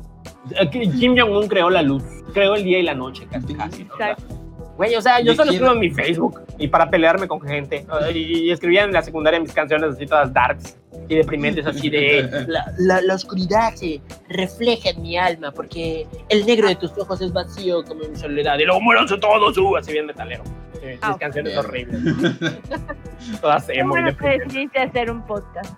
Eh, 0.59 0.71
Kim 0.99 1.16
Jong-un 1.19 1.49
creó 1.49 1.69
la 1.69 1.83
luz, 1.83 2.03
creó 2.33 2.55
el 2.55 2.64
día 2.64 2.79
y 2.79 2.83
la 2.83 2.95
noche, 2.95 3.27
casi, 3.31 3.55
casi, 3.55 3.85
¿no? 3.85 3.95
Exacto. 3.95 4.39
Güey, 4.81 4.95
o 4.97 5.03
sea, 5.03 5.21
yo 5.21 5.35
solo 5.35 5.51
escribo 5.51 5.73
en 5.75 5.79
mi 5.79 5.90
Facebook 5.90 6.40
y 6.57 6.66
para 6.66 6.88
pelearme 6.88 7.29
con 7.29 7.38
gente. 7.43 7.85
Y, 8.14 8.19
y 8.47 8.51
escribía 8.51 8.85
en 8.85 8.93
la 8.93 9.03
secundaria 9.03 9.38
mis 9.38 9.53
canciones 9.53 9.90
así 9.95 10.07
todas 10.07 10.33
darks 10.33 10.79
y 11.07 11.16
deprimentes, 11.16 11.66
así 11.66 11.90
de 11.90 12.23
la, 12.49 12.64
la, 12.79 13.03
la 13.03 13.14
oscuridad 13.14 13.75
se 13.75 14.01
refleja 14.31 14.88
en 14.88 15.03
mi 15.03 15.19
alma 15.19 15.53
porque 15.53 16.07
el 16.31 16.47
negro 16.47 16.66
de 16.69 16.77
tus 16.77 16.97
ojos 16.97 17.21
es 17.21 17.31
vacío 17.31 17.85
como 17.85 18.05
mi 18.09 18.16
soledad. 18.16 18.59
Y 18.59 18.64
luego 18.64 18.81
muéranse 18.81 19.19
todos, 19.19 19.59
uh, 19.59 19.77
así 19.77 19.93
bien 19.93 20.07
metalero. 20.07 20.45
Mis 20.83 20.99
Ah, 21.03 21.14
canciones 21.21 21.53
bien. 21.53 21.59
horribles. 21.66 22.01
Todas 23.43 23.69
emo 23.69 23.99
y 23.99 24.03
decidiste 24.38 24.79
hacer 24.79 25.11
un 25.11 25.27
podcast. 25.27 25.75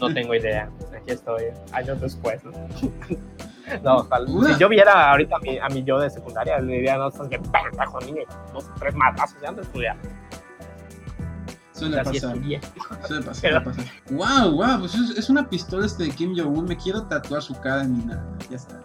No 0.00 0.12
tengo 0.12 0.34
idea. 0.34 0.68
Aquí 0.92 1.12
estoy, 1.12 1.44
años 1.70 2.00
después. 2.00 2.42
¿no? 3.82 3.96
Ojalá. 3.96 4.30
Una- 4.30 4.54
Si 4.54 4.60
yo 4.60 4.68
viera 4.68 5.10
ahorita 5.10 5.36
a 5.36 5.38
mi, 5.40 5.58
a 5.58 5.68
mi 5.68 5.82
yo 5.84 5.98
de 5.98 6.10
secundaria, 6.10 6.58
le 6.58 6.74
diría, 6.74 6.96
no, 6.98 7.08
estás 7.08 7.28
que 7.28 7.38
pendejo, 7.38 8.00
niño, 8.00 8.22
dos, 8.52 8.64
tres 8.78 8.94
matazos 8.94 9.40
de 9.40 9.46
antes 9.46 9.64
de 9.64 9.68
estudiar. 9.68 9.96
Suele 11.72 11.96
pasar. 12.04 12.14
Suele 12.36 12.60
pasar, 13.24 13.34
suele 13.34 13.60
pasar. 13.60 13.84
Wow, 14.10 14.52
wow, 14.56 14.78
pues 14.80 14.94
es, 14.94 15.18
es 15.18 15.28
una 15.30 15.48
pistola 15.48 15.86
este 15.86 16.04
de 16.04 16.10
Kim 16.10 16.34
Jong-un. 16.36 16.66
Me 16.66 16.76
quiero 16.76 17.02
tatuar 17.04 17.42
su 17.42 17.54
cara 17.60 17.82
en 17.82 17.98
mi 17.98 18.04
nada. 18.04 18.24
Ya 18.48 18.56
está. 18.56 18.80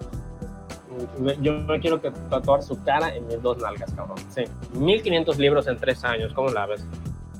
Yo 1.39 1.53
me 1.53 1.79
quiero 1.79 2.01
que 2.01 2.11
tatuar 2.29 2.61
su 2.63 2.81
cara 2.83 3.15
en 3.15 3.25
mis 3.27 3.41
dos 3.41 3.57
nalgas, 3.59 3.93
cabrón. 3.93 4.17
Sí. 4.29 4.43
1500 4.73 5.37
libros 5.37 5.67
en 5.67 5.77
tres 5.77 6.03
años, 6.03 6.33
¿cómo 6.33 6.49
la 6.49 6.65
ves? 6.65 6.85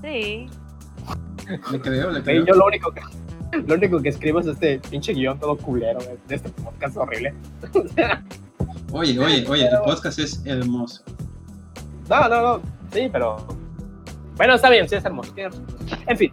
Sí. 0.01 0.49
Le 1.71 1.81
creo, 1.81 2.11
le 2.11 2.19
Sí, 2.19 2.23
creo. 2.25 2.45
yo 2.45 2.53
lo 2.53 2.65
único 2.67 2.91
que 2.91 3.01
lo 3.67 3.75
único 3.75 4.01
que 4.01 4.09
escribo 4.09 4.39
es 4.39 4.47
este 4.47 4.79
pinche 4.89 5.13
guion 5.13 5.39
todo 5.39 5.57
culero 5.57 5.99
de 6.27 6.35
este 6.35 6.49
podcast 6.49 6.97
horrible. 6.97 7.33
Oye, 8.91 9.19
oye, 9.19 9.45
oye, 9.47 9.67
el 9.67 9.77
podcast 9.85 10.17
es 10.17 10.41
hermoso. 10.45 11.03
No, 12.09 12.27
no, 12.27 12.41
no. 12.41 12.61
Sí, 12.91 13.07
pero. 13.11 13.37
Bueno, 14.35 14.55
está 14.55 14.69
bien, 14.71 14.89
sí 14.89 14.95
es 14.95 15.05
hermoso. 15.05 15.31
En 16.07 16.17
fin, 16.17 16.31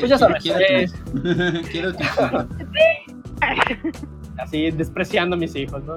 Pues 0.00 0.08
ya 0.08 0.16
sabes, 0.16 0.42
Quiero 0.42 0.60
eh, 0.60 0.86
tu- 1.62 1.68
Quiero 1.70 1.92
tu 1.94 2.04
así 4.38 4.70
despreciando 4.70 5.36
a 5.36 5.38
mis 5.38 5.54
hijos, 5.56 5.84
¿no? 5.84 5.96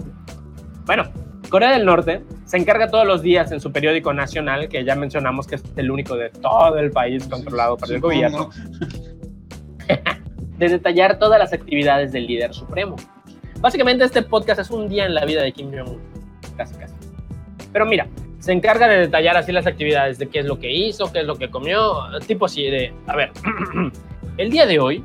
Bueno, 0.85 1.03
Corea 1.49 1.71
del 1.71 1.85
Norte 1.85 2.23
se 2.45 2.57
encarga 2.57 2.89
todos 2.89 3.07
los 3.07 3.21
días 3.21 3.51
en 3.53 3.61
su 3.61 3.71
periódico 3.71 4.13
nacional, 4.13 4.67
que 4.67 4.83
ya 4.83 4.95
mencionamos 4.95 5.47
que 5.47 5.55
es 5.55 5.63
el 5.77 5.89
único 5.89 6.15
de 6.15 6.29
todo 6.31 6.77
el 6.77 6.91
país 6.91 7.25
controlado 7.27 7.77
por 7.77 7.89
el 7.91 8.01
gobierno, 8.01 8.49
de 10.57 10.69
detallar 10.69 11.19
todas 11.19 11.39
las 11.39 11.53
actividades 11.53 12.11
del 12.11 12.27
líder 12.27 12.53
supremo. 12.53 12.95
Básicamente 13.59 14.03
este 14.03 14.21
podcast 14.21 14.61
es 14.61 14.69
un 14.69 14.87
día 14.87 15.05
en 15.05 15.15
la 15.15 15.25
vida 15.25 15.41
de 15.41 15.51
Kim 15.51 15.71
Jong-un, 15.71 16.01
casi 16.55 16.75
casi. 16.75 16.93
Pero 17.71 17.85
mira, 17.85 18.07
se 18.39 18.51
encarga 18.51 18.87
de 18.87 18.99
detallar 18.99 19.37
así 19.37 19.51
las 19.51 19.67
actividades 19.67 20.19
de 20.19 20.27
qué 20.27 20.39
es 20.39 20.45
lo 20.45 20.59
que 20.59 20.71
hizo, 20.71 21.11
qué 21.11 21.19
es 21.19 21.25
lo 21.25 21.35
que 21.35 21.49
comió, 21.49 21.95
tipo 22.25 22.45
así 22.45 22.63
de, 22.63 22.93
a 23.07 23.15
ver, 23.15 23.31
el 24.37 24.49
día 24.49 24.65
de 24.65 24.79
hoy, 24.79 25.03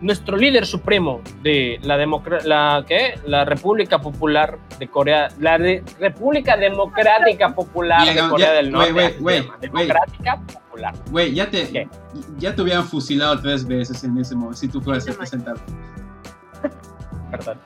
nuestro 0.00 0.36
líder 0.36 0.64
supremo 0.66 1.20
de 1.42 1.78
la 1.82 1.96
la 2.44 2.84
¿qué? 2.86 3.18
La 3.26 3.44
República 3.44 3.98
Popular 4.00 4.58
de 4.78 4.88
Corea, 4.88 5.28
la 5.38 5.58
de- 5.58 5.84
República 5.98 6.56
Democrática 6.56 7.54
Popular 7.54 8.04
Ya, 8.06 8.10
de 8.12 8.16
ya, 8.16 8.28
Corea 8.28 8.52
del 8.52 8.70
güey, 8.72 9.42
Norte. 9.42 9.68
Democrática 9.68 10.40
Popular. 10.52 10.94
Güey, 11.10 11.34
ya 11.34 11.50
te, 11.50 11.68
¿Qué? 11.70 11.88
ya 12.38 12.54
te 12.54 12.62
hubieran 12.62 12.84
fusilado 12.84 13.38
tres 13.40 13.66
veces 13.66 14.02
en 14.04 14.16
ese 14.18 14.34
momento 14.34 14.56
si 14.58 14.68
tú 14.68 14.80
fueras 14.80 15.02
Ese 15.02 15.12
representante. 15.12 15.60
Perdón. 17.30 17.58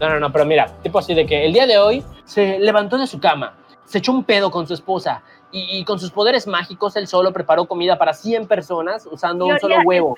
No, 0.00 0.08
no, 0.08 0.20
no, 0.20 0.32
pero 0.32 0.44
mira, 0.44 0.66
tipo 0.82 0.98
así 0.98 1.14
de 1.14 1.26
que 1.26 1.44
el 1.44 1.52
día 1.52 1.66
de 1.66 1.78
hoy 1.78 2.04
se 2.24 2.58
levantó 2.60 2.96
de 2.98 3.06
su 3.06 3.18
cama, 3.20 3.54
se 3.84 3.98
echó 3.98 4.12
un 4.12 4.24
pedo 4.24 4.50
con 4.50 4.66
su 4.66 4.74
esposa 4.74 5.22
y, 5.50 5.78
y 5.78 5.84
con 5.84 5.98
sus 5.98 6.10
poderes 6.12 6.46
mágicos 6.46 6.94
él 6.96 7.06
solo 7.08 7.32
preparó 7.32 7.66
comida 7.66 7.98
para 7.98 8.14
100 8.14 8.46
personas 8.46 9.06
usando 9.10 9.46
un 9.46 9.58
solo 9.58 9.76
huevo. 9.84 10.16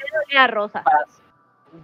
rosa. 0.48 0.82
Para, 0.82 0.98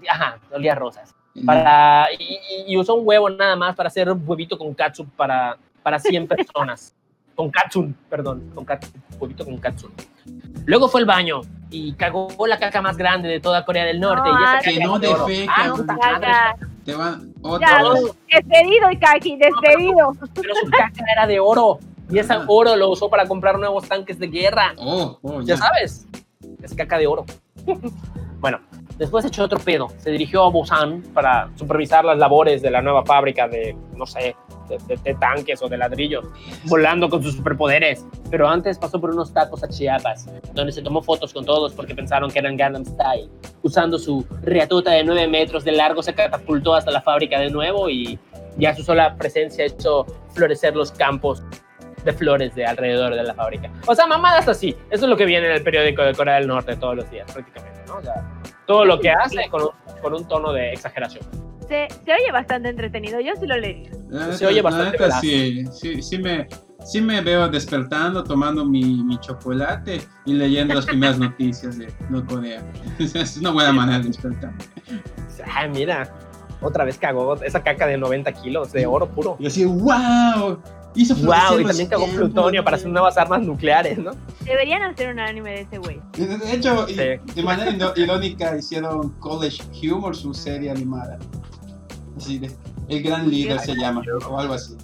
ajá, 0.08 0.38
olía 0.52 0.72
a 0.72 0.76
rosas. 0.76 1.14
Para, 1.46 2.08
y, 2.18 2.24
y- 2.24 2.72
y 2.74 2.76
usó 2.76 2.94
un 2.94 3.06
huevo 3.06 3.30
nada 3.30 3.54
más 3.56 3.76
para 3.76 3.86
hacer 3.86 4.10
un 4.10 4.22
huevito 4.26 4.58
con 4.58 4.74
katsu 4.74 5.06
para, 5.10 5.56
para 5.82 5.98
100 5.98 6.26
personas. 6.28 6.94
con 7.36 7.50
katsu, 7.50 7.92
perdón, 8.10 8.50
con 8.54 8.64
katsu, 8.64 8.90
huevito 9.18 9.44
con 9.44 9.56
katsu. 9.58 9.90
Luego 10.66 10.88
fue 10.88 11.00
al 11.00 11.06
baño 11.06 11.40
y 11.70 11.94
cagó 11.94 12.28
la 12.46 12.58
caca 12.58 12.82
más 12.82 12.96
grande 12.98 13.28
de 13.30 13.40
toda 13.40 13.64
Corea 13.64 13.84
del 13.86 13.98
Norte. 14.00 14.28
No, 14.28 14.38
y 14.40 14.42
esa 14.42 14.52
ah, 14.52 14.58
caca 14.58 14.70
que 14.70 14.80
no 14.84 14.98
de 14.98 15.08
oro. 15.08 15.26
defeca, 15.26 15.52
Ah, 15.56 15.66
no 15.68 15.76
Caca. 15.86 15.96
madre, 16.20 16.66
Te 16.84 16.94
van 16.94 17.32
otra 17.42 17.82
despedido, 18.30 18.90
Ikaki, 18.90 19.36
despedido. 19.36 20.12
pero 20.34 20.54
su 20.56 20.70
caca 20.70 21.04
era 21.12 21.26
de 21.26 21.40
oro. 21.40 21.78
Y 22.10 22.18
ese 22.18 22.32
Ah. 22.34 22.44
oro 22.48 22.74
lo 22.76 22.90
usó 22.90 23.08
para 23.08 23.26
comprar 23.26 23.58
nuevos 23.58 23.88
tanques 23.88 24.18
de 24.18 24.26
guerra. 24.26 24.74
Oh, 24.76 25.18
oh, 25.22 25.40
Ya 25.40 25.54
ya. 25.54 25.56
sabes, 25.58 26.06
es 26.62 26.74
caca 26.74 26.98
de 26.98 27.06
oro. 27.06 27.24
Después 29.00 29.24
echó 29.24 29.44
otro 29.44 29.58
pedo. 29.58 29.88
Se 29.96 30.10
dirigió 30.10 30.44
a 30.44 30.50
Busan 30.50 31.02
para 31.14 31.50
supervisar 31.56 32.04
las 32.04 32.18
labores 32.18 32.60
de 32.60 32.70
la 32.70 32.82
nueva 32.82 33.02
fábrica 33.04 33.48
de, 33.48 33.74
no 33.96 34.04
sé, 34.04 34.36
de, 34.68 35.14
tanques 35.14 35.60
o 35.62 35.68
de 35.68 35.78
ladrillos, 35.78 36.26
volando 36.66 37.08
con 37.08 37.22
sus 37.22 37.34
superpoderes. 37.34 38.06
Pero 38.30 38.46
antes 38.46 38.78
pasó 38.78 39.00
por 39.00 39.10
unos 39.10 39.32
tacos 39.32 39.64
a 39.64 39.68
Chiapas, 39.68 40.28
donde 40.52 40.70
se 40.70 40.82
tomó 40.82 41.02
fotos 41.02 41.32
con 41.32 41.46
todos 41.46 41.72
porque 41.72 41.94
pensaron 41.94 42.30
que 42.30 42.38
eran 42.38 42.58
Gangnam 42.58 42.84
Style. 42.84 43.30
Usando 43.62 43.98
su 43.98 44.24
reatota 44.42 44.90
de 44.90 45.02
9 45.02 45.28
metros 45.28 45.64
de 45.64 45.72
largo, 45.72 46.02
se 46.02 46.12
catapultó 46.14 46.74
hasta 46.74 46.90
la 46.90 47.00
fábrica 47.00 47.40
de 47.40 47.50
nuevo 47.50 47.88
y 47.88 48.18
ya 48.58 48.76
su 48.76 48.82
sola 48.82 49.16
presencia 49.16 49.64
hizo 49.64 50.04
florecer 50.34 50.76
los 50.76 50.92
campos 50.92 51.42
de 52.04 52.12
flores 52.12 52.54
de 52.54 52.66
alrededor 52.66 53.14
de 53.14 53.22
la 53.22 53.32
fábrica. 53.32 53.70
O 53.86 53.94
sea, 53.94 54.06
mamadas 54.06 54.46
así. 54.46 54.76
Eso 54.90 55.06
es 55.06 55.10
lo 55.10 55.16
que 55.16 55.24
viene 55.24 55.46
en 55.46 55.52
el 55.54 55.62
periódico 55.62 56.02
de 56.02 56.14
Corea 56.14 56.34
del 56.34 56.46
Norte 56.46 56.76
todos 56.76 56.96
los 56.96 57.10
días, 57.10 57.30
prácticamente, 57.32 57.80
¿no? 57.86 57.96
O 57.96 58.02
sea, 58.02 58.26
todo 58.70 58.84
lo 58.84 59.00
que 59.00 59.10
hace 59.10 59.48
con 59.50 59.62
un, 59.62 59.70
con 60.00 60.14
un 60.14 60.28
tono 60.28 60.52
de 60.52 60.72
exageración. 60.72 61.24
Se, 61.66 61.88
se 62.04 62.12
oye 62.12 62.30
bastante 62.30 62.68
entretenido, 62.68 63.18
yo 63.18 63.32
sí 63.34 63.44
lo. 63.44 63.56
La 64.08 64.32
Se 64.32 64.46
oye 64.46 64.62
bastante 64.62 64.96
neta, 64.96 65.20
sí, 65.20 65.64
sí, 65.72 66.00
sí 66.00 66.18
me, 66.18 66.46
sí 66.84 67.00
me 67.00 67.20
veo 67.20 67.48
despertando, 67.48 68.22
tomando 68.22 68.64
mi, 68.64 69.02
mi 69.02 69.18
chocolate 69.18 70.00
y 70.24 70.34
leyendo 70.34 70.74
las 70.74 70.86
primeras 70.86 71.18
noticias 71.26 71.78
de 71.78 71.92
Norcorea. 72.10 72.62
Es 73.00 73.36
una 73.38 73.50
buena 73.50 73.72
manera 73.72 73.98
de 73.98 74.06
despertar. 74.06 74.52
Ay, 75.52 75.68
mira, 75.70 76.14
otra 76.60 76.84
vez 76.84 76.96
cagó 76.96 77.42
esa 77.42 77.64
caca 77.64 77.88
de 77.88 77.98
90 77.98 78.30
kilos 78.34 78.70
de 78.70 78.86
oro 78.86 79.08
puro. 79.08 79.36
Y 79.40 79.48
así, 79.48 79.64
wow, 79.64 80.62
hizo 80.94 81.14
Wow, 81.16 81.60
y 81.60 81.64
también 81.64 81.88
cagó 81.88 82.06
plutonio 82.06 82.64
para 82.64 82.76
hacer 82.76 82.88
nuevas 82.88 83.16
armas 83.16 83.42
nucleares, 83.42 83.98
¿no? 83.98 84.12
Deberían 84.44 84.82
hacer 84.82 85.12
un 85.12 85.20
anime 85.20 85.50
de 85.50 85.60
ese 85.62 85.78
güey. 85.78 86.00
De 86.16 86.26
de 86.38 86.52
hecho, 86.52 86.86
Sí. 86.88 86.94
de 86.94 87.42
manera 87.42 87.92
irónica 87.96 88.56
hicieron 88.56 89.10
College 89.20 89.62
Humor, 89.90 90.16
su 90.16 90.34
serie 90.34 90.70
animada. 90.70 91.18
Así 92.16 92.38
de, 92.38 92.50
el 92.88 93.02
gran 93.02 93.30
líder 93.30 93.60
se 93.60 93.74
llama, 93.74 94.02
o 94.28 94.38
algo 94.38 94.54
así. 94.54 94.76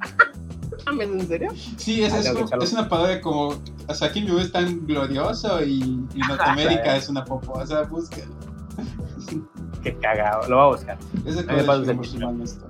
¿En 1.00 1.28
serio? 1.28 1.50
Sí, 1.76 2.02
es, 2.02 2.12
Ah, 2.14 2.18
es, 2.20 2.32
es 2.62 2.72
una 2.72 2.88
parodia 2.88 3.20
como, 3.20 3.48
o 3.88 3.94
sea, 3.94 4.10
Kim 4.10 4.26
Jong 4.26 4.40
es 4.40 4.52
tan 4.52 4.86
glorioso 4.86 5.62
y, 5.62 6.06
y 6.14 6.18
Norteamérica 6.28 6.96
es 6.96 7.08
una 7.08 7.24
poposa, 7.24 7.82
búsquelo. 7.82 8.32
Qué 9.82 9.94
cagado, 9.96 10.48
lo 10.48 10.56
voy 10.56 10.64
a 10.64 10.68
buscar. 10.76 10.98
Ese 11.26 11.42
me 11.44 11.62
parece 11.64 11.94
College 11.94 12.16
Humor, 12.24 12.42
esto. 12.42 12.66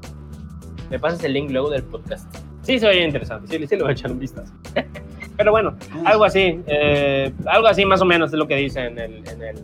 Me 0.90 0.98
pasas 0.98 1.22
el 1.24 1.34
link 1.34 1.50
luego 1.50 1.70
del 1.70 1.84
podcast. 1.84 2.26
Sí, 2.68 2.78
se 2.78 2.86
oye 2.86 3.02
interesante, 3.02 3.48
sí, 3.48 3.66
sí 3.66 3.76
le 3.76 3.82
voy 3.82 3.88
a 3.88 3.92
echar 3.92 4.12
un 4.12 4.18
vistazo. 4.18 4.52
Pero 5.38 5.52
bueno, 5.52 5.74
algo 6.04 6.24
así, 6.24 6.60
eh, 6.66 7.32
algo 7.46 7.66
así 7.66 7.86
más 7.86 8.02
o 8.02 8.04
menos 8.04 8.30
es 8.30 8.38
lo 8.38 8.46
que 8.46 8.56
dice 8.56 8.80
en, 8.80 8.98
el, 8.98 9.26
en, 9.26 9.42
el, 9.42 9.56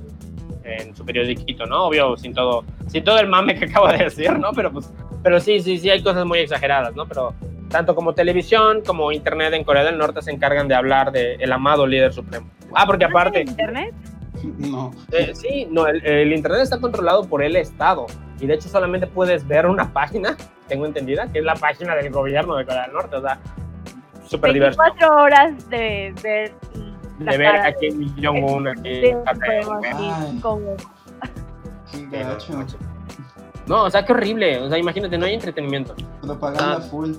en 0.64 0.96
su 0.96 1.04
periodiquito, 1.04 1.66
¿no? 1.66 1.84
Obvio, 1.88 2.16
sin 2.16 2.32
todo, 2.32 2.64
sin 2.86 3.04
todo 3.04 3.18
el 3.18 3.28
mame 3.28 3.56
que 3.58 3.66
acabo 3.66 3.88
de 3.88 3.98
decir, 4.04 4.38
¿no? 4.38 4.52
Pero 4.54 4.72
pues, 4.72 4.90
pero 5.22 5.38
sí, 5.38 5.60
sí, 5.60 5.76
sí, 5.76 5.90
hay 5.90 6.02
cosas 6.02 6.24
muy 6.24 6.38
exageradas, 6.38 6.96
¿no? 6.96 7.04
Pero 7.06 7.34
tanto 7.68 7.94
como 7.94 8.14
televisión 8.14 8.80
como 8.80 9.12
internet 9.12 9.52
en 9.52 9.64
Corea 9.64 9.84
del 9.84 9.98
Norte 9.98 10.22
se 10.22 10.30
encargan 10.30 10.66
de 10.66 10.74
hablar 10.74 11.12
del 11.12 11.42
el 11.42 11.52
amado 11.52 11.86
líder 11.86 12.10
supremo. 12.10 12.48
Ah, 12.74 12.86
porque 12.86 13.04
¿No 13.04 13.10
tiene 13.10 13.20
aparte, 13.20 13.40
internet? 13.42 13.94
No. 14.60 14.92
eh, 15.12 15.32
sí, 15.34 15.68
no, 15.70 15.86
el, 15.88 16.02
el 16.06 16.32
internet 16.32 16.62
está 16.62 16.80
controlado 16.80 17.24
por 17.24 17.42
el 17.42 17.54
Estado 17.56 18.06
y 18.40 18.46
de 18.46 18.54
hecho 18.54 18.70
solamente 18.70 19.06
puedes 19.06 19.46
ver 19.46 19.66
una 19.66 19.92
página, 19.92 20.38
tengo 20.68 20.86
entendida, 20.86 21.26
que 21.30 21.38
es 21.40 21.44
la 21.44 21.54
página 21.54 21.94
del 21.94 22.10
gobierno 22.12 22.56
de 22.56 22.64
Corea 22.64 22.82
del 22.82 22.92
Norte, 22.92 23.16
o 23.16 23.20
sea, 23.22 23.38
súper 24.26 24.52
diverso. 24.52 24.80
24 24.82 25.22
horas 25.22 25.68
de 25.70 26.14
ver. 26.22 26.54
De 27.18 27.38
ver 27.38 27.56
a 27.56 27.72
Kim 27.74 28.12
Jong-un 28.22 28.68
aquí. 28.68 29.12
No, 33.66 33.84
o 33.84 33.90
sea, 33.90 34.04
qué 34.04 34.12
horrible. 34.12 34.58
O 34.60 34.68
sea, 34.68 34.78
imagínate, 34.78 35.16
no 35.16 35.26
hay 35.26 35.34
entretenimiento. 35.34 35.94
Propaganda 36.20 36.76
Ah. 36.78 36.80
full. 36.80 37.12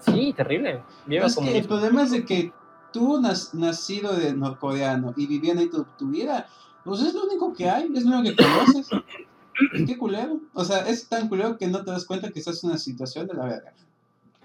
Sí, 0.00 0.32
terrible. 0.36 0.82
Viva 1.06 1.26
Es 1.26 1.36
que 1.36 1.58
el 1.58 1.66
problema 1.66 2.02
es 2.02 2.10
de 2.10 2.24
que 2.24 2.52
tú, 2.92 3.20
nas- 3.20 3.52
nacido 3.54 4.12
de 4.14 4.32
norcoreano 4.34 5.12
y 5.16 5.26
viviendo 5.26 5.62
ahí 5.62 5.68
tu, 5.68 5.84
tu 5.96 6.08
vida, 6.08 6.46
pues 6.84 7.00
es 7.02 7.14
lo 7.14 7.24
único 7.24 7.52
que 7.54 7.68
hay, 7.68 7.90
es 7.94 8.04
lo 8.04 8.18
único 8.18 8.36
que 8.36 8.44
conoces. 8.44 8.88
Qué 9.86 9.96
culero. 9.98 10.40
O 10.54 10.64
sea, 10.64 10.80
es 10.88 11.08
tan 11.08 11.28
culero 11.28 11.56
que 11.58 11.66
no 11.66 11.84
te 11.84 11.90
das 11.90 12.04
cuenta 12.04 12.30
que 12.30 12.38
estás 12.38 12.62
en 12.64 12.70
una 12.70 12.78
situación 12.78 13.26
de 13.26 13.34
la 13.34 13.44
verga. 13.44 13.72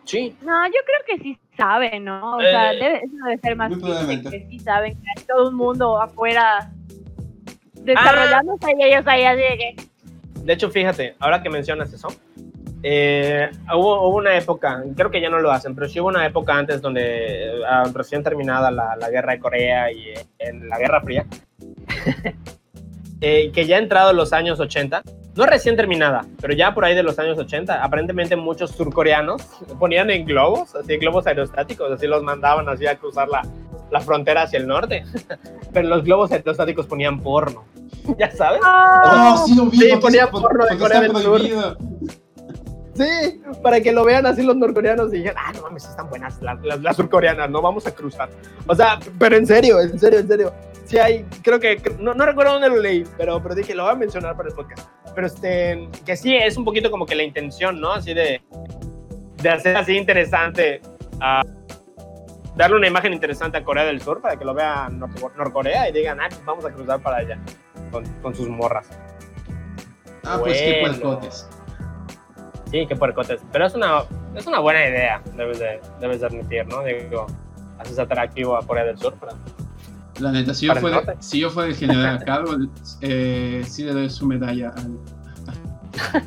Sí, 0.06 0.36
No, 0.42 0.66
yo 0.68 0.74
creo 0.86 1.18
que 1.18 1.24
sí 1.24 1.40
saben, 1.58 2.04
¿no? 2.06 2.36
O 2.36 2.42
sea, 2.42 2.74
Eh, 2.74 2.78
debe, 2.78 2.98
eso 2.98 3.16
debe 3.26 3.38
ser 3.40 3.56
más 3.56 3.72
probablemente. 3.72 4.30
que 4.30 4.48
sí 4.50 4.60
saben 4.60 4.94
que 4.94 5.08
hay 5.18 5.26
todo 5.26 5.50
un 5.50 5.56
mundo 5.56 6.02
afuera 6.02 6.70
desarrollándose 7.74 8.72
y 8.78 8.84
ellos 8.84 9.06
de 9.06 9.12
que... 9.58 9.76
de 10.42 10.54
hecho, 10.54 10.70
fíjate, 10.70 11.16
ahora 11.20 11.42
que 11.42 11.50
mencionas 11.50 11.92
eso, 11.94 12.10
eh, 12.82 13.50
hubo, 13.74 14.10
hubo 14.10 14.18
una 14.18 14.36
época, 14.38 14.84
creo 14.96 15.10
que 15.10 15.22
ya 15.22 15.30
no 15.30 15.40
lo 15.40 15.52
hacen, 15.52 15.74
pero 15.74 15.88
sí 15.88 16.00
hubo 16.02 16.10
una 16.10 16.26
época 16.26 16.58
antes 16.58 16.82
donde, 16.82 17.02
eh, 17.04 17.62
ah, 17.66 17.84
recién 17.94 18.24
terminada 18.24 18.72
la, 18.72 18.98
la 18.98 19.10
guerra 19.10 19.34
de 19.34 19.40
Corea 19.40 19.90
y 19.92 20.10
eh, 20.10 20.26
en 20.40 20.68
la 20.68 20.78
Guerra 20.78 21.02
Fría, 21.02 21.26
eh, 23.26 23.52
que 23.54 23.66
ya 23.66 23.78
entrado 23.78 24.12
los 24.12 24.34
años 24.34 24.60
80, 24.60 25.02
no 25.36 25.46
recién 25.46 25.78
terminada, 25.78 26.26
pero 26.42 26.54
ya 26.54 26.74
por 26.74 26.84
ahí 26.84 26.94
de 26.94 27.04
los 27.04 27.18
años 27.20 27.38
80, 27.38 27.82
aparentemente 27.82 28.36
muchos 28.36 28.72
surcoreanos 28.72 29.42
ponían 29.80 30.10
en 30.12 30.26
globos, 30.26 30.76
así 30.76 30.98
globos 30.98 31.26
aerostáticos, 31.26 31.90
así 31.90 32.06
los 32.06 32.22
mandaban 32.22 32.68
así 32.68 32.86
a 32.86 32.98
cruzar 32.98 33.30
la, 33.30 33.42
la 33.90 34.02
frontera 34.02 34.42
hacia 34.44 34.60
el 34.60 34.68
norte, 34.68 35.06
pero 35.74 35.88
los 35.88 36.04
globos 36.04 36.34
aerostáticos 36.34 36.86
ponían 36.86 37.22
porno, 37.22 37.64
ya 38.20 38.30
sabes. 38.30 38.60
¡Oh! 38.64 39.36
Oh, 39.42 39.48
sí 39.48 39.56
lo 39.56 39.66
vi, 39.68 39.78
Sí, 39.78 39.86
porque, 39.90 40.02
ponía 40.02 40.24
es- 40.26 40.30
porno 40.30 40.66
de 40.66 40.78
Corea 40.78 41.00
del 41.02 41.16
Sur. 41.16 41.42
Sí, 42.96 43.42
para 43.64 43.82
que 43.82 43.92
lo 43.92 44.04
vean 44.06 44.26
así 44.28 44.44
los 44.44 44.56
norcoreanos 44.56 45.12
y 45.14 45.18
digan, 45.18 45.34
ah, 45.36 45.52
no 45.56 45.64
mames, 45.64 45.84
están 45.86 46.10
buenas 46.10 46.40
las, 46.44 46.62
las, 46.62 46.80
las 46.82 46.96
surcoreanas, 46.96 47.50
no 47.50 47.60
vamos 47.60 47.88
a 47.88 47.92
cruzar. 47.92 48.30
O 48.68 48.76
sea, 48.76 49.00
pero 49.18 49.36
en 49.36 49.48
serio, 49.48 49.80
en 49.80 49.98
serio, 49.98 50.20
en 50.20 50.28
serio. 50.28 50.54
Sí 50.86 50.98
hay, 50.98 51.24
creo 51.44 51.60
que, 51.60 51.82
no, 52.00 52.14
no 52.14 52.26
recuerdo 52.26 52.54
dónde 52.54 52.70
lo 52.70 52.78
leí, 52.78 53.04
pero, 53.18 53.42
pero 53.42 53.56
dije, 53.56 53.74
lo 53.74 53.84
voy 53.84 53.94
a 53.94 53.96
mencionar 53.96 54.36
para 54.36 54.50
el 54.50 54.56
podcast. 54.56 54.88
Pero 55.16 55.28
este, 55.28 55.88
que 56.06 56.16
sí, 56.18 56.36
es 56.36 56.58
un 56.58 56.66
poquito 56.66 56.92
como 56.92 57.06
que 57.06 57.16
la 57.16 57.24
intención, 57.24 57.80
¿no? 57.80 57.94
Así 57.94 58.14
de, 58.14 58.42
de 59.42 59.50
hacer 59.50 59.78
así 59.78 59.96
interesante, 59.98 60.82
a 61.22 61.42
darle 62.56 62.78
una 62.78 62.88
imagen 62.88 63.14
interesante 63.14 63.58
a 63.58 63.64
Corea 63.64 63.86
del 63.86 64.02
Sur 64.02 64.22
para 64.22 64.36
que 64.36 64.44
lo 64.46 64.54
vean 64.54 65.00
Nor- 65.00 65.36
Norcorea 65.38 65.88
y 65.90 65.94
digan, 65.94 66.20
ah, 66.20 66.28
pues 66.30 66.44
vamos 66.46 66.66
a 66.66 66.72
cruzar 66.72 67.02
para 67.02 67.18
allá 67.18 67.40
con, 67.92 68.04
con 68.22 68.36
sus 68.36 68.50
morras. 68.50 68.90
Ah, 70.26 70.38
pues 70.40 70.62
qué 70.62 70.82
Bueno. 70.82 71.00
puercotes. 71.00 71.50
Sí, 72.72 72.86
qué 72.88 72.96
puercotes. 72.96 73.42
Pero 73.52 73.66
es 73.68 73.76
una, 73.76 74.04
es 74.36 74.46
una 74.48 74.60
buena 74.60 74.86
idea, 74.88 75.22
debes 75.36 75.60
de, 75.60 75.80
debes 76.00 76.20
de 76.22 76.28
admitir, 76.28 76.66
¿no? 76.68 76.84
Digo, 76.84 77.28
haces 77.80 78.00
atractivo 78.00 78.58
a 78.58 78.66
Corea 78.66 78.84
del 78.86 78.98
Sur. 78.98 79.14
Para... 79.16 79.34
La 80.20 80.32
neta, 80.32 80.54
si 80.54 80.68
yo, 80.68 80.76
fuera, 80.76 80.98
norte. 80.98 81.16
si 81.20 81.40
yo 81.40 81.50
general 81.50 82.18
a 82.22 82.26
cargo, 82.26 82.56
eh, 83.02 83.64
sí 83.68 83.84
le 83.84 83.94
doy 83.94 84.10
su 84.10 84.26
medalla 84.26 84.74
al. 84.76 84.98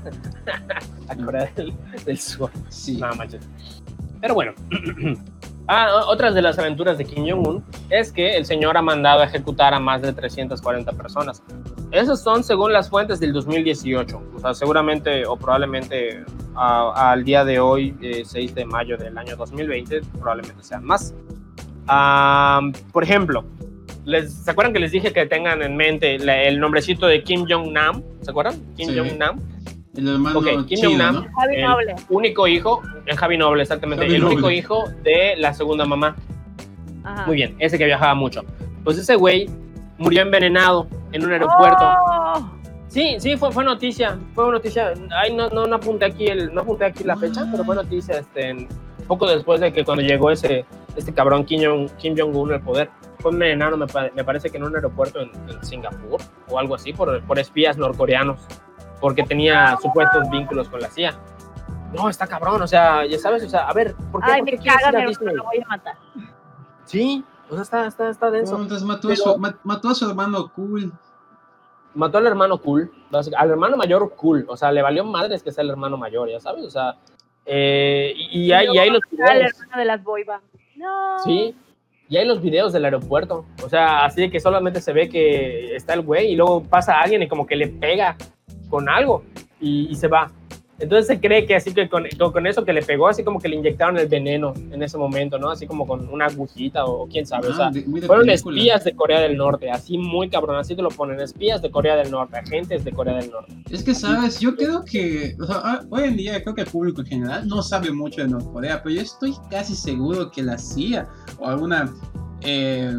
a 1.08 1.16
Corea 1.24 1.50
del, 1.56 1.72
del 2.04 2.18
Sur. 2.18 2.50
Sí. 2.68 2.96
No. 2.98 3.10
Pero 4.20 4.34
bueno. 4.34 4.52
ah, 5.68 6.02
otras 6.08 6.34
de 6.34 6.42
las 6.42 6.58
aventuras 6.58 6.98
de 6.98 7.04
Kim 7.04 7.24
Jong-un 7.28 7.64
es 7.90 8.12
que 8.12 8.36
el 8.36 8.44
señor 8.44 8.76
ha 8.76 8.82
mandado 8.82 9.20
a 9.20 9.24
ejecutar 9.24 9.74
a 9.74 9.80
más 9.80 10.02
de 10.02 10.12
340 10.12 10.92
personas. 10.92 11.42
Esas 11.92 12.22
son 12.22 12.42
según 12.42 12.72
las 12.72 12.88
fuentes 12.90 13.20
del 13.20 13.32
2018. 13.32 14.20
O 14.36 14.40
sea, 14.40 14.54
seguramente 14.54 15.24
o 15.26 15.36
probablemente 15.36 16.24
a- 16.56 17.12
al 17.12 17.24
día 17.24 17.44
de 17.44 17.60
hoy, 17.60 17.96
eh, 18.00 18.22
6 18.24 18.54
de 18.54 18.64
mayo 18.64 18.96
del 18.96 19.16
año 19.18 19.36
2020, 19.36 20.00
probablemente 20.18 20.62
sean 20.62 20.84
más. 20.84 21.14
Ah, 21.88 22.60
por 22.92 23.04
ejemplo, 23.04 23.44
les, 24.06 24.32
¿se 24.32 24.50
acuerdan 24.50 24.72
que 24.72 24.78
les 24.80 24.92
dije 24.92 25.12
que 25.12 25.26
tengan 25.26 25.60
en 25.62 25.76
mente 25.76 26.18
la- 26.18 26.42
el 26.44 26.58
nombrecito 26.58 27.06
de 27.06 27.22
Kim 27.22 27.44
Jong-nam? 27.46 28.02
¿Se 28.22 28.30
acuerdan? 28.30 28.54
Kim 28.76 28.88
Sí. 28.88 28.96
Jong-nam. 28.98 29.38
El 29.96 30.08
hermano 30.08 30.38
Ok, 30.38 30.46
Kim 30.66 30.78
chido, 30.78 30.90
Jong-nam. 30.90 31.14
¿no? 31.16 31.26
Javi 31.38 31.56
El- 31.56 31.62
Noble. 31.62 31.94
único 32.08 32.46
hijo, 32.46 32.82
en 33.06 33.16
Javi 33.16 33.36
Noble, 33.36 33.62
exactamente, 33.62 34.04
Javi 34.04 34.16
el 34.16 34.24
único 34.24 34.40
Noble. 34.42 34.56
hijo 34.56 34.84
de 35.02 35.34
la 35.36 35.52
segunda 35.52 35.84
mamá. 35.84 36.16
Ajá. 37.04 37.26
Muy 37.26 37.36
bien, 37.36 37.54
ese 37.58 37.76
que 37.78 37.84
viajaba 37.84 38.14
mucho. 38.14 38.42
Pues 38.84 38.96
ese 38.98 39.14
güey 39.16 39.48
murió 39.98 40.22
envenenado 40.22 40.86
en 41.12 41.24
un 41.24 41.32
aeropuerto. 41.32 41.84
Oh, 41.84 42.50
Sí, 42.88 43.16
sí, 43.18 43.36
fue, 43.36 43.50
fue 43.52 43.62
noticia, 43.64 44.16
fue 44.34 44.50
noticia. 44.50 44.94
Ay, 45.22 45.34
no, 45.34 45.50
no, 45.50 45.66
no 45.66 45.76
apunté 45.76 46.06
aquí 46.06 46.26
el, 46.28 46.54
no 46.54 46.62
apunté 46.62 46.86
aquí 46.86 47.04
la 47.04 47.16
fecha, 47.16 47.46
pero 47.50 47.62
fue 47.64 47.74
noticia, 47.74 48.18
este, 48.18 48.48
en- 48.50 48.68
poco 49.06 49.26
después 49.26 49.60
de 49.60 49.70
que 49.72 49.84
cuando 49.84 50.02
llegó 50.02 50.30
ese, 50.30 50.64
este 50.96 51.12
cabrón 51.14 51.44
Kim 51.44 51.62
Jong, 51.64 51.90
Kim 51.98 52.14
Jong-un 52.18 52.52
al 52.52 52.62
poder, 52.62 52.90
fue 53.20 53.30
envenenado, 53.32 53.76
me, 53.76 53.86
me 54.14 54.24
parece 54.24 54.50
que 54.50 54.56
en 54.56 54.64
un 54.64 54.74
aeropuerto 54.74 55.20
en, 55.20 55.30
en 55.48 55.64
Singapur 55.64 56.20
o 56.48 56.58
algo 56.58 56.74
así, 56.74 56.92
por, 56.92 57.22
por 57.24 57.38
espías 57.38 57.76
norcoreanos, 57.78 58.40
porque 59.00 59.22
tenía 59.22 59.76
supuestos 59.82 60.28
vínculos 60.30 60.68
con 60.68 60.80
la 60.80 60.88
CIA. 60.88 61.14
No, 61.94 62.08
está 62.08 62.26
cabrón, 62.26 62.60
o 62.62 62.66
sea, 62.66 63.06
ya 63.06 63.18
sabes, 63.18 63.44
o 63.44 63.48
sea, 63.48 63.68
a 63.68 63.72
ver, 63.72 63.94
¿por 64.10 64.22
qué, 64.24 64.30
Ay, 64.32 64.40
por 64.40 64.44
me 64.46 64.50
qué 64.52 64.58
quieres 64.58 64.82
caga, 64.82 64.98
me 65.20 65.32
lo 65.34 65.44
voy 65.44 65.58
a 65.64 65.68
matar. 65.68 65.96
Sí, 66.84 67.24
o 67.48 67.54
sea, 67.54 67.62
está, 67.62 67.86
está, 67.86 68.08
está 68.10 68.30
denso. 68.30 68.60
Entonces 68.60 68.86
mató, 68.86 69.08
Pero- 69.08 69.22
a 69.30 69.32
su, 69.34 69.38
ma- 69.38 69.58
mató 69.64 69.88
a 69.88 69.94
su 69.94 70.08
hermano 70.08 70.50
cool. 70.54 70.92
mató 71.94 72.18
al 72.18 72.26
hermano 72.26 72.58
cool, 72.58 72.90
al 73.36 73.50
hermano 73.50 73.76
mayor 73.76 74.14
cool, 74.16 74.44
o 74.48 74.56
sea, 74.56 74.70
le 74.72 74.82
valió 74.82 75.04
madres 75.04 75.42
que 75.42 75.52
sea 75.52 75.62
el 75.64 75.70
hermano 75.70 75.96
mayor, 75.96 76.28
ya 76.28 76.40
sabes, 76.40 76.64
o 76.64 76.70
sea, 76.70 76.96
eh, 77.46 78.12
y, 78.16 78.46
y 78.46 78.52
hay, 78.52 78.66
y 78.72 78.78
hay 78.78 78.90
los 78.90 79.00
Era 79.12 79.32
el 79.32 79.38
videos, 79.38 79.60
hermano 79.60 79.78
de 79.78 79.84
las 79.84 80.02
boy 80.02 80.24
bands. 80.24 80.44
No. 80.76 81.18
sí, 81.24 81.54
y 82.08 82.16
hay 82.16 82.26
los 82.26 82.40
videos 82.40 82.72
del 82.72 82.84
aeropuerto, 82.84 83.44
o 83.64 83.68
sea, 83.68 84.04
así 84.04 84.20
de 84.20 84.30
que 84.30 84.38
solamente 84.38 84.80
se 84.80 84.92
ve 84.92 85.08
que 85.08 85.74
está 85.74 85.94
el 85.94 86.02
güey 86.02 86.32
y 86.32 86.36
luego 86.36 86.62
pasa 86.62 87.00
alguien 87.00 87.22
y 87.22 87.28
como 87.28 87.46
que 87.46 87.56
le 87.56 87.68
pega 87.68 88.16
con 88.68 88.88
algo 88.88 89.24
y, 89.60 89.88
y 89.90 89.94
se 89.96 90.08
va. 90.08 90.30
Entonces 90.78 91.06
se 91.06 91.18
cree 91.20 91.46
que 91.46 91.56
así 91.56 91.72
que 91.72 91.88
con, 91.88 92.04
con- 92.32 92.46
eso 92.46 92.64
que 92.64 92.72
le 92.72 92.82
pegó, 92.82 93.08
así 93.08 93.24
como 93.24 93.40
que 93.40 93.48
le 93.48 93.56
inyectaron 93.56 93.96
el 93.96 94.08
veneno 94.08 94.52
en 94.70 94.82
ese 94.82 94.98
momento, 94.98 95.38
¿no? 95.38 95.50
Así 95.50 95.66
como 95.66 95.86
con 95.86 96.06
una 96.08 96.26
agujita 96.26 96.84
o, 96.84 97.06
quién 97.08 97.26
sabe, 97.26 97.48
o 97.48 97.54
sea, 97.54 97.68
Ah, 97.68 97.70
de- 97.70 97.80
de 97.80 98.06
fueron 98.06 98.26
película. 98.26 98.56
espías 98.58 98.84
de 98.84 98.94
Corea 98.94 99.20
del 99.20 99.36
Norte, 99.38 99.70
así 99.70 99.96
muy 99.96 100.28
cabrón, 100.28 100.56
así 100.56 100.76
te 100.76 100.82
lo 100.82 100.90
ponen, 100.90 101.18
espías 101.20 101.62
de 101.62 101.70
Corea 101.70 101.96
del 101.96 102.10
Norte, 102.10 102.36
agentes 102.36 102.84
de 102.84 102.92
Corea 102.92 103.14
del 103.16 103.30
Norte. 103.30 103.52
Es 103.70 103.82
que, 103.82 103.94
¿sabes? 103.94 104.38
Yo 104.40 104.54
creo 104.54 104.84
que, 104.84 105.34
o 105.40 105.44
sea, 105.46 105.56
ah, 105.64 105.80
hoy 105.88 106.04
en 106.04 106.16
día 106.16 106.42
creo 106.42 106.54
que 106.54 106.60
el 106.62 106.68
público 106.68 107.00
en 107.00 107.06
general 107.06 107.48
no 107.48 107.62
sabe 107.62 107.90
mucho 107.90 108.20
de 108.20 108.28
Norcorea, 108.28 108.82
pero 108.82 108.96
yo 108.96 109.00
estoy 109.00 109.34
casi 109.50 109.74
seguro 109.74 110.30
que 110.30 110.42
la 110.42 110.58
CIA 110.58 111.08
o 111.38 111.46
alguna, 111.46 111.90
eh, 112.42 112.92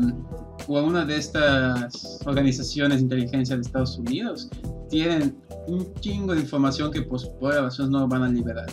o 0.67 0.77
alguna 0.77 1.05
de 1.05 1.17
estas 1.17 2.21
organizaciones 2.25 2.97
de 2.97 3.03
inteligencia 3.03 3.55
de 3.55 3.61
Estados 3.61 3.97
Unidos 3.97 4.49
tienen 4.89 5.37
un 5.67 5.93
chingo 5.95 6.33
de 6.33 6.41
información 6.41 6.91
que 6.91 7.01
pues 7.01 7.25
por 7.25 7.53
razones 7.53 7.91
no 7.91 8.07
van 8.07 8.23
a 8.23 8.29
liberar. 8.29 8.67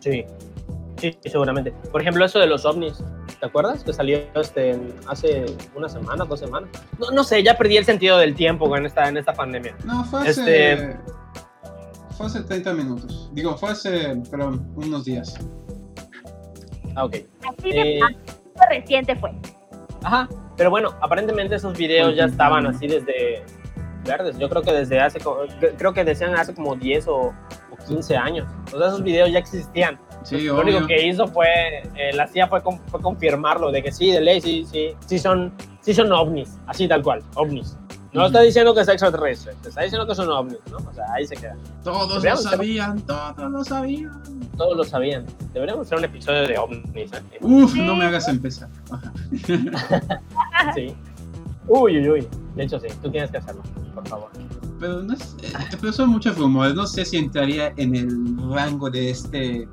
Sí. 0.00 0.24
Sí, 0.98 1.16
seguramente. 1.24 1.72
Por 1.92 2.00
ejemplo, 2.00 2.24
eso 2.24 2.38
de 2.38 2.46
los 2.46 2.64
ovnis, 2.64 2.94
¿te 3.38 3.46
acuerdas? 3.46 3.84
Que 3.84 3.92
salió 3.92 4.18
este, 4.34 4.80
hace 5.06 5.44
una 5.74 5.88
semana, 5.90 6.24
dos 6.24 6.40
semanas. 6.40 6.70
No, 6.98 7.10
no 7.10 7.22
sé, 7.22 7.42
ya 7.42 7.54
perdí 7.56 7.76
el 7.76 7.84
sentido 7.84 8.16
del 8.16 8.34
tiempo 8.34 8.74
en 8.76 8.86
esta, 8.86 9.06
en 9.08 9.18
esta 9.18 9.34
pandemia. 9.34 9.76
No, 9.84 10.04
fue 10.04 10.20
hace, 10.26 10.72
Este- 10.72 10.96
fue 12.16 12.26
hace 12.26 12.40
30 12.44 12.72
minutos. 12.72 13.28
Digo, 13.34 13.56
fue 13.58 13.70
hace, 13.70 14.16
perdón, 14.30 14.72
unos 14.74 15.04
días. 15.04 15.34
Ah, 16.94 17.04
ok. 17.04 17.16
Así 17.58 17.70
de 17.72 17.98
Eh, 17.98 18.00
así 18.02 18.14
de 18.54 18.66
reciente 18.80 19.16
fue. 19.16 19.32
Ajá, 20.02 20.26
pero 20.56 20.70
bueno, 20.70 20.94
aparentemente 21.00 21.54
esos 21.56 21.76
videos 21.76 22.14
ya 22.16 22.24
estaban 22.24 22.66
así 22.66 22.86
desde 22.86 23.42
verdes. 24.04 24.38
Yo 24.38 24.48
creo 24.48 24.62
que 24.62 24.72
desde 24.72 25.00
hace, 25.00 25.18
creo 25.76 25.92
que 25.92 26.04
decían 26.04 26.34
hace 26.34 26.54
como 26.54 26.76
10 26.76 27.08
o, 27.08 27.16
o 27.16 27.76
15 27.88 28.16
años. 28.16 28.48
O 28.72 28.78
sea, 28.78 28.88
esos 28.88 29.02
videos 29.02 29.30
ya 29.32 29.38
existían. 29.40 29.98
Sí, 30.22 30.42
Lo 30.42 30.54
obvio. 30.60 30.76
único 30.76 30.86
que 30.86 31.06
hizo 31.06 31.26
fue, 31.28 31.46
eh, 31.96 32.12
la 32.14 32.26
CIA 32.26 32.46
fue, 32.48 32.62
con- 32.62 32.78
fue 32.88 33.00
confirmarlo, 33.00 33.70
de 33.70 33.82
que 33.82 33.92
sí, 33.92 34.10
de 34.10 34.20
ley, 34.20 34.40
sí, 34.40 34.64
sí, 34.70 34.94
sí 35.06 35.18
son, 35.18 35.52
sí 35.80 35.92
son 35.94 36.10
ovnis, 36.12 36.58
así 36.66 36.88
tal 36.88 37.02
cual, 37.02 37.22
ovnis. 37.34 37.76
No 38.16 38.26
está 38.26 38.40
diciendo 38.40 38.74
que 38.74 38.80
es 38.80 38.88
extraterrestre, 38.88 39.54
te 39.62 39.68
está 39.68 39.82
diciendo 39.82 40.06
que 40.06 40.14
son 40.14 40.28
ovnis, 40.30 40.58
¿no? 40.70 40.78
O 40.78 40.92
sea, 40.94 41.04
ahí 41.14 41.26
se 41.26 41.36
queda. 41.36 41.56
Todos 41.84 42.22
lo 42.24 42.36
sabían, 42.36 43.00
todos 43.02 43.50
lo 43.52 43.64
sabían. 43.64 44.22
Todos 44.56 44.76
lo 44.76 44.84
sabían. 44.84 45.26
Deberíamos 45.52 45.86
hacer 45.86 45.98
un 45.98 46.04
episodio 46.04 46.46
de 46.48 46.58
ovnis, 46.58 47.12
¿eh? 47.12 47.20
Uf, 47.42 47.72
Sí. 47.72 47.82
no 47.82 47.94
me 47.94 48.04
hagas 48.06 48.26
empezar. 48.28 48.68
Sí. 50.74 50.94
Uy, 51.68 51.98
uy, 51.98 52.08
uy. 52.10 52.28
De 52.54 52.64
hecho, 52.64 52.78
sí, 52.78 52.86
tú 53.02 53.10
tienes 53.10 53.30
que 53.30 53.38
hacerlo, 53.38 53.62
por 53.94 54.06
favor. 54.08 54.30
Pero, 54.80 55.02
no 55.02 55.14
es, 55.14 55.36
eh, 55.42 55.52
pero 55.80 55.92
son 55.92 56.10
muchos 56.10 56.36
rumores. 56.38 56.74
No 56.74 56.86
sé 56.86 57.04
si 57.04 57.16
entraría 57.18 57.72
en 57.76 57.96
el 57.96 58.36
rango 58.50 58.90
de 58.90 59.10
este 59.10 59.68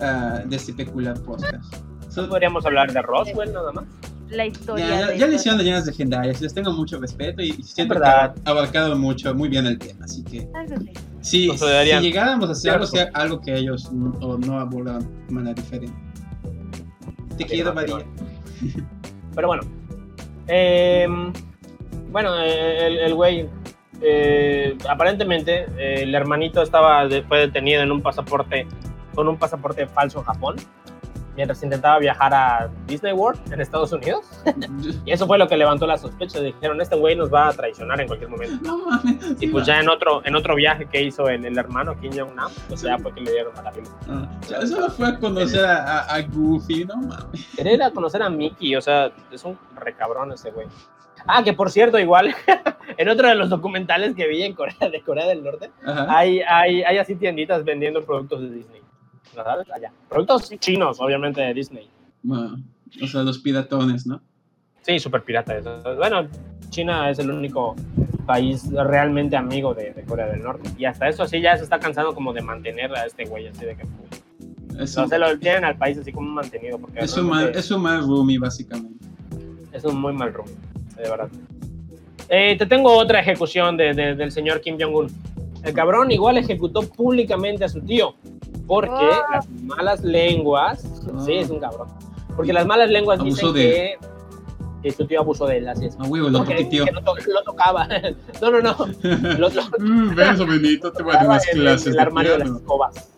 ah, 0.00 0.40
de 0.44 0.56
este 0.56 0.72
peculiar 0.72 1.18
podcast. 1.22 1.74
So- 2.10 2.28
Podríamos 2.28 2.64
hablar 2.64 2.92
de 2.92 3.02
Roswell 3.02 3.52
nada 3.52 3.72
más. 3.72 3.84
La 4.30 4.44
historia. 4.46 4.86
ya, 4.88 5.00
ya, 5.00 5.06
de 5.06 5.18
ya 5.18 5.26
le 5.28 5.34
hicieron 5.36 5.58
leyendas 5.58 5.86
legendarias. 5.86 6.40
Les 6.40 6.52
tengo 6.52 6.72
mucho 6.72 6.98
respeto 7.00 7.42
y 7.42 7.52
siento 7.62 7.94
que 7.94 8.04
ha 8.06 8.34
abarcado 8.44 8.96
mucho, 8.96 9.34
muy 9.34 9.48
bien 9.48 9.66
el 9.66 9.78
tema. 9.78 10.04
Así 10.04 10.24
que 10.24 10.48
sí. 11.20 11.50
si, 11.50 12.00
llegáramos 12.00 12.48
a 12.48 12.52
hacer 12.52 12.72
algo, 12.72 12.86
Cierto. 12.86 13.10
sea 13.12 13.20
algo 13.22 13.40
que 13.40 13.54
ellos 13.56 13.92
no, 13.92 14.36
no 14.38 14.58
abordaron 14.58 15.08
de 15.28 15.32
manera 15.32 15.54
diferente. 15.54 15.94
Te 17.38 17.44
quiero, 17.44 17.72
María. 17.74 17.98
Pero 19.34 19.46
bueno. 19.48 19.62
Em, 20.48 21.32
bueno, 22.10 22.30
eh, 22.40 22.86
el 22.86 22.98
el 22.98 23.14
güey. 23.14 23.48
eh, 24.00 24.76
aparentemente, 24.88 25.66
eh, 25.78 26.02
el 26.02 26.14
hermanito 26.14 26.62
estaba 26.62 27.06
de- 27.06 27.22
fue 27.22 27.38
detenido 27.40 27.82
en 27.82 27.90
un 27.92 28.02
pasaporte 28.02 28.66
con 29.14 29.28
un 29.28 29.36
pasaporte 29.38 29.86
falso 29.86 30.18
en 30.18 30.24
Japón 30.24 30.56
mientras 31.36 31.62
intentaba 31.62 31.98
viajar 31.98 32.32
a 32.34 32.68
Disney 32.86 33.12
World 33.12 33.52
en 33.52 33.60
Estados 33.60 33.92
Unidos. 33.92 34.24
Y 35.04 35.12
eso 35.12 35.26
fue 35.26 35.38
lo 35.38 35.46
que 35.46 35.56
levantó 35.56 35.86
la 35.86 35.96
sospecha. 35.98 36.40
Dijeron, 36.40 36.80
este 36.80 36.96
güey 36.96 37.14
nos 37.14 37.32
va 37.32 37.48
a 37.48 37.52
traicionar 37.52 38.00
en 38.00 38.06
cualquier 38.08 38.30
momento. 38.30 38.56
No 38.62 38.78
mames. 38.78 39.40
Y 39.40 39.46
pues 39.48 39.64
ya 39.66 39.78
en 39.80 39.88
otro, 39.88 40.20
en 40.24 40.34
otro 40.34 40.54
viaje 40.56 40.86
que 40.86 41.02
hizo 41.02 41.28
el, 41.28 41.44
el 41.44 41.56
hermano 41.58 41.98
Kim 42.00 42.12
Jong-nam, 42.12 42.50
pues 42.68 42.82
ya 42.82 42.98
fue 42.98 43.12
que 43.14 43.20
le 43.20 43.30
dieron 43.32 43.56
a 43.58 43.62
la 43.62 43.72
pila. 43.72 43.88
Ah, 44.08 44.28
solo 44.66 44.90
fue 44.90 45.08
a 45.08 45.18
conocer 45.18 45.64
a, 45.64 46.00
a- 46.00 46.14
a 46.16 46.22
Goofy, 46.22 46.84
no 46.84 46.96
mames. 46.96 47.46
Quería 47.56 47.72
ir 47.74 47.82
a 47.82 47.90
conocer 47.90 48.22
a 48.22 48.30
Mickey, 48.30 48.74
o 48.76 48.80
sea, 48.80 49.12
es 49.30 49.44
un 49.44 49.58
recabrón 49.76 50.32
ese 50.32 50.50
güey. 50.50 50.66
Ah, 51.28 51.42
que 51.42 51.52
por 51.52 51.70
cierto, 51.70 51.98
igual, 51.98 52.34
en 52.96 53.08
otro 53.08 53.28
de 53.28 53.34
los 53.34 53.48
documentales 53.50 54.14
que 54.14 54.26
vi 54.28 54.42
en 54.42 54.54
Corea, 54.54 54.88
de 54.90 55.00
Corea 55.02 55.26
del 55.26 55.42
Norte, 55.44 55.70
Ajá. 55.84 56.06
hay, 56.16 56.40
hay, 56.40 56.82
hay 56.82 56.98
así 56.98 57.14
tienditas 57.16 57.64
vendiendo 57.64 58.04
productos 58.04 58.40
de 58.42 58.50
Disney. 58.50 58.80
¿No 59.36 59.44
sabes? 59.44 59.70
Allá. 59.70 59.92
Productos 60.08 60.50
chinos, 60.58 60.98
obviamente, 61.00 61.40
de 61.42 61.52
Disney. 61.54 61.88
Bueno, 62.22 62.56
o 63.02 63.06
sea, 63.06 63.22
los 63.22 63.38
piratones, 63.38 64.06
¿no? 64.06 64.20
Sí, 64.82 64.98
súper 64.98 65.22
pirata 65.22 65.56
eso. 65.56 65.82
Bueno, 65.96 66.26
China 66.70 67.10
es 67.10 67.18
el 67.18 67.30
único 67.30 67.74
país 68.24 68.70
realmente 68.72 69.36
amigo 69.36 69.74
de, 69.74 69.92
de 69.92 70.02
Corea 70.04 70.26
del 70.26 70.42
Norte. 70.42 70.70
Y 70.78 70.84
hasta 70.84 71.08
eso 71.08 71.26
sí 71.26 71.40
ya 71.40 71.56
se 71.56 71.64
está 71.64 71.78
cansando 71.78 72.14
como 72.14 72.32
de 72.32 72.40
mantener 72.40 72.94
a 72.94 73.04
este 73.04 73.24
güey 73.24 73.46
así 73.48 73.64
de 73.64 73.76
que... 73.76 73.82
Es 74.82 74.96
No 74.96 75.04
un, 75.04 75.08
se 75.08 75.18
lo 75.18 75.38
tienen 75.38 75.64
al 75.64 75.76
país 75.76 75.98
así 75.98 76.12
como 76.12 76.30
mantenido 76.30 76.78
porque 76.78 77.00
es 77.00 77.16
un 77.16 77.26
mal, 77.28 77.48
es 77.54 77.70
un 77.70 77.82
mal 77.82 78.00
roomie, 78.06 78.38
básicamente. 78.38 79.04
es 79.72 79.84
un 79.84 80.00
muy 80.00 80.12
mal 80.12 80.32
rumbo, 80.32 80.52
de 80.96 81.02
verdad. 81.08 81.28
Eh, 82.28 82.56
te 82.58 82.66
tengo 82.66 82.92
otra 82.96 83.20
ejecución 83.20 83.76
de- 83.76 83.94
de- 83.94 84.14
del 84.14 84.30
señor 84.32 84.60
Kim 84.60 84.76
Jong-un. 84.80 85.06
El 85.64 85.72
cabrón 85.74 86.10
igual 86.10 86.36
ejecutó 86.38 86.82
públicamente 86.82 87.64
a 87.64 87.68
su 87.68 87.80
tío 87.80 88.14
porque 88.66 88.90
Ah. 89.10 89.26
las 89.32 89.48
malas 89.48 90.02
lenguas, 90.02 90.84
Ah. 91.14 91.20
sí, 91.24 91.34
es 91.34 91.50
un 91.50 91.60
cabrón, 91.60 91.88
porque 92.36 92.52
las 92.52 92.66
malas 92.66 92.90
lenguas 92.90 93.22
dicen 93.22 93.52
de 93.52 93.60
que, 93.60 93.98
que 94.82 94.92
su 94.92 95.06
tío 95.06 95.20
abusó 95.20 95.46
de 95.46 95.58
él, 95.58 95.68
así 95.68 95.86
es. 95.86 95.96
Ah, 95.98 96.04
lo 96.08 96.30
toqueteó. 96.32 96.84
que 96.84 96.92
lo, 96.92 97.02
to- 97.02 97.14
lo 97.26 97.42
tocaba. 97.42 97.88
No, 98.42 98.50
no, 98.50 98.60
no. 98.60 98.76
Lo, 99.38 99.48
lo 99.48 99.62
Mm, 99.78 100.14
ven, 100.14 100.36
Benito, 100.48 100.92
te 100.92 101.02
voy 101.02 101.14
a 101.14 101.18
dar 101.18 101.26
unas 101.26 101.46
clases 101.52 101.86
el 101.88 101.98
armario 101.98 102.32
de 102.32 102.38
las 102.40 102.50
escobas. 102.50 103.10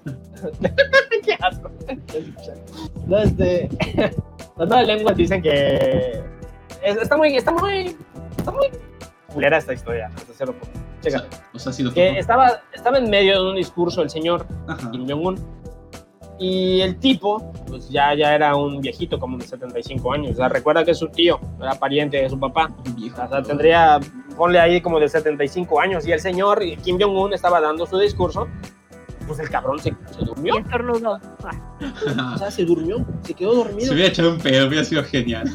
Qué 1.24 1.34
asco. 1.40 1.70
No, 3.06 3.18
este, 3.18 3.68
las 4.56 4.68
malas 4.68 4.86
lenguas 4.86 5.16
dicen 5.16 5.42
que 5.42 6.22
es- 6.82 6.96
está 6.96 7.16
muy, 7.16 7.36
está 7.36 7.50
muy, 7.52 7.96
está 8.36 8.50
muy 8.52 8.68
culera 9.32 9.58
esta 9.58 9.72
historia. 9.74 10.10
hasta 10.14 10.32
cierto 10.32 10.54
punto. 10.54 10.77
Checa. 11.00 11.24
o 11.52 11.58
sea, 11.58 11.72
sí 11.72 11.82
lo 11.82 11.92
Que 11.92 12.18
estaba, 12.18 12.60
estaba 12.72 12.98
en 12.98 13.08
medio 13.10 13.42
de 13.42 13.50
un 13.50 13.56
discurso 13.56 14.02
el 14.02 14.10
señor 14.10 14.46
Ajá. 14.66 14.90
Kim 14.90 15.08
Jong-un. 15.08 15.38
Y 16.40 16.80
el 16.82 16.98
tipo, 17.00 17.52
pues 17.66 17.88
ya, 17.90 18.14
ya 18.14 18.32
era 18.32 18.54
un 18.54 18.80
viejito, 18.80 19.18
como 19.18 19.38
de 19.38 19.44
75 19.44 20.12
años. 20.12 20.32
O 20.32 20.34
sea, 20.36 20.48
recuerda 20.48 20.84
que 20.84 20.94
su 20.94 21.08
tío 21.08 21.40
era 21.60 21.74
pariente 21.74 22.22
de 22.22 22.30
su 22.30 22.38
papá. 22.38 22.70
Viejo. 22.94 23.20
O 23.20 23.28
sea, 23.28 23.42
tendría, 23.42 23.98
ponle 24.36 24.60
ahí 24.60 24.80
como 24.80 25.00
de 25.00 25.08
75 25.08 25.80
años. 25.80 26.06
Y 26.06 26.12
el 26.12 26.20
señor 26.20 26.62
Kim 26.84 26.96
Jong-un 27.00 27.34
estaba 27.34 27.60
dando 27.60 27.86
su 27.86 27.98
discurso. 27.98 28.46
Pues 29.28 29.38
el 29.40 29.50
cabrón 29.50 29.78
se, 29.78 29.90
se 29.90 30.22
Y 30.22 30.24
durmió. 30.24 30.58
estornudó. 30.58 31.20
Ah. 31.44 32.32
O 32.34 32.38
sea, 32.38 32.50
se 32.50 32.64
durmió. 32.64 33.04
Se 33.22 33.34
quedó 33.34 33.50
Se 33.52 33.56
dormido. 33.58 33.92
hubiera 33.92 34.08
echado 34.08 34.32
un 34.32 34.38
pedo, 34.38 34.66
hubiera 34.66 34.84
sido 34.84 35.04
genial. 35.04 35.48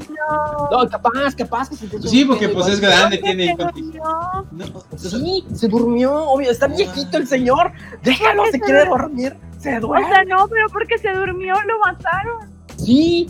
No, 0.71 0.87
capaz, 0.89 1.35
capaz. 1.35 1.69
Que 1.69 1.75
se 1.75 1.87
te 1.87 2.01
Sí, 2.07 2.23
porque 2.25 2.47
pues 2.49 2.67
igual. 2.67 2.71
es 2.73 2.79
grande, 2.79 3.15
Se 3.17 3.21
tiene 3.23 3.55
durmió. 3.57 4.03
No, 4.51 4.65
o 4.91 4.97
Sí, 4.97 5.43
se 5.53 5.67
durmió, 5.67 6.13
obvio. 6.15 6.51
Está 6.51 6.67
viejito 6.67 7.17
el 7.17 7.27
señor. 7.27 7.71
Déjalo, 8.03 8.43
se 8.51 8.59
quiere 8.59 8.85
dormir. 8.85 9.35
Se 9.59 9.77
O 9.77 9.81
duerme. 9.81 10.07
sea, 10.09 10.23
no, 10.25 10.47
pero 10.47 10.67
porque 10.71 10.97
se 10.97 11.11
durmió, 11.11 11.55
lo 11.65 11.79
mataron. 11.79 12.49
Sí, 12.77 13.29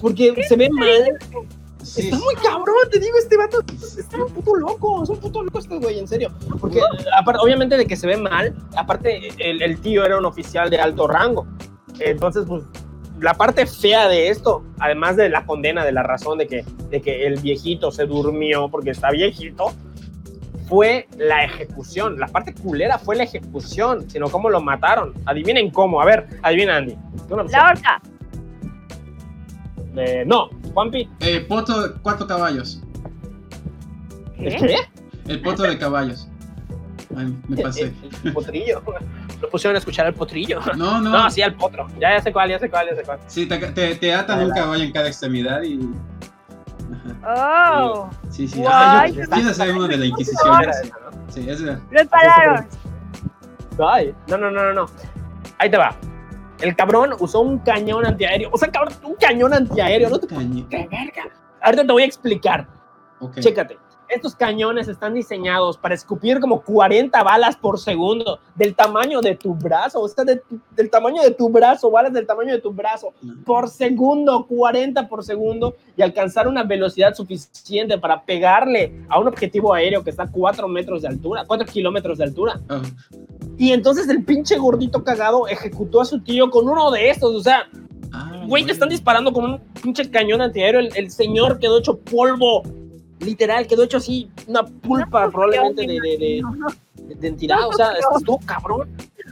porque 0.00 0.34
se 0.48 0.56
ve 0.56 0.68
mal. 0.70 0.86
Sí, 1.84 2.02
Está 2.02 2.18
muy 2.18 2.34
cabrón, 2.36 2.76
te 2.90 2.98
digo, 2.98 3.16
este 3.18 3.36
vato 3.36 3.60
está 3.98 4.16
un 4.16 4.32
puto 4.32 4.54
loco, 4.56 5.02
es 5.02 5.08
un 5.08 5.18
puto 5.18 5.42
loco 5.42 5.58
este 5.58 5.78
güey, 5.78 5.98
en 5.98 6.08
serio. 6.08 6.30
Porque, 6.60 6.80
aparte, 7.16 7.40
obviamente 7.42 7.76
de 7.76 7.86
que 7.86 7.96
se 7.96 8.06
ve 8.06 8.16
mal, 8.16 8.54
aparte, 8.76 9.28
el, 9.38 9.62
el 9.62 9.80
tío 9.80 10.04
era 10.04 10.18
un 10.18 10.24
oficial 10.24 10.70
de 10.70 10.78
alto 10.78 11.06
rango. 11.06 11.46
Entonces, 12.00 12.44
pues, 12.46 12.64
la 13.20 13.34
parte 13.34 13.66
fea 13.66 14.08
de 14.08 14.28
esto, 14.28 14.64
además 14.78 15.16
de 15.16 15.28
la 15.28 15.46
condena, 15.46 15.84
de 15.84 15.92
la 15.92 16.02
razón 16.02 16.38
de 16.38 16.46
que, 16.46 16.64
de 16.90 17.00
que 17.00 17.26
el 17.26 17.40
viejito 17.40 17.90
se 17.90 18.06
durmió 18.06 18.68
porque 18.68 18.90
está 18.90 19.10
viejito, 19.10 19.72
fue 20.68 21.08
la 21.16 21.44
ejecución. 21.44 22.18
La 22.18 22.26
parte 22.26 22.54
culera 22.54 22.98
fue 22.98 23.16
la 23.16 23.24
ejecución, 23.24 24.08
sino 24.10 24.28
cómo 24.28 24.50
lo 24.50 24.60
mataron. 24.60 25.14
Adivinen 25.26 25.70
cómo, 25.70 26.00
a 26.00 26.04
ver, 26.04 26.26
adivina 26.42 26.76
Andy. 26.76 26.96
La 27.50 27.70
horca. 27.70 28.02
Eh, 29.96 30.24
no, 30.26 30.50
Juanpi. 30.72 31.08
Eh, 31.20 31.40
poto 31.40 31.88
de 31.88 31.94
cuatro 32.00 32.26
caballos. 32.26 32.82
¿El 34.36 34.56
¿Qué? 34.56 34.66
qué? 34.66 34.76
El 35.32 35.40
poto 35.40 35.62
de 35.62 35.78
caballos. 35.78 36.28
Ay, 37.16 37.36
me 37.48 37.62
pasé. 37.62 37.82
El, 37.82 37.94
el 38.24 38.32
potrillo. 38.32 38.82
Lo 39.40 39.50
pusieron 39.50 39.76
a 39.76 39.78
escuchar 39.78 40.06
al 40.06 40.14
potrillo. 40.14 40.60
No, 40.76 41.00
no. 41.00 41.10
No, 41.10 41.30
sí, 41.30 41.42
al 41.42 41.54
potro. 41.54 41.86
Ya, 42.00 42.16
ya 42.16 42.22
sé 42.22 42.32
cuál, 42.32 42.50
ya 42.50 42.58
sé 42.58 42.68
cuál, 42.68 42.88
ya 42.90 42.96
sé 42.96 43.02
cuál. 43.02 43.18
Sí, 43.26 43.46
te, 43.46 43.58
te, 43.58 43.94
te 43.94 44.14
atan 44.14 44.44
un 44.44 44.50
caballo 44.50 44.82
en 44.82 44.92
cada 44.92 45.06
extremidad 45.08 45.62
y. 45.62 45.80
Oh, 47.26 48.10
Sí, 48.30 48.48
sí. 48.48 48.62
Ah, 48.66 49.06
yo 49.06 49.54
ser 49.54 49.70
uno 49.72 49.86
de 49.86 49.96
la 49.96 50.06
Inquisición. 50.06 50.62
Era 50.62 50.70
esa, 50.72 50.84
¿no? 50.84 51.32
Sí, 51.32 51.48
es 51.48 51.62
verdad. 51.62 51.80
lo 51.90 52.00
empalaron. 52.00 52.66
Ay, 53.86 54.14
no, 54.28 54.36
no, 54.38 54.50
no, 54.50 54.62
no, 54.64 54.72
no. 54.72 54.86
Ahí 55.58 55.70
te 55.70 55.76
va. 55.76 55.94
El 56.60 56.76
cabrón 56.76 57.10
usó 57.18 57.40
un 57.40 57.58
cañón 57.58 58.06
antiaéreo. 58.06 58.50
O 58.52 58.58
sea, 58.58 58.70
cabrón, 58.70 58.94
un 59.04 59.14
cañón 59.14 59.52
antiaéreo. 59.54 60.08
No 60.10 60.18
te. 60.18 60.26
¡Qué 60.28 60.88
verga! 60.90 61.30
Ahorita 61.60 61.86
te 61.86 61.92
voy 61.92 62.02
a 62.02 62.06
explicar. 62.06 62.66
Ok. 63.20 63.40
Chécate. 63.40 63.78
Estos 64.06 64.36
cañones 64.36 64.86
están 64.86 65.14
diseñados 65.14 65.78
para 65.78 65.94
escupir 65.94 66.38
como 66.38 66.60
40 66.62 67.22
balas 67.22 67.56
por 67.56 67.80
segundo 67.80 68.38
del 68.54 68.74
tamaño 68.74 69.22
de 69.22 69.34
tu 69.34 69.54
brazo, 69.54 70.02
o 70.02 70.06
sea, 70.08 70.24
de 70.24 70.36
tu- 70.36 70.60
del 70.76 70.90
tamaño 70.90 71.22
de 71.22 71.30
tu 71.30 71.48
brazo, 71.48 71.90
balas 71.90 72.12
del 72.12 72.26
tamaño 72.26 72.52
de 72.52 72.60
tu 72.60 72.70
brazo 72.70 73.14
por 73.46 73.68
segundo, 73.70 74.46
40 74.46 75.08
por 75.08 75.24
segundo, 75.24 75.74
y 75.96 76.02
alcanzar 76.02 76.46
una 76.46 76.62
velocidad 76.64 77.14
suficiente 77.14 77.96
para 77.98 78.22
pegarle 78.22 79.04
a 79.08 79.18
un 79.18 79.26
objetivo 79.26 79.72
aéreo 79.72 80.04
que 80.04 80.10
está 80.10 80.24
a 80.24 80.30
4 80.30 80.68
metros 80.68 81.00
de 81.02 81.08
altura, 81.08 81.44
4 81.46 81.66
kilómetros 81.66 82.18
de 82.18 82.24
altura. 82.24 82.60
Oh, 82.68 82.82
Y 83.58 83.72
entonces 83.72 84.08
el 84.08 84.24
pinche 84.24 84.56
gordito 84.58 85.04
cagado 85.04 85.46
ejecutó 85.48 86.00
a 86.00 86.04
su 86.04 86.20
tío 86.20 86.50
con 86.50 86.68
uno 86.68 86.90
de 86.90 87.10
estos, 87.10 87.34
o 87.34 87.40
sea, 87.40 87.68
ah, 88.12 88.42
Güey, 88.46 88.64
te 88.64 88.72
están 88.72 88.88
disparando 88.88 89.32
con 89.32 89.44
un 89.44 89.60
pinche 89.82 90.10
cañón 90.10 90.40
antiaéreo. 90.42 90.80
El, 90.80 90.90
el 90.96 91.10
señor 91.10 91.58
quedó 91.58 91.78
hecho 91.78 91.98
polvo. 91.98 92.62
Literal, 93.20 93.66
quedó 93.66 93.84
hecho 93.84 93.96
así, 93.98 94.28
una 94.48 94.64
pulpa 94.64 95.26
No, 95.26 95.32
probablemente 95.32 95.82
de, 95.86 95.94
de, 96.00 96.18
de, 96.18 96.36
imagino. 96.38 96.66
de- 96.96 97.14
de 97.14 97.28
entidad. 97.28 97.66
O 97.68 97.72
sea, 97.72 97.90
No, 98.10 98.18
estuvo 98.18 98.38
cabrón. 98.44 98.88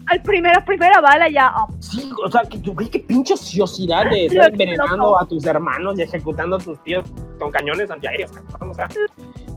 Al 0.07 0.23
primera, 0.23 0.65
primera 0.65 1.01
bala 1.01 1.29
ya. 1.29 1.53
oh, 1.57 1.69
Sí, 1.81 2.11
o 2.25 2.31
sea, 2.31 2.43
que, 2.43 2.59
güey, 2.59 2.89
qué 2.89 3.01
pinche 3.01 3.35
ociosidad 3.35 4.09
de 4.11 4.27
estar 4.27 4.51
envenenando 4.51 4.97
loco. 4.97 5.21
a 5.21 5.27
tus 5.27 5.45
hermanos 5.45 5.99
y 5.99 6.03
ejecutando 6.03 6.57
a 6.57 6.59
tus 6.59 6.83
tíos 6.85 7.05
con 7.39 7.51
cañones 7.51 7.91
antiaéreos. 7.91 8.31
cabrón, 8.33 8.71
O 8.71 8.75
sea, 8.75 8.89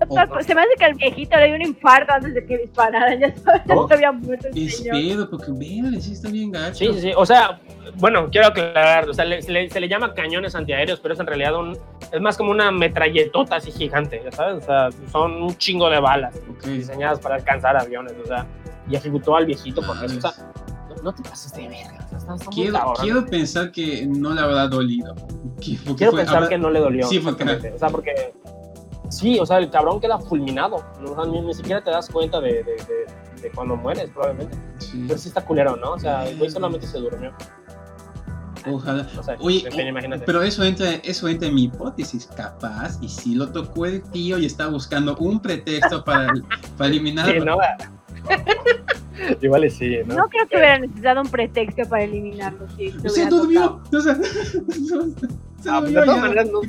Oh, 0.10 0.42
Se 0.42 0.54
me 0.54 0.62
hace 0.62 0.70
que 0.78 0.86
al 0.86 0.94
viejito 0.96 1.38
le 1.38 1.46
dio 1.48 1.56
un 1.56 1.62
infarto 1.62 2.14
antes 2.14 2.34
de 2.34 2.46
que 2.46 2.58
dispararan. 2.58 3.20
Ya 3.20 3.36
sabes, 3.38 3.62
se 3.88 3.94
había 3.94 4.12
muerto 4.12 4.48
el 4.50 4.58
Es 4.68 4.78
señor. 4.78 4.96
pedo, 4.96 5.30
porque 5.30 5.52
véale, 5.52 6.02
sí 6.02 6.14
está 6.14 6.30
bien 6.30 6.52
gacho. 6.52 6.76
sí, 6.76 6.88
sí, 6.94 7.00
sí. 7.02 7.12
O 7.16 7.26
sea, 7.26 7.60
bueno, 7.96 8.30
quiero 8.32 8.48
aclarar. 8.48 9.10
O 9.10 9.14
sea, 9.14 9.26
le- 9.26 9.42
se, 9.42 9.52
le, 9.52 9.70
se 9.70 9.80
le 9.80 9.88
llama 9.88 10.14
cañones 10.14 10.54
antiaéreos, 10.56 11.00
pero 11.00 11.14
es 11.14 11.20
en 11.20 11.28
realidad 11.28 11.56
un. 11.56 11.78
Es 12.12 12.22
más 12.22 12.38
como 12.38 12.52
una 12.52 12.72
metralletota 12.72 13.56
así 13.58 13.72
gigante, 13.72 14.22
¿ya 14.24 14.32
sabes? 14.32 14.64
O 14.64 14.66
sea, 14.66 14.90
son 15.12 15.42
un 15.42 15.56
chingo 15.58 15.90
de 15.90 16.00
balas. 16.00 16.36
Ok. 16.52 16.66
diseñadas 16.68 17.20
para 17.20 17.36
alcanzar 17.36 17.76
aviones, 17.78 18.14
o 18.24 18.28
sea, 18.28 18.46
y 18.90 18.96
ejecutó 18.96 19.36
al 19.36 19.46
viejito 19.46 19.82
porque, 19.82 20.08
Madres. 20.08 20.24
o 20.24 20.32
sea, 20.32 20.46
no, 20.96 21.04
no 21.04 21.14
te 21.16 21.24
pases 21.24 21.54
de 21.54 21.68
verga, 21.68 22.08
o 22.16 22.20
sea, 22.38 22.48
Quiero, 22.52 22.94
quiero 23.02 23.26
pensar 23.26 23.72
que 23.72 24.06
no 24.08 24.34
le 24.34 24.42
habrá 24.42 24.68
dolido. 24.68 25.16
Que- 25.62 25.78
porque 25.84 25.96
Quiero 25.96 26.12
fue- 26.12 26.22
pensar 26.22 26.38
habrá- 26.38 26.50
que 26.50 26.58
no 26.58 26.70
le 26.70 26.80
dolió, 26.80 27.08
Sí, 27.08 27.18
exactamente, 27.18 27.72
o 27.74 27.80
sea, 27.80 27.90
porque, 27.90 28.34
sí, 29.16 29.40
o 29.40 29.46
sea, 29.46 29.58
el 29.58 29.70
cabrón 29.70 30.00
queda 30.00 30.20
fulminado, 30.20 30.84
¿no? 31.02 31.12
o 31.12 31.16
sea, 31.16 31.26
ni, 31.32 31.42
ni 31.42 31.54
siquiera 31.54 31.84
te 31.84 31.92
das 31.92 32.10
cuenta 32.10 32.40
de, 32.42 32.54
de, 32.64 32.64
de- 32.64 33.42
de 33.42 33.52
cuando 33.52 33.76
mueres, 33.76 34.10
probablemente, 34.12 34.58
Sí, 34.80 35.04
pero 35.08 35.20
sí 35.20 35.28
está 35.28 35.44
culero, 35.46 35.76
¿no? 35.76 35.92
O 35.92 36.00
sea, 36.00 36.28
el 36.28 36.38
güey 36.38 36.50
solamente 36.50 36.88
se 36.88 36.98
durmió, 37.00 37.32
ojalá. 38.72 39.08
o 39.20 39.24
sea, 39.24 39.36
Oye, 39.40 39.68
imagínate. 39.88 40.24
pero 40.26 40.42
eso 40.42 40.64
entra, 40.64 40.90
eso 41.04 41.28
entra 41.28 41.48
en 41.50 41.56
mi 41.56 41.64
hipótesis, 41.66 42.28
capaz, 42.36 42.98
y 43.02 43.10
si 43.10 43.36
lo 43.36 43.50
tocó 43.52 43.86
el 43.86 44.02
tío 44.04 44.38
y 44.40 44.46
está 44.46 44.68
buscando 44.68 45.16
un 45.18 45.40
pretexto 45.40 46.04
para, 46.04 46.32
para 46.78 46.90
eliminar. 46.90 47.28
Sí, 47.30 47.40
¿no? 47.40 47.58
Igual 49.42 49.70
sí, 49.72 49.98
¿no? 50.06 50.16
No 50.16 50.28
creo 50.28 50.48
que 50.48 50.58
hubiera 50.58 50.80
necesitado 50.80 51.22
un 51.22 51.30
pretexto 51.30 51.84
para 51.90 52.04
eliminarlo. 52.04 52.68
Si. 52.76 52.90
O 52.90 53.10
sea, 53.10 53.30
se 53.30 53.36
Ah, 55.68 55.80
pues, 55.80 55.94
de 55.94 56.00
todas 56.02 56.16
ya. 56.18 56.22
maneras, 56.22 56.48
no 56.52 56.60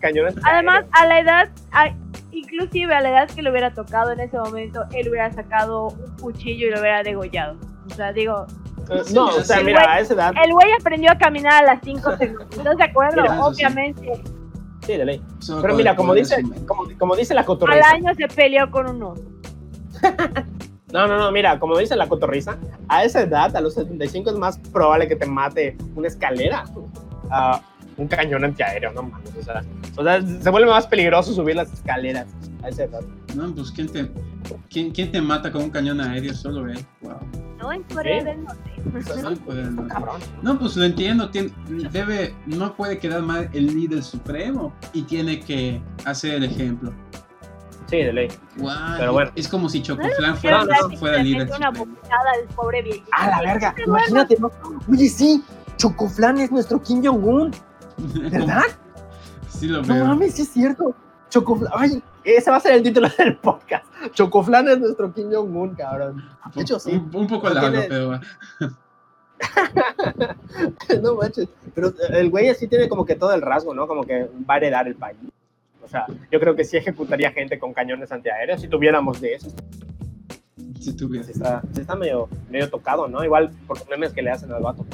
cañones 0.00 0.34
Además, 0.44 0.84
a 0.92 1.06
la 1.06 1.20
edad, 1.20 1.48
a- 1.72 1.92
inclusive 2.30 2.94
a 2.94 3.00
la 3.00 3.08
edad 3.10 3.28
que 3.28 3.42
le 3.42 3.50
hubiera 3.50 3.74
tocado 3.74 4.12
en 4.12 4.20
ese 4.20 4.38
momento, 4.38 4.84
él 4.92 5.08
hubiera 5.08 5.32
sacado 5.32 5.88
un 5.88 6.16
cuchillo 6.20 6.68
y 6.68 6.70
lo 6.70 6.78
hubiera 6.80 7.02
degollado. 7.02 7.56
O 7.90 7.94
sea, 7.94 8.12
digo, 8.12 8.46
Eh, 8.88 9.02
no, 9.12 9.26
o 9.26 9.40
sea, 9.42 9.62
mira, 9.62 9.82
güey- 9.82 9.88
a 9.88 9.98
esa 10.00 10.14
edad, 10.14 10.32
el 10.44 10.52
güey 10.52 10.68
aprendió 10.78 11.10
a 11.10 11.18
caminar 11.18 11.64
a 11.64 11.74
las 11.74 11.80
5 11.82 12.16
segundos. 12.18 12.56
¿Estás 12.56 12.76
de 12.76 12.84
acuerdo? 12.84 13.22
Mira, 13.22 13.34
eso 13.34 13.54
sí. 13.54 13.64
Obviamente. 13.64 14.12
sí, 14.86 14.96
de 14.96 15.04
ley. 15.04 15.22
Solo 15.40 15.62
Pero 15.62 15.74
mira, 15.74 15.96
como 15.96 16.14
dice, 16.14 16.36
como, 16.68 16.84
como 16.98 17.16
dice 17.16 17.34
la 17.34 17.40
Al 17.40 17.46
cotorriza, 17.46 17.90
año 17.90 18.14
se 18.14 18.28
peleó 18.28 18.70
con 18.70 18.88
un 18.90 19.02
oso. 19.02 19.24
No, 20.92 21.06
no, 21.08 21.18
no, 21.18 21.32
mira, 21.32 21.58
como 21.58 21.76
dice 21.76 21.96
la 21.96 22.08
cotorriza, 22.08 22.56
a 22.88 23.04
esa 23.04 23.22
edad, 23.22 23.54
a 23.56 23.60
los 23.60 23.74
75 23.74 24.30
es 24.30 24.36
más 24.36 24.58
probable 24.58 25.08
que 25.08 25.16
te 25.16 25.26
mate 25.26 25.76
una 25.96 26.06
escalera 26.08 26.64
a 27.30 27.60
un 27.96 28.06
cañón 28.06 28.44
antiaéreo, 28.44 28.92
no 28.92 29.02
mames, 29.02 29.30
o 29.38 29.42
sea, 29.42 29.64
o 29.96 30.04
sea, 30.04 30.20
se 30.22 30.50
vuelve 30.50 30.68
más 30.68 30.86
peligroso 30.86 31.32
subir 31.32 31.56
las 31.56 31.72
escaleras 31.72 32.26
a 32.62 32.68
esa 32.68 32.84
edad. 32.84 33.00
No, 33.34 33.52
pues 33.54 33.70
¿quién 33.72 33.88
te, 33.88 34.08
quién, 34.70 34.90
quién 34.92 35.10
te 35.10 35.20
mata 35.20 35.50
con 35.50 35.64
un 35.64 35.70
cañón 35.70 36.00
aéreo? 36.00 36.34
Solo 36.34 36.70
él. 36.70 36.78
Wow. 37.00 37.16
No 37.58 37.72
en 37.72 37.82
Corea 37.84 38.20
¿Sí? 38.20 38.24
del 38.26 38.44
Norte. 38.44 39.62
No. 39.72 39.88
Cabrón. 39.88 40.20
No, 40.42 40.58
pues 40.58 40.76
lo 40.76 40.84
entiendo. 40.84 41.30
tiene- 41.30 41.50
debe, 41.90 42.34
no 42.46 42.74
puede 42.76 42.98
quedar 42.98 43.22
mal 43.22 43.48
el 43.52 43.66
líder 43.66 44.02
supremo 44.02 44.74
y 44.92 45.02
tiene 45.02 45.40
que 45.40 45.82
hacer 46.04 46.34
el 46.34 46.44
ejemplo. 46.44 46.92
Sí, 47.88 47.98
de 47.98 48.12
ley. 48.12 48.28
Pero 48.98 49.12
bueno. 49.12 49.30
Es 49.36 49.46
como 49.48 49.68
si 49.68 49.80
Chocoflan 49.82 50.36
fuera, 50.36 50.64
no, 50.64 50.88
no, 50.88 50.96
fuera 50.96 51.22
líder. 51.22 51.48
una 51.56 51.68
al 51.68 51.74
pobre. 52.56 53.02
A 53.12 53.30
la 53.30 53.40
verga, 53.42 53.74
imagínate, 53.86 54.36
¿no? 54.40 54.50
Oye, 54.90 55.08
sí, 55.08 55.44
Chocoflan 55.76 56.38
es 56.38 56.50
nuestro 56.50 56.82
Kim 56.82 57.04
Jong-un, 57.04 57.52
¿verdad? 58.30 58.62
sí 59.48 59.68
lo 59.68 59.82
No 59.82 59.94
veo. 59.94 60.04
mames, 60.06 60.34
sí 60.34 60.42
es 60.42 60.48
cierto. 60.48 60.94
Chocoflan, 61.28 61.72
ay, 61.76 62.02
ese 62.24 62.50
va 62.50 62.56
a 62.56 62.60
ser 62.60 62.72
el 62.74 62.82
título 62.82 63.08
del 63.18 63.36
podcast. 63.36 63.84
Chocoflan 64.12 64.68
es 64.68 64.78
nuestro 64.80 65.12
Kim 65.14 65.30
Jong-un, 65.32 65.74
cabrón. 65.76 66.24
De 66.54 66.62
hecho, 66.62 66.78
sí. 66.80 66.90
Un, 66.92 67.10
un 67.14 67.26
poco 67.28 67.48
No 67.48 67.54
largo, 67.54 67.70
tiene- 67.70 67.86
pero 67.88 68.08
va. 68.08 68.20
no 71.02 71.14
manches. 71.14 71.48
Pero 71.74 71.92
el 72.10 72.30
güey 72.30 72.48
así 72.48 72.66
tiene 72.68 72.88
como 72.88 73.04
que 73.04 73.14
todo 73.14 73.32
el 73.34 73.42
rasgo, 73.42 73.74
¿no? 73.74 73.86
Como 73.86 74.02
que 74.04 74.28
va 74.48 74.54
a 74.54 74.56
heredar 74.56 74.86
el 74.88 74.96
país. 74.96 75.18
O 75.86 75.88
sea, 75.88 76.04
yo 76.32 76.40
creo 76.40 76.56
que 76.56 76.64
sí 76.64 76.76
ejecutaría 76.76 77.30
gente 77.30 77.60
con 77.60 77.72
cañones 77.72 78.10
antiaéreos 78.10 78.60
si 78.60 78.66
tuviéramos 78.66 79.20
de 79.20 79.34
esos. 79.34 79.54
Si 80.80 80.96
tuviera. 80.96 81.24
Sí 81.24 81.30
está, 81.30 81.62
está 81.78 81.94
medio, 81.94 82.28
medio 82.50 82.68
tocado, 82.68 83.06
¿no? 83.06 83.24
Igual 83.24 83.52
por 83.68 83.78
los 83.78 83.88
memes 83.88 84.12
que 84.12 84.20
le 84.20 84.30
hacen 84.30 84.50
al 84.50 84.64
vato. 84.64 84.84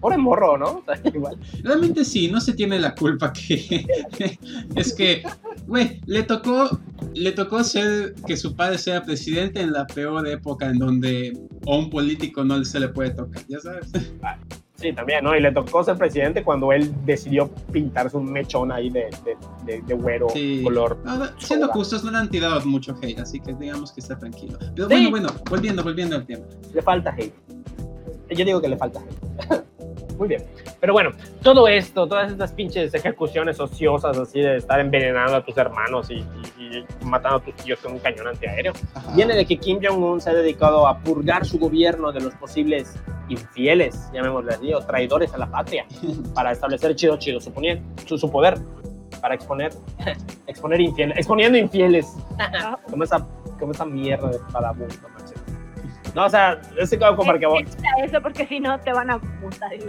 Pobre 0.00 0.18
morro, 0.18 0.56
¿no? 0.56 0.66
O 0.86 0.94
sea, 0.94 1.00
igual. 1.12 1.36
Realmente 1.64 2.04
sí, 2.04 2.30
no 2.30 2.40
se 2.40 2.52
tiene 2.52 2.78
la 2.78 2.94
culpa 2.94 3.32
que 3.32 3.84
es 4.76 4.94
que, 4.94 5.24
güey, 5.66 6.00
le 6.06 6.22
tocó, 6.22 6.78
le 7.12 7.32
tocó 7.32 7.64
ser 7.64 8.14
que 8.24 8.36
su 8.36 8.54
padre 8.54 8.78
sea 8.78 9.02
presidente 9.02 9.60
en 9.60 9.72
la 9.72 9.84
peor 9.88 10.28
época 10.28 10.66
en 10.66 10.78
donde 10.78 11.36
a 11.66 11.74
un 11.74 11.90
político 11.90 12.44
no 12.44 12.64
se 12.64 12.78
le 12.78 12.88
puede 12.90 13.10
tocar, 13.10 13.42
ya 13.48 13.58
sabes. 13.58 13.90
Sí, 14.76 14.92
también, 14.92 15.24
¿no? 15.24 15.34
Y 15.34 15.40
le 15.40 15.50
tocó 15.52 15.82
ser 15.82 15.96
presidente 15.96 16.44
cuando 16.44 16.70
él 16.72 16.92
decidió 17.04 17.48
pintarse 17.72 18.16
un 18.16 18.30
mechón 18.30 18.70
ahí 18.70 18.90
de, 18.90 19.06
de, 19.24 19.36
de, 19.64 19.80
de 19.82 19.94
güero 19.94 20.28
Sí. 20.28 20.60
color. 20.62 20.98
No, 21.04 21.16
no, 21.16 21.26
siendo 21.38 21.68
justos, 21.68 22.04
no 22.04 22.10
le 22.10 22.18
han 22.18 22.28
tirado 22.30 22.60
mucho 22.66 22.94
hate, 23.02 23.18
así 23.20 23.40
que 23.40 23.54
digamos 23.54 23.90
que 23.92 24.00
está 24.00 24.18
tranquilo. 24.18 24.58
Pero 24.74 24.88
Sí. 24.88 24.94
bueno, 24.94 25.10
bueno, 25.10 25.28
volviendo, 25.48 25.82
volviendo 25.82 26.16
al 26.16 26.26
tema. 26.26 26.44
Le 26.74 26.82
falta 26.82 27.10
hate. 27.16 27.34
Yo 28.30 28.44
digo 28.44 28.60
que 28.60 28.68
le 28.68 28.76
falta 28.76 29.00
hate. 29.00 29.64
Muy 30.18 30.28
bien. 30.28 30.44
Pero 30.80 30.92
bueno, 30.92 31.10
todo 31.42 31.68
esto, 31.68 32.06
todas 32.06 32.30
estas 32.32 32.52
pinches 32.52 32.92
ejecuciones 32.94 33.58
ociosas 33.60 34.16
así 34.18 34.40
de 34.40 34.56
estar 34.56 34.80
envenenando 34.80 35.36
a 35.36 35.44
tus 35.44 35.56
hermanos 35.58 36.10
y, 36.10 36.14
y- 36.58 36.78
y 36.78 37.04
matando 37.04 37.38
a 37.38 37.40
tus 37.40 37.54
tíos 37.56 37.78
con 37.80 37.92
un 37.92 37.98
cañón 37.98 38.28
antiaéreo, 38.28 38.72
Ajá. 38.94 39.12
viene 39.14 39.34
de 39.34 39.44
que 39.46 39.56
Kim 39.58 39.78
Jong-un 39.82 40.20
se 40.20 40.30
ha 40.30 40.34
dedicado 40.34 40.86
a 40.86 40.98
purgar 40.98 41.44
su 41.44 41.58
gobierno 41.58 42.12
de 42.12 42.20
los 42.20 42.34
posibles 42.34 42.96
infieles, 43.28 44.10
llamémosle 44.12 44.52
así, 44.54 44.72
o 44.74 44.78
traidores 44.80 45.32
a 45.34 45.38
la 45.38 45.46
patria, 45.50 45.84
para 46.34 46.52
establecer 46.52 46.94
chido 46.96 47.16
chido 47.18 47.40
su, 47.40 47.52
ponie- 47.52 47.82
su, 48.06 48.16
su 48.18 48.30
poder, 48.30 48.58
para 49.20 49.34
exponer, 49.34 49.72
exponer 50.46 50.80
infieles, 50.80 51.16
exponiendo 51.18 51.58
infieles, 51.58 52.06
como 52.90 53.04
esa, 53.04 53.26
como 53.58 53.72
esa 53.72 53.84
mierda 53.84 54.28
de 54.30 54.38
vagabundo. 54.52 54.94
No, 56.16 56.24
o 56.24 56.30
sea, 56.30 56.58
ese 56.78 56.98
como 56.98 57.24
para 57.24 57.38
que 57.38 57.44
vos... 57.46 57.60
Evita 57.60 57.88
eso 58.02 58.22
porque 58.22 58.46
si 58.46 58.58
no 58.58 58.80
te 58.80 58.90
van 58.90 59.10
a 59.10 59.18
multar 59.18 59.74
y. 59.74 59.80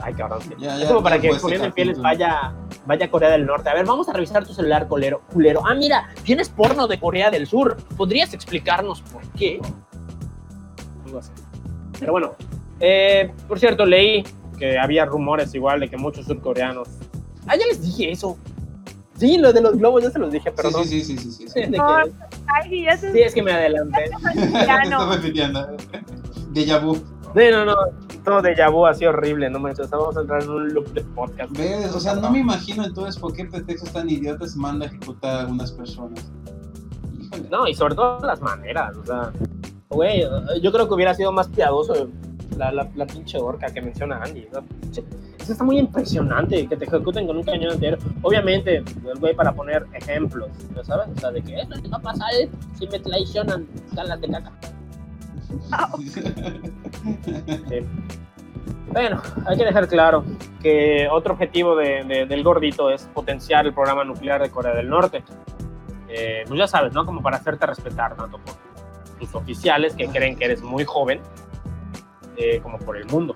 Ay, 0.00 0.12
cabrón. 0.14 0.42
sí. 0.42 0.50
Ya, 0.58 0.74
es 0.74 0.80
ya, 0.82 0.88
como 0.88 1.02
para 1.04 1.16
ya 1.16 1.22
que 1.22 1.28
fue 1.28 1.36
exponiendo 1.36 1.64
ese 1.64 1.68
infieles 1.70 1.96
capítulo. 1.98 2.26
vaya, 2.26 2.52
vaya 2.84 3.06
a 3.06 3.10
Corea 3.10 3.30
del 3.30 3.46
Norte. 3.46 3.70
A 3.70 3.74
ver, 3.74 3.86
vamos 3.86 4.08
a 4.08 4.12
revisar 4.12 4.44
tu 4.44 4.52
celular, 4.52 4.88
colero, 4.88 5.22
culero. 5.32 5.62
Ah, 5.64 5.74
mira, 5.74 6.08
tienes 6.24 6.48
porno 6.48 6.88
de 6.88 6.98
Corea 6.98 7.30
del 7.30 7.46
Sur. 7.46 7.76
¿Podrías 7.96 8.34
explicarnos 8.34 9.00
por 9.02 9.22
qué? 9.38 9.60
Algo 11.06 11.18
así. 11.20 11.30
Pero 12.00 12.10
bueno, 12.10 12.32
eh, 12.80 13.32
por 13.46 13.60
cierto, 13.60 13.86
leí 13.86 14.24
que 14.58 14.76
había 14.76 15.04
rumores 15.04 15.54
igual 15.54 15.78
de 15.80 15.88
que 15.88 15.96
muchos 15.96 16.26
surcoreanos... 16.26 16.88
Ah, 17.46 17.54
ya 17.56 17.64
les 17.66 17.80
dije 17.80 18.10
eso. 18.10 18.36
Sí, 19.16 19.38
lo 19.38 19.52
de 19.52 19.60
los 19.60 19.78
globos 19.78 20.02
ya 20.02 20.10
se 20.10 20.18
los 20.18 20.32
dije, 20.32 20.50
pero 20.50 20.70
Sí, 20.70 20.76
no. 20.76 20.82
sí, 20.84 21.00
sí, 21.02 21.16
sí, 21.16 21.30
sí, 21.30 21.48
sí. 21.48 21.54
Que- 21.54 21.68
No, 21.68 21.98
Ay, 22.46 22.86
sí, 22.98 23.20
es 23.20 23.34
que 23.34 23.42
me 23.42 23.52
adelanté. 23.52 24.10
ya 24.66 24.82
Te 24.82 24.90
no. 24.90 25.02
estaba 25.02 25.16
repitiendo. 25.16 25.76
Deja 26.50 26.78
vu. 26.78 26.94
Sí, 26.96 27.40
no, 27.50 27.64
no, 27.64 27.74
todo 28.24 28.42
de 28.42 28.54
vu 28.70 28.86
así 28.86 29.04
horrible, 29.04 29.50
no 29.50 29.58
manches. 29.58 29.90
Vamos 29.90 30.16
a 30.16 30.20
entrar 30.20 30.42
en 30.42 30.50
un 30.50 30.72
loop 30.72 30.86
de 30.92 31.00
podcast. 31.02 31.50
¿Ves? 31.56 31.94
O 31.94 32.00
sea, 32.00 32.14
no 32.14 32.30
me 32.30 32.38
imagino 32.38 32.84
entonces 32.84 33.18
por 33.20 33.32
qué 33.32 33.44
pretextos 33.44 33.92
tan 33.92 34.08
idiotas 34.08 34.54
manda 34.56 34.86
a 34.86 34.88
ejecutar 34.88 35.36
a 35.36 35.40
algunas 35.40 35.72
personas. 35.72 36.24
Híjole. 37.20 37.48
No, 37.50 37.66
y 37.66 37.74
sobre 37.74 37.96
todo 37.96 38.20
las 38.20 38.40
maneras, 38.40 38.96
o 38.96 39.04
sea, 39.04 39.32
güey, 39.88 40.24
yo 40.62 40.72
creo 40.72 40.86
que 40.86 40.94
hubiera 40.94 41.14
sido 41.14 41.32
más 41.32 41.48
piadoso 41.48 42.08
la, 42.56 42.70
la, 42.70 42.88
la 42.94 43.06
pinche 43.06 43.38
orca 43.38 43.66
que 43.66 43.82
menciona 43.82 44.22
Andy. 44.22 44.46
¿no? 44.52 44.62
Eso 45.44 45.52
está 45.52 45.62
muy 45.62 45.78
impresionante, 45.78 46.66
que 46.66 46.74
te 46.74 46.86
ejecuten 46.86 47.26
con 47.26 47.36
un 47.36 47.42
cañón 47.42 47.74
entero. 47.74 47.98
Obviamente, 48.22 48.76
el 48.78 49.18
güey 49.20 49.34
para 49.36 49.52
poner 49.52 49.84
ejemplos, 49.92 50.48
¿no 50.74 50.82
sabes? 50.82 51.08
O 51.14 51.20
sea, 51.20 51.30
de 51.32 51.42
que 51.42 51.60
eso 51.60 51.74
le 51.74 51.86
va 51.90 51.98
a 51.98 52.00
pasar 52.00 52.30
si 52.78 52.88
me 52.88 52.98
traicionan, 52.98 53.66
galas 53.92 54.18
de 54.22 54.28
caca. 54.30 54.52
Bueno, 58.90 59.20
hay 59.46 59.56
que 59.58 59.64
dejar 59.66 59.86
claro 59.86 60.24
que 60.62 61.08
otro 61.12 61.34
objetivo 61.34 61.76
de- 61.76 62.04
de- 62.04 62.24
del 62.24 62.42
gordito 62.42 62.90
es 62.90 63.02
potenciar 63.12 63.66
el 63.66 63.74
programa 63.74 64.02
nuclear 64.02 64.40
de 64.40 64.50
Corea 64.50 64.74
del 64.74 64.88
Norte. 64.88 65.22
Eh, 66.08 66.44
pues 66.48 66.58
ya 66.58 66.66
sabes, 66.66 66.94
¿no? 66.94 67.04
Como 67.04 67.20
para 67.22 67.36
hacerte 67.36 67.66
respetar 67.66 68.16
tanto 68.16 68.38
por 68.38 68.54
tus 69.18 69.34
oficiales 69.34 69.94
que 69.94 70.06
creen 70.08 70.36
que 70.36 70.46
eres 70.46 70.62
muy 70.62 70.84
joven, 70.84 71.20
eh, 72.38 72.60
como 72.62 72.78
por 72.78 72.96
el 72.96 73.04
mundo. 73.06 73.34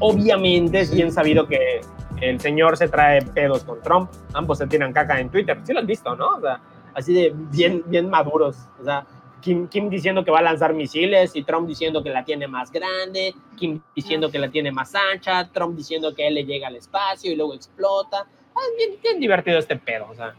Obviamente 0.00 0.80
es 0.80 0.94
bien 0.94 1.12
sabido 1.12 1.46
que 1.46 1.80
el 2.20 2.40
señor 2.40 2.76
se 2.76 2.88
trae 2.88 3.22
pedos 3.22 3.64
con 3.64 3.80
Trump, 3.82 4.10
ambos 4.32 4.58
se 4.58 4.66
tiran 4.66 4.92
caca 4.92 5.20
en 5.20 5.28
Twitter, 5.28 5.58
sí 5.64 5.72
lo 5.72 5.80
has 5.80 5.86
visto, 5.86 6.14
¿no? 6.16 6.36
O 6.36 6.40
sea, 6.40 6.60
así 6.94 7.12
de 7.12 7.32
bien, 7.34 7.82
bien 7.86 8.08
maduros, 8.08 8.56
o 8.80 8.84
sea, 8.84 9.06
Kim, 9.40 9.68
Kim 9.68 9.88
diciendo 9.88 10.24
que 10.24 10.30
va 10.30 10.40
a 10.40 10.42
lanzar 10.42 10.74
misiles 10.74 11.36
y 11.36 11.44
Trump 11.44 11.68
diciendo 11.68 12.02
que 12.02 12.10
la 12.10 12.24
tiene 12.24 12.48
más 12.48 12.72
grande, 12.72 13.34
Kim 13.56 13.80
diciendo 13.94 14.30
que 14.30 14.38
la 14.38 14.50
tiene 14.50 14.72
más 14.72 14.94
ancha, 14.94 15.48
Trump 15.52 15.76
diciendo 15.76 16.14
que 16.14 16.26
él 16.26 16.34
le 16.34 16.44
llega 16.44 16.68
al 16.68 16.76
espacio 16.76 17.30
y 17.30 17.36
luego 17.36 17.54
explota. 17.54 18.26
Ah, 18.54 18.60
es 18.70 18.76
bien, 18.76 19.00
bien 19.00 19.20
divertido 19.20 19.58
este 19.58 19.76
pedo, 19.76 20.08
o 20.10 20.14
sea, 20.14 20.34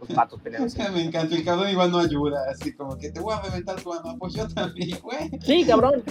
los 0.00 0.08
patos 0.10 0.40
peleándose. 0.42 0.88
Me 0.90 1.02
encanta, 1.04 1.34
el 1.34 1.44
cabrón 1.44 1.70
igual 1.70 1.90
no 1.90 1.98
ayuda, 1.98 2.40
así 2.50 2.72
como 2.74 2.96
que 2.98 3.10
te 3.10 3.20
voy 3.20 3.34
a 3.34 3.40
reventar 3.42 3.80
tu 3.80 3.92
alma, 3.92 4.16
pues 4.18 4.34
yo 4.34 4.46
también, 4.48 4.98
güey. 5.02 5.30
Sí, 5.44 5.64
cabrón. 5.64 6.02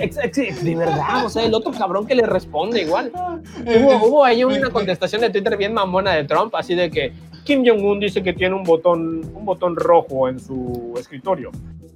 Ex- 0.00 0.18
ex- 0.22 0.62
De 0.64 0.76
verdad, 0.76 1.24
o 1.24 1.28
sea, 1.30 1.44
el 1.44 1.54
otro 1.54 1.72
cabrón 1.72 2.06
que 2.06 2.14
le 2.14 2.26
responde 2.26 2.82
igual. 2.82 3.12
Eh, 3.64 3.80
Hubo, 3.84 4.06
hubo 4.08 4.24
ahí 4.24 4.42
una 4.44 4.70
contestación 4.70 5.20
de 5.20 5.30
Twitter 5.30 5.56
bien 5.56 5.72
mamona 5.72 6.12
de 6.12 6.24
Trump, 6.24 6.54
así 6.54 6.74
de 6.74 6.90
que 6.90 7.12
Kim 7.44 7.64
Jong-un 7.66 8.00
dice 8.00 8.22
que 8.22 8.32
tiene 8.32 8.54
un 8.54 8.62
botón, 8.64 9.20
un 9.34 9.44
botón 9.44 9.76
rojo 9.76 10.28
en 10.28 10.38
su 10.38 10.94
escritorio. 10.96 11.50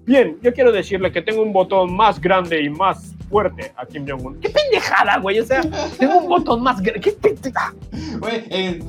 Bien, 0.04 0.38
yo 0.42 0.52
quiero 0.54 0.70
decirle 0.70 1.10
que 1.10 1.20
tengo 1.22 1.42
un 1.42 1.52
botón 1.52 1.92
más 1.96 2.20
grande 2.20 2.62
y 2.62 2.70
más 2.70 3.12
fuerte 3.28 3.72
a 3.76 3.84
Kim 3.86 4.06
Jong-un. 4.08 4.38
¡Qué 4.40 4.50
pendejada, 4.50 5.18
güey! 5.18 5.40
O 5.40 5.44
sea, 5.44 5.60
tengo 5.98 6.18
un 6.18 6.28
botón 6.28 6.62
más 6.62 6.80
grande. 6.80 7.00
¡Qué 7.00 7.10
pendeja! 7.12 7.74
Güey, 8.20 8.44
eh, 8.50 8.84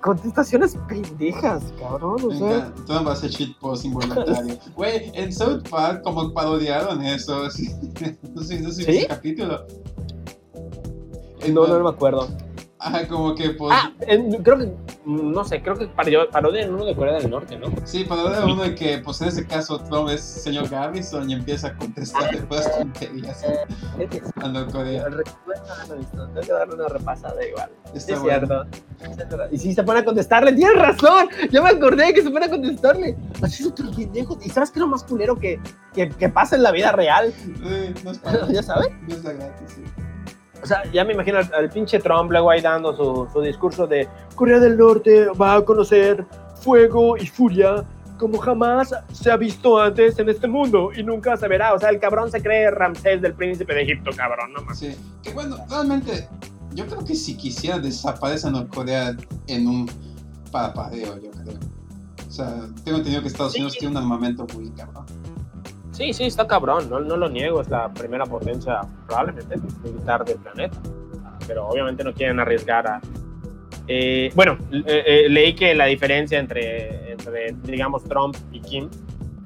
contestaciones 0.00 0.76
pendejas, 0.88 1.62
cabrón. 1.78 2.16
O 2.24 2.28
me 2.28 2.36
sea, 2.38 2.56
encanta, 2.56 2.84
Trump 2.86 3.08
hace 3.08 3.28
shitpost 3.28 3.84
involuntario. 3.84 4.58
Güey, 4.74 5.10
en 5.14 5.30
South 5.32 5.68
Park 5.68 6.00
como 6.02 6.32
parodiaron 6.32 7.04
eso, 7.04 7.42
no 8.34 8.42
sé, 8.42 8.60
no 8.60 8.70
sé 8.70 8.84
¿Sí? 8.84 8.90
ese 8.98 9.06
capítulo. 9.08 9.66
no, 11.52 11.66
no, 11.66 11.78
no 11.78 11.84
me 11.84 11.90
acuerdo. 11.90 12.28
Ajá, 12.78 13.06
como 13.08 13.34
que 13.34 13.50
pues, 13.50 13.72
Ah, 13.74 13.92
en- 14.00 14.42
creo 14.42 14.58
que, 14.58 14.72
no 15.06 15.44
sé, 15.44 15.62
creo 15.62 15.76
que 15.76 15.86
parodian 15.86 16.74
uno 16.74 16.84
de 16.84 16.96
Corea 16.96 17.14
del 17.14 17.30
Norte, 17.30 17.56
¿no? 17.56 17.68
sí, 17.84 18.02
parodia 18.04 18.44
uno 18.44 18.62
de 18.62 18.74
que 18.74 18.98
pues 18.98 19.20
en 19.22 19.28
ese 19.28 19.46
caso 19.46 19.78
Trump 19.78 20.08
es 20.10 20.20
señor 20.20 20.68
Garrison 20.68 21.30
y 21.30 21.34
empieza 21.34 21.68
a 21.68 21.76
contestar 21.76 22.30
de 22.34 22.38
puras 22.42 22.70
tonterías 22.76 23.44
a 23.44 23.54
visto. 25.94 26.26
Tengo 26.28 26.40
que 26.40 26.52
darle 26.52 26.74
una 26.74 26.88
repasada 26.88 27.46
igual. 27.46 27.70
Está 27.94 28.14
es 28.14 28.20
bueno. 28.20 28.46
cierto. 28.46 29.48
Y 29.52 29.58
si 29.58 29.72
se 29.74 29.82
pone 29.84 30.00
a 30.00 30.04
contestarle, 30.04 30.52
tienes 30.52 30.76
razón. 30.76 31.28
Ya 31.50 31.62
me 31.62 31.70
acordé 31.70 32.12
que 32.12 32.22
se 32.22 32.30
pone 32.30 32.46
a 32.46 32.50
contestarle. 32.50 33.16
Así 33.42 33.62
es 33.62 33.68
otro 33.68 33.90
pendejo. 33.92 34.38
¿Y 34.44 34.50
sabes 34.50 34.70
qué 34.70 34.78
es 34.78 34.80
lo 34.80 34.88
más 34.88 35.04
culero 35.04 35.38
que, 35.38 35.60
que, 35.94 36.08
que 36.08 36.28
pasa 36.28 36.56
en 36.56 36.62
la 36.62 36.72
vida 36.72 36.92
real? 36.92 37.32
Sí, 37.32 37.54
no 38.04 38.10
es 38.10 38.18
para- 38.24 38.48
¿Ya 38.48 38.62
sabes? 38.62 38.88
no 39.06 39.14
es 39.14 39.24
la 39.24 39.32
gratis, 39.34 39.68
sí. 39.74 39.82
O 40.66 40.68
sea, 40.68 40.82
ya 40.92 41.04
me 41.04 41.12
imagino 41.12 41.38
al, 41.38 41.48
al 41.54 41.70
pinche 41.70 42.00
Trump 42.00 42.28
luego 42.32 42.50
ahí 42.50 42.60
dando 42.60 42.92
su, 42.96 43.28
su 43.32 43.40
discurso 43.40 43.86
de 43.86 44.08
Corea 44.34 44.58
del 44.58 44.76
Norte 44.76 45.26
va 45.40 45.54
a 45.54 45.64
conocer 45.64 46.26
fuego 46.60 47.16
y 47.16 47.24
furia 47.28 47.84
como 48.18 48.36
jamás 48.38 48.92
se 49.12 49.30
ha 49.30 49.36
visto 49.36 49.78
antes 49.80 50.18
en 50.18 50.28
este 50.28 50.48
mundo 50.48 50.90
y 50.96 51.04
nunca 51.04 51.36
se 51.36 51.46
verá. 51.46 51.72
O 51.72 51.78
sea, 51.78 51.90
el 51.90 52.00
cabrón 52.00 52.32
se 52.32 52.42
cree 52.42 52.68
Ramsés 52.72 53.22
del 53.22 53.34
príncipe 53.34 53.74
de 53.74 53.82
Egipto, 53.82 54.10
cabrón, 54.16 54.52
no 54.54 54.62
más. 54.62 54.76
Sí, 54.76 54.96
que 55.22 55.32
bueno, 55.32 55.56
realmente, 55.70 56.26
yo 56.74 56.84
creo 56.86 57.04
que 57.04 57.14
si 57.14 57.36
quisiera 57.36 57.78
desaparece 57.78 58.50
Norcorea 58.50 59.14
en 59.46 59.68
un 59.68 59.88
parpadeo, 60.50 61.16
yo 61.22 61.30
creo. 61.30 61.58
O 62.26 62.30
sea, 62.32 62.48
tengo 62.84 62.98
entendido 62.98 63.22
que 63.22 63.28
Estados 63.28 63.52
Sí. 63.52 63.58
Unidos 63.60 63.76
tiene 63.78 63.92
un 63.92 64.02
armamento 64.02 64.46
muy 64.52 64.70
cabrón. 64.70 65.06
Sí, 65.96 66.12
sí, 66.12 66.24
está 66.24 66.46
cabrón, 66.46 66.90
no, 66.90 67.00
no 67.00 67.16
lo 67.16 67.26
niego, 67.30 67.62
es 67.62 67.70
la 67.70 67.88
primera 67.88 68.26
potencia 68.26 68.82
probablemente 69.06 69.56
militar 69.82 70.26
del 70.26 70.36
planeta, 70.36 70.76
pero 71.46 71.68
obviamente 71.68 72.04
no 72.04 72.12
quieren 72.12 72.38
arriesgar 72.38 72.86
a... 72.86 73.00
eh, 73.88 74.30
bueno, 74.34 74.58
eh, 74.70 75.04
eh, 75.06 75.28
leí 75.30 75.54
que 75.54 75.74
la 75.74 75.86
diferencia 75.86 76.38
entre, 76.38 77.12
entre, 77.12 77.56
digamos, 77.62 78.04
Trump 78.04 78.36
y 78.52 78.60
Kim 78.60 78.90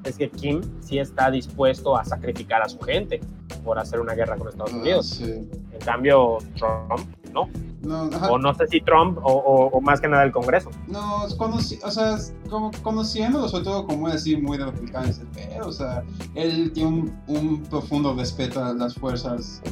es 0.03 0.17
que 0.17 0.29
Kim 0.29 0.61
sí 0.81 0.99
está 0.99 1.29
dispuesto 1.31 1.95
a 1.97 2.03
sacrificar 2.05 2.61
a 2.61 2.69
su 2.69 2.79
gente 2.79 3.19
por 3.63 3.77
hacer 3.79 3.99
una 3.99 4.13
guerra 4.13 4.37
con 4.37 4.47
Estados 4.49 4.73
Ah, 4.73 4.77
Unidos. 4.77 5.05
sí. 5.07 5.23
En 5.71 5.79
cambio, 5.85 6.37
Trump 6.57 7.07
no. 7.33 7.49
No. 7.81 8.03
O 8.29 8.37
no 8.37 8.53
sé 8.53 8.67
si 8.67 8.79
Trump 8.81 9.17
o, 9.23 9.31
o- 9.31 9.67
o 9.69 9.81
más 9.81 9.99
que 9.99 10.07
nada 10.07 10.23
el 10.23 10.31
Congreso. 10.31 10.69
No, 10.87 11.27
conoci- 11.29 11.79
o 11.83 11.89
sea, 11.89 12.15
como 12.47 12.69
conociéndolo, 12.83 13.49
sobre 13.49 13.63
todo 13.63 13.87
como 13.87 14.05
así 14.07 14.37
muy 14.37 14.59
de 14.59 14.65
republicano 14.65 15.07
ese 15.07 15.25
pedo, 15.25 15.67
o 15.67 15.71
sea, 15.71 16.03
él 16.35 16.71
tiene 16.73 16.89
un, 16.89 17.19
un 17.27 17.63
profundo 17.63 18.13
respeto 18.13 18.63
a 18.63 18.73
las 18.73 18.93
fuerzas 18.93 19.63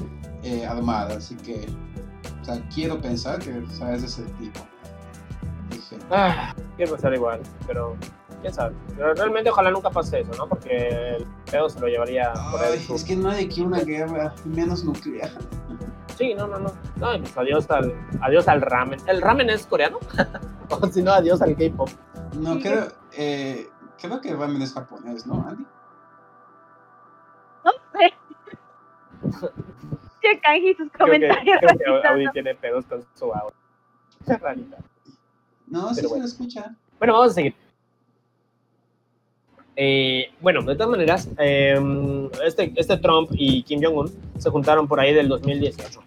eh, 0.42 0.66
armadas, 0.66 1.18
así 1.18 1.36
que, 1.36 1.68
o 2.42 2.46
sea, 2.46 2.60
quiero 2.74 3.00
pensar 3.00 3.38
que, 3.40 3.52
o 3.60 3.70
sea, 3.70 3.94
es 3.94 4.02
de 4.02 4.08
ese 4.08 4.24
tipo. 4.40 4.60
Ah, 6.10 6.54
quiero 6.78 6.94
pensar 6.94 7.14
igual, 7.14 7.42
pero 7.68 7.96
quién 8.40 8.54
sabe. 8.54 8.76
Pero 8.96 9.14
realmente 9.14 9.50
ojalá 9.50 9.72
nunca 9.72 9.90
pase 9.90 10.22
eso, 10.22 10.32
¿no? 10.38 10.48
Porque 10.48 11.16
el 11.18 11.26
pedo 11.50 11.70
se 11.70 11.80
lo 11.80 11.88
llevaría 11.88 12.34
por 12.52 12.64
el 12.64 12.74
es 12.74 13.04
que 13.04 13.16
nadie 13.16 13.48
quiere 13.48 13.68
una 13.68 13.80
guerra, 13.82 14.34
menos 14.46 14.84
nuclear. 14.84 15.30
Sí, 16.18 16.34
no, 16.36 16.48
no, 16.48 16.60
no. 16.60 16.72
No, 16.98 17.16
y 17.16 17.20
pues 17.20 17.38
adiós 17.38 17.70
al, 17.72 17.94
adiós 18.22 18.48
al 18.48 18.62
ramen. 18.62 19.00
¿El 19.08 19.22
ramen 19.22 19.50
es 19.50 19.66
coreano? 19.66 20.00
o 20.70 20.88
si 20.88 21.02
no, 21.02 21.12
adiós 21.14 21.42
al 21.42 21.56
K-pop. 21.56 21.90
No, 22.38 22.56
Sí. 22.56 22.62
creo, 22.64 22.88
eh, 23.18 23.70
creo 24.02 24.20
que 24.22 24.34
ramen 24.36 24.62
es 24.62 24.74
japonés, 24.74 25.26
¿no, 25.26 25.46
Andy? 25.48 25.66
No 27.64 27.72
sé. 27.94 28.14
Che, 30.22 30.40
Kanji, 30.42 30.74
sus 30.76 30.92
Creo 30.92 30.92
que, 30.92 30.98
comentarios. 30.98 31.58
creo 31.62 32.02
que 32.02 32.08
Audi 32.10 32.26
¿no? 32.26 32.32
tiene 32.34 32.54
pedos 32.56 32.86
con 32.86 33.06
su 33.16 33.34
audio. 33.34 33.54
Qué 34.26 34.36
rarita. 34.38 34.78
No, 35.68 35.90
sí 35.90 35.96
Pero 35.96 36.02
se 36.02 36.08
bueno. 36.08 36.24
lo 36.24 36.28
escucha. 36.28 36.76
Bueno, 36.98 37.14
vamos 37.14 37.32
a 37.32 37.34
seguir. 37.36 37.56
Eh, 39.82 40.32
bueno, 40.42 40.62
de 40.64 40.76
todas 40.76 40.90
maneras, 40.90 41.30
eh, 41.40 41.80
este, 42.46 42.74
este 42.76 42.98
Trump 42.98 43.30
y 43.32 43.64
Kim 43.64 43.80
Jong-un 43.82 44.12
se 44.38 44.50
juntaron 44.50 44.90
por 44.90 45.00
ahí 45.00 45.14
del 45.14 45.30
2018. 45.30 46.02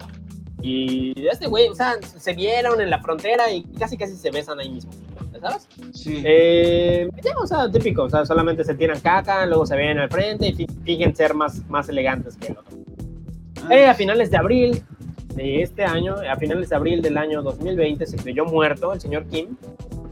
Y 0.61 1.14
este 1.27 1.47
güey, 1.47 1.68
o 1.68 1.75
sea, 1.75 1.95
se 2.03 2.35
vieron 2.35 2.81
en 2.83 2.91
la 2.91 3.01
frontera 3.01 3.51
y 3.51 3.62
casi 3.79 3.97
casi 3.97 4.14
se 4.14 4.31
besan 4.31 4.61
ahí 4.61 4.68
mismo. 4.68 4.93
¿Sabes? 5.41 5.66
Sí. 5.95 6.23
Eh, 6.25 7.09
ya, 7.25 7.33
o 7.43 7.47
sea, 7.47 7.68
típico, 7.70 8.03
o 8.05 8.11
sea, 8.11 8.25
solamente 8.27 8.62
se 8.62 8.75
tiran 8.75 9.01
caca, 9.01 9.45
luego 9.47 9.64
se 9.66 9.75
ven 9.75 9.99
al 9.99 10.09
frente 10.11 10.49
y 10.49 10.53
fi- 10.53 10.66
fingen 10.85 11.16
ser 11.16 11.33
más, 11.35 11.66
más 11.68 11.89
elegantes 11.89 12.37
que 12.37 12.49
el 12.49 12.59
otro. 12.59 12.77
Ah, 13.64 13.75
Eh, 13.75 13.87
a 13.87 13.95
finales 13.95 14.31
de 14.31 14.37
abril 14.37 14.83
de 15.35 15.62
este 15.62 15.83
año, 15.83 16.14
a 16.31 16.37
finales 16.37 16.68
de 16.68 16.77
abril 16.77 17.01
del 17.03 17.16
año 17.16 17.43
2020, 17.43 18.07
se 18.07 18.16
creyó 18.18 18.45
muerto 18.45 18.93
el 18.93 19.01
señor 19.01 19.25
Kim, 19.27 19.57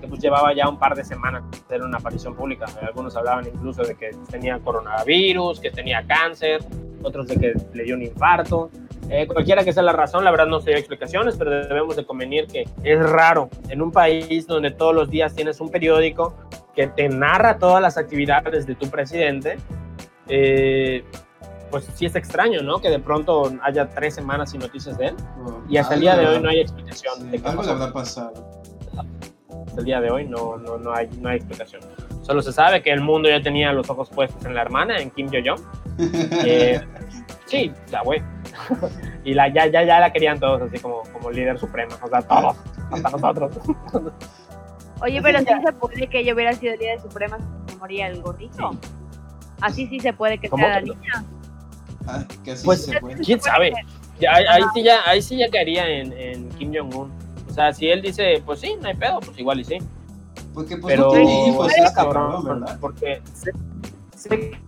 que 0.00 0.08
pues 0.08 0.20
llevaba 0.20 0.54
ya 0.54 0.68
un 0.68 0.78
par 0.78 0.94
de 0.94 1.04
semanas 1.04 1.42
de 1.50 1.58
hacer 1.58 1.82
una 1.82 1.98
aparición 1.98 2.34
pública. 2.34 2.66
Algunos 2.82 3.16
hablaban 3.16 3.46
incluso 3.46 3.82
de 3.82 3.94
que 3.94 4.10
tenía 4.30 4.58
coronavirus, 4.58 5.60
que 5.60 5.70
tenía 5.70 6.06
cáncer, 6.06 6.64
otros 7.02 7.28
de 7.28 7.36
que 7.36 7.54
le 7.74 7.84
dio 7.84 7.94
un 7.94 8.02
infarto. 8.02 8.70
Eh, 9.08 9.26
cualquiera 9.26 9.64
que 9.64 9.72
sea 9.72 9.82
la 9.82 9.92
razón, 9.92 10.24
la 10.24 10.30
verdad 10.30 10.46
no 10.46 10.60
sé 10.60 10.72
explicaciones, 10.72 11.36
pero 11.36 11.50
debemos 11.50 11.96
de 11.96 12.04
convenir 12.04 12.46
que 12.46 12.64
es 12.82 13.10
raro 13.10 13.48
en 13.68 13.82
un 13.82 13.90
país 13.90 14.46
donde 14.46 14.70
todos 14.70 14.94
los 14.94 15.10
días 15.10 15.34
tienes 15.34 15.60
un 15.60 15.70
periódico 15.70 16.34
que 16.74 16.86
te 16.86 17.08
narra 17.08 17.58
todas 17.58 17.82
las 17.82 17.98
actividades 17.98 18.66
de 18.66 18.74
tu 18.74 18.88
presidente. 18.88 19.58
eh, 20.28 21.04
pues 21.70 21.88
sí 21.94 22.06
es 22.06 22.14
extraño, 22.16 22.62
¿no? 22.62 22.80
Que 22.80 22.90
de 22.90 22.98
pronto 22.98 23.52
haya 23.62 23.88
tres 23.88 24.14
semanas 24.14 24.50
sin 24.50 24.60
noticias 24.60 24.98
de 24.98 25.06
él 25.08 25.16
oh, 25.44 25.60
y 25.68 25.76
hasta 25.76 25.94
el 25.94 26.00
día 26.00 26.16
de 26.16 26.24
le 26.24 26.28
hoy 26.28 26.40
no 26.40 26.48
hay 26.48 26.60
explicación 26.60 27.14
sí, 27.16 27.28
de 27.28 27.40
qué 27.40 27.48
algo 27.48 27.62
le 27.62 27.68
pasó. 27.68 27.82
habrá 27.82 27.92
pasado. 27.92 28.62
Hasta 29.70 29.82
el 29.82 29.86
día 29.86 30.00
de 30.00 30.10
hoy 30.10 30.26
no, 30.26 30.56
no, 30.56 30.78
no, 30.78 30.92
hay, 30.92 31.08
no 31.20 31.28
hay 31.28 31.36
explicación. 31.36 31.80
Solo 32.22 32.42
se 32.42 32.52
sabe 32.52 32.82
que 32.82 32.90
el 32.90 33.00
mundo 33.00 33.28
ya 33.28 33.40
tenía 33.40 33.72
los 33.72 33.88
ojos 33.88 34.10
puestos 34.10 34.44
en 34.44 34.52
la 34.54 34.62
hermana, 34.62 34.98
en 34.98 35.10
Kim 35.10 35.30
Yo-jong. 35.30 35.60
Eh, 36.44 36.80
sí, 37.46 37.70
la 37.92 38.02
güey. 38.02 38.20
y 39.24 39.32
la, 39.34 39.46
ya, 39.52 39.66
ya, 39.66 39.84
ya 39.84 40.00
la 40.00 40.12
querían 40.12 40.40
todos 40.40 40.62
así 40.62 40.78
como, 40.80 41.02
como 41.12 41.30
líder 41.30 41.56
suprema, 41.58 41.94
o 42.02 42.08
sea, 42.08 42.22
todos, 42.22 42.56
hasta 42.90 43.10
nosotros. 43.16 43.58
Oye, 45.02 45.22
pero 45.22 45.38
sí 45.38 45.46
se 45.64 45.72
puede 45.72 46.08
que 46.08 46.18
ella 46.18 46.34
hubiera 46.34 46.52
sido 46.52 46.74
líder 46.76 47.00
suprema 47.00 47.38
si 47.38 47.72
se 47.72 47.78
moría 47.78 48.08
el 48.08 48.22
gordito. 48.22 48.72
Así 49.60 49.86
sí 49.86 50.00
se 50.00 50.12
puede 50.12 50.38
que 50.38 50.48
¿Cómo 50.48 50.64
sea 50.64 50.76
la 50.76 50.80
niña. 50.80 51.24
Ah, 52.08 52.24
que 52.44 52.52
así 52.52 52.64
Pues, 52.64 52.86
se 52.86 52.98
puede. 52.98 53.20
¿Quién 53.20 53.40
sabe? 53.40 53.72
Ya, 54.18 54.34
ahí, 54.34 54.44
ahí 54.48 54.62
sí 54.74 54.82
ya, 54.82 54.98
ahí 55.06 55.22
sí 55.22 55.36
ya 55.38 55.48
caería 55.48 55.86
en, 55.88 56.12
en 56.12 56.48
Kim 56.50 56.72
Jong-un. 56.74 57.12
Sea, 57.60 57.74
si 57.74 57.88
él 57.88 58.00
dice, 58.00 58.42
pues 58.46 58.60
sí, 58.60 58.74
no 58.80 58.88
hay 58.88 58.94
pedo, 58.94 59.20
pues 59.20 59.38
igual 59.38 59.60
y 59.60 59.64
sí. 59.64 59.76
Porque 60.54 60.78
pues 60.78 60.94
Pero 60.94 61.08
no 61.08 61.10
tiene 61.10 61.48
hijos 61.48 61.70
este 61.76 61.94
cabrón, 61.94 62.32
cabrón, 62.32 62.60
¿verdad? 62.60 62.78
porque 62.80 63.20
sé, 63.34 63.52
sé 64.16 64.30
que 64.38 64.58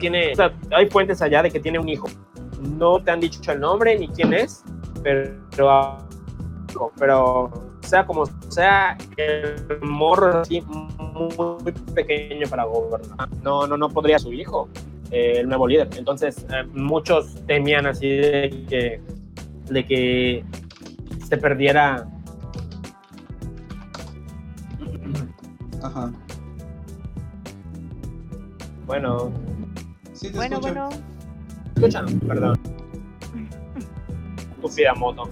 tiene, 0.00 0.32
o 0.32 0.34
sea, 0.34 0.52
hay 0.72 0.90
fuentes 0.90 1.22
allá 1.22 1.44
de 1.44 1.50
que 1.52 1.60
tiene 1.60 1.78
un 1.78 1.88
hijo. 1.88 2.08
No 2.76 3.00
te 3.00 3.12
han 3.12 3.20
dicho 3.20 3.52
el 3.52 3.60
nombre 3.60 3.96
ni 3.96 4.08
quién 4.08 4.34
es, 4.34 4.64
pero, 5.04 5.30
pero, 6.98 7.50
sea 7.82 8.04
como 8.04 8.24
sea, 8.48 8.98
el 9.16 9.78
morro 9.80 10.40
así 10.40 10.60
muy 10.60 11.72
pequeño 11.94 12.48
para 12.48 12.64
gobernar. 12.64 13.28
No, 13.44 13.68
no, 13.68 13.76
no 13.76 13.88
podría 13.88 14.18
su 14.18 14.32
hijo, 14.32 14.68
eh, 15.12 15.34
el 15.36 15.48
nuevo 15.48 15.68
líder. 15.68 15.88
Entonces, 15.96 16.44
eh, 16.52 16.64
muchos 16.72 17.36
temían 17.46 17.86
así 17.86 18.08
de 18.08 18.66
que, 18.68 19.00
de 19.70 19.86
que 19.86 20.44
se 21.32 21.38
perdiera 21.38 22.06
Ajá. 25.82 26.12
Bueno, 28.86 29.32
Sí, 30.12 30.28
te 30.28 30.36
Bueno, 30.36 30.56
escucho. 30.58 30.74
bueno. 30.74 30.88
escuchan, 31.74 32.20
perdón. 32.20 32.60
Estúpida 34.56 34.92
moto. 34.94 35.30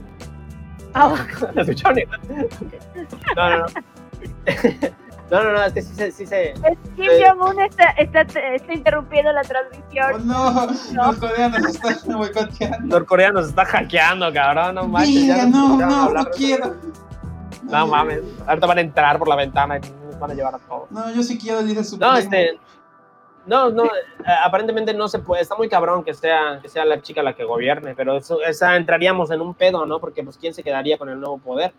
Ah, 0.94 1.14
¿La 1.55 1.61
escucharon? 1.62 1.98
No, 3.36 3.51
no, 3.51 3.59
no. 3.59 3.66
No, 5.31 5.45
no, 5.45 5.53
no, 5.53 5.62
es 5.62 5.72
que 5.72 5.83
sí 5.83 5.95
se. 5.95 6.11
Sí 6.11 6.26
se 6.26 6.51
es 6.51 6.59
Kim 6.97 7.07
Jong-un 7.24 7.61
está, 7.61 7.85
está, 7.91 8.22
está 8.22 8.72
interrumpiendo 8.74 9.33
la 9.33 9.43
Oh, 9.43 9.45
transmisión. 9.49 10.26
no, 10.26 10.66
No. 10.93 11.07
los 11.12 11.16
coreanos 11.18 11.64
están 11.66 11.97
boicoteando. 12.18 12.78
Norcorea 12.99 13.31
nos 13.33 13.49
está 13.49 13.64
hackeando, 13.64 14.33
cabrón. 14.33 14.74
No 14.74 14.89
manches. 14.89 15.14
Mira, 15.14 15.37
ya 15.37 15.47
no, 15.47 15.76
no, 15.78 16.11
no 16.11 16.24
quiero. 16.31 16.74
No 17.62 17.87
mames. 17.87 18.20
Ahorita 18.47 18.66
van 18.66 18.78
a 18.78 18.81
entrar 18.81 19.18
por 19.18 19.28
la 19.28 19.37
ventana 19.37 19.78
y 19.78 19.81
nos 20.07 20.18
van 20.18 20.33
a 20.33 20.35
llevar 20.35 20.55
a 20.57 20.59
todos. 20.59 20.91
No, 20.91 21.11
yo 21.12 21.22
sí 21.22 21.39
quiero 21.39 21.61
líder 21.62 21.85
supremo. 21.85 22.12
No, 22.12 22.18
este. 22.18 22.59
No, 23.47 23.70
no, 23.70 23.85
eh, 23.87 23.89
aparentemente 24.45 24.93
no 24.93 25.09
se 25.09 25.18
puede. 25.20 25.43
Está 25.43 25.55
muy 25.57 25.68
cabrón 25.68 26.05
que 26.05 26.12
sea, 26.12 26.59
que 26.61 26.68
sea 26.68 26.85
la 26.85 27.01
chica 27.01 27.22
la 27.22 27.35
que 27.35 27.45
gobierne, 27.45 27.95
pero 27.95 28.16
eso, 28.18 28.43
esa 28.43 28.76
entraríamos 28.76 29.31
en 29.31 29.41
un 29.41 29.55
pedo, 29.55 29.87
¿no? 29.87 29.99
Porque, 29.99 30.22
pues, 30.22 30.37
¿quién 30.37 30.53
se 30.53 30.62
quedaría 30.62 30.99
con 30.99 31.09
el 31.09 31.18
nuevo 31.18 31.39
poder? 31.39 31.72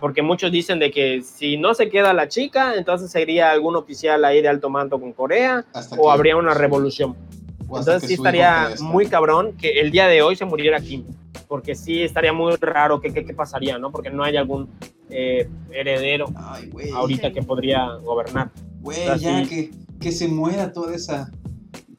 Porque 0.00 0.22
muchos 0.22 0.50
dicen 0.50 0.78
de 0.78 0.90
que 0.90 1.22
si 1.22 1.56
no 1.58 1.74
se 1.74 1.88
queda 1.90 2.12
la 2.14 2.26
chica, 2.28 2.74
entonces 2.76 3.10
sería 3.10 3.50
algún 3.50 3.76
oficial 3.76 4.24
ahí 4.24 4.40
de 4.40 4.48
alto 4.48 4.70
mando 4.70 4.98
con 4.98 5.12
Corea 5.12 5.64
Hasta 5.74 5.96
o 5.96 6.04
que- 6.04 6.10
habría 6.10 6.36
una 6.36 6.54
revolución. 6.54 7.14
Entonces 7.60 8.00
que 8.02 8.06
sí 8.08 8.14
estaría 8.14 8.70
muy 8.80 9.06
cabrón 9.06 9.52
que 9.56 9.80
el 9.80 9.90
día 9.92 10.08
de 10.08 10.22
hoy 10.22 10.34
se 10.34 10.44
muriera 10.44 10.80
Kim, 10.80 11.04
porque 11.46 11.76
sí 11.76 12.02
estaría 12.02 12.32
muy 12.32 12.56
raro 12.56 13.00
que 13.00 13.12
qué 13.12 13.22
pasaría, 13.34 13.78
¿no? 13.78 13.92
Porque 13.92 14.10
no 14.10 14.24
hay 14.24 14.36
algún 14.36 14.68
eh, 15.08 15.48
heredero 15.70 16.26
Ay, 16.34 16.70
ahorita 16.94 17.32
que 17.32 17.42
podría 17.42 17.86
gobernar. 18.02 18.50
Güey, 18.80 19.06
ya 19.18 19.42
que, 19.44 19.70
que 20.00 20.10
se 20.12 20.26
muera 20.28 20.72
toda 20.72 20.94
esa. 20.96 21.30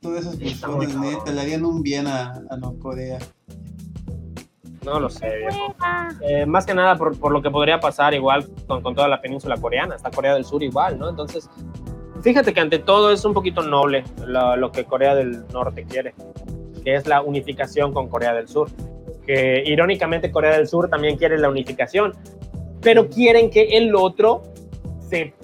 Todas 0.01 0.21
esas 0.25 0.35
personas, 0.37 0.95
neta, 0.97 1.31
le 1.31 1.41
harían 1.41 1.63
un 1.63 1.83
bien 1.83 2.07
a, 2.07 2.33
a 2.49 2.57
Norcorea. 2.57 3.19
No 4.85 4.99
lo 4.99 5.09
sé, 5.09 5.37
viejo. 5.37 5.75
Eh, 6.21 6.45
más 6.45 6.65
que 6.65 6.73
nada 6.73 6.95
por, 6.95 7.17
por 7.19 7.31
lo 7.31 7.41
que 7.41 7.51
podría 7.51 7.79
pasar 7.79 8.13
igual 8.13 8.47
con, 8.67 8.81
con 8.81 8.95
toda 8.95 9.07
la 9.07 9.21
península 9.21 9.55
coreana, 9.57 9.95
está 9.95 10.09
Corea 10.09 10.33
del 10.33 10.43
Sur 10.45 10.63
igual, 10.63 10.97
¿no? 10.97 11.09
Entonces, 11.09 11.49
fíjate 12.23 12.53
que 12.53 12.59
ante 12.61 12.79
todo 12.79 13.11
es 13.11 13.23
un 13.23 13.33
poquito 13.33 13.61
noble 13.61 14.03
lo, 14.25 14.55
lo 14.55 14.71
que 14.71 14.83
Corea 14.85 15.13
del 15.13 15.45
Norte 15.49 15.85
quiere, 15.85 16.15
que 16.83 16.95
es 16.95 17.05
la 17.07 17.21
unificación 17.21 17.93
con 17.93 18.07
Corea 18.07 18.33
del 18.33 18.47
Sur. 18.47 18.69
Que 19.25 19.61
irónicamente 19.65 20.31
Corea 20.31 20.57
del 20.57 20.67
Sur 20.67 20.89
también 20.89 21.15
quiere 21.15 21.37
la 21.37 21.47
unificación, 21.49 22.13
pero 22.81 23.07
quieren 23.07 23.51
que 23.51 23.77
el 23.77 23.95
otro 23.95 24.41
se 25.07 25.35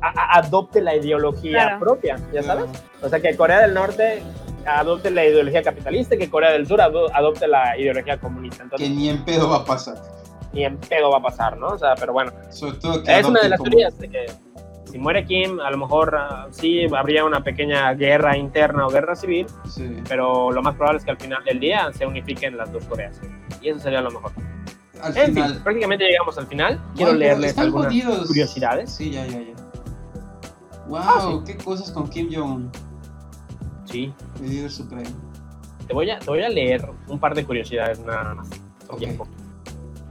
a- 0.00 0.08
a- 0.08 0.38
adopte 0.38 0.80
la 0.80 0.96
ideología 0.96 1.50
Claro. 1.52 1.80
propia, 1.80 2.16
¿ya 2.32 2.42
sabes? 2.42 2.64
O 3.02 3.08
sea, 3.10 3.20
que 3.20 3.36
Corea 3.36 3.60
del 3.60 3.74
Norte 3.74 4.22
adopte 4.66 5.10
la 5.10 5.24
ideología 5.24 5.62
capitalista 5.62 6.14
y 6.14 6.18
que 6.18 6.30
Corea 6.30 6.50
del 6.52 6.66
Sur 6.66 6.80
ado- 6.80 7.10
adopte 7.14 7.46
la 7.48 7.78
ideología 7.78 8.18
comunista. 8.18 8.62
Entonces, 8.64 8.88
Que 8.88 8.94
ni 8.94 9.08
en 9.08 9.24
pedo 9.24 9.48
va 9.48 9.56
a 9.58 9.64
pasar. 9.64 9.96
ni 10.52 10.64
en 10.64 10.78
pedo 10.78 11.10
va 11.10 11.18
a 11.18 11.22
pasar, 11.22 11.56
¿no? 11.56 11.68
O 11.68 11.78
sea, 11.78 11.94
pero 11.94 12.12
bueno, 12.12 12.32
Sobre 12.50 12.76
todo 12.78 13.02
que 13.02 13.18
es 13.18 13.26
una 13.26 13.40
de 13.42 13.48
las 13.50 13.58
como- 13.58 13.70
teorías 13.70 13.98
de 13.98 14.08
que 14.08 14.26
si 14.84 14.98
muere 14.98 15.24
Kim, 15.26 15.60
a 15.60 15.70
lo 15.70 15.78
mejor 15.78 16.16
ah, 16.16 16.46
sí 16.50 16.86
habría 16.96 17.24
una 17.24 17.42
pequeña 17.42 17.92
guerra 17.94 18.36
interna 18.36 18.86
o 18.86 18.90
guerra 18.90 19.14
civil, 19.16 19.46
Sí. 19.68 19.96
pero 20.08 20.50
lo 20.52 20.62
más 20.62 20.74
probable 20.76 20.98
es 20.98 21.04
que 21.04 21.10
al 21.10 21.18
final 21.18 21.44
del 21.44 21.60
día 21.60 21.90
se 21.92 22.06
unifiquen 22.06 22.56
las 22.56 22.72
dos 22.72 22.84
Coreas. 22.84 23.20
Y 23.60 23.68
eso 23.70 23.80
sería 23.80 24.00
lo 24.00 24.10
mejor. 24.10 24.32
Al 25.02 25.14
En 25.16 25.34
final. 25.34 25.52
fin, 25.54 25.62
prácticamente 25.62 26.04
llegamos 26.06 26.38
al 26.38 26.46
final. 26.46 26.80
Quiero 26.94 27.12
leerles 27.12 27.58
algunas 27.58 27.88
jodidos. 27.88 28.26
curiosidades. 28.28 28.90
Sí, 28.94 29.10
ya, 29.10 29.26
ya, 29.26 29.40
ya. 29.40 29.54
Wow, 30.88 31.42
qué 31.44 31.56
cosas 31.56 31.90
con 31.90 32.08
Kim 32.08 32.28
Jong, 32.32 32.70
Sí, 33.86 34.12
el 34.42 34.48
líder 34.50 34.70
supremo. 34.70 35.08
te 35.86 35.94
voy 35.94 36.10
a, 36.10 36.18
te 36.18 36.26
voy 36.26 36.42
a 36.42 36.48
leer 36.48 36.86
un 37.08 37.18
par 37.18 37.34
de 37.34 37.44
curiosidades 37.44 37.98
nada 38.00 38.34
más. 38.34 38.48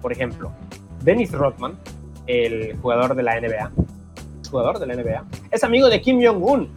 Por 0.01 0.11
ejemplo, 0.11 0.51
Dennis 1.03 1.31
Rodman, 1.31 1.77
el 2.27 2.77
jugador 2.81 3.15
de 3.15 3.23
la 3.23 3.39
NBA, 3.39 3.71
jugador 4.49 4.79
de 4.79 4.87
la 4.87 4.95
NBA, 4.95 5.23
es 5.51 5.63
amigo 5.63 5.87
de 5.89 6.01
Kim 6.01 6.19
Jong-un. 6.23 6.69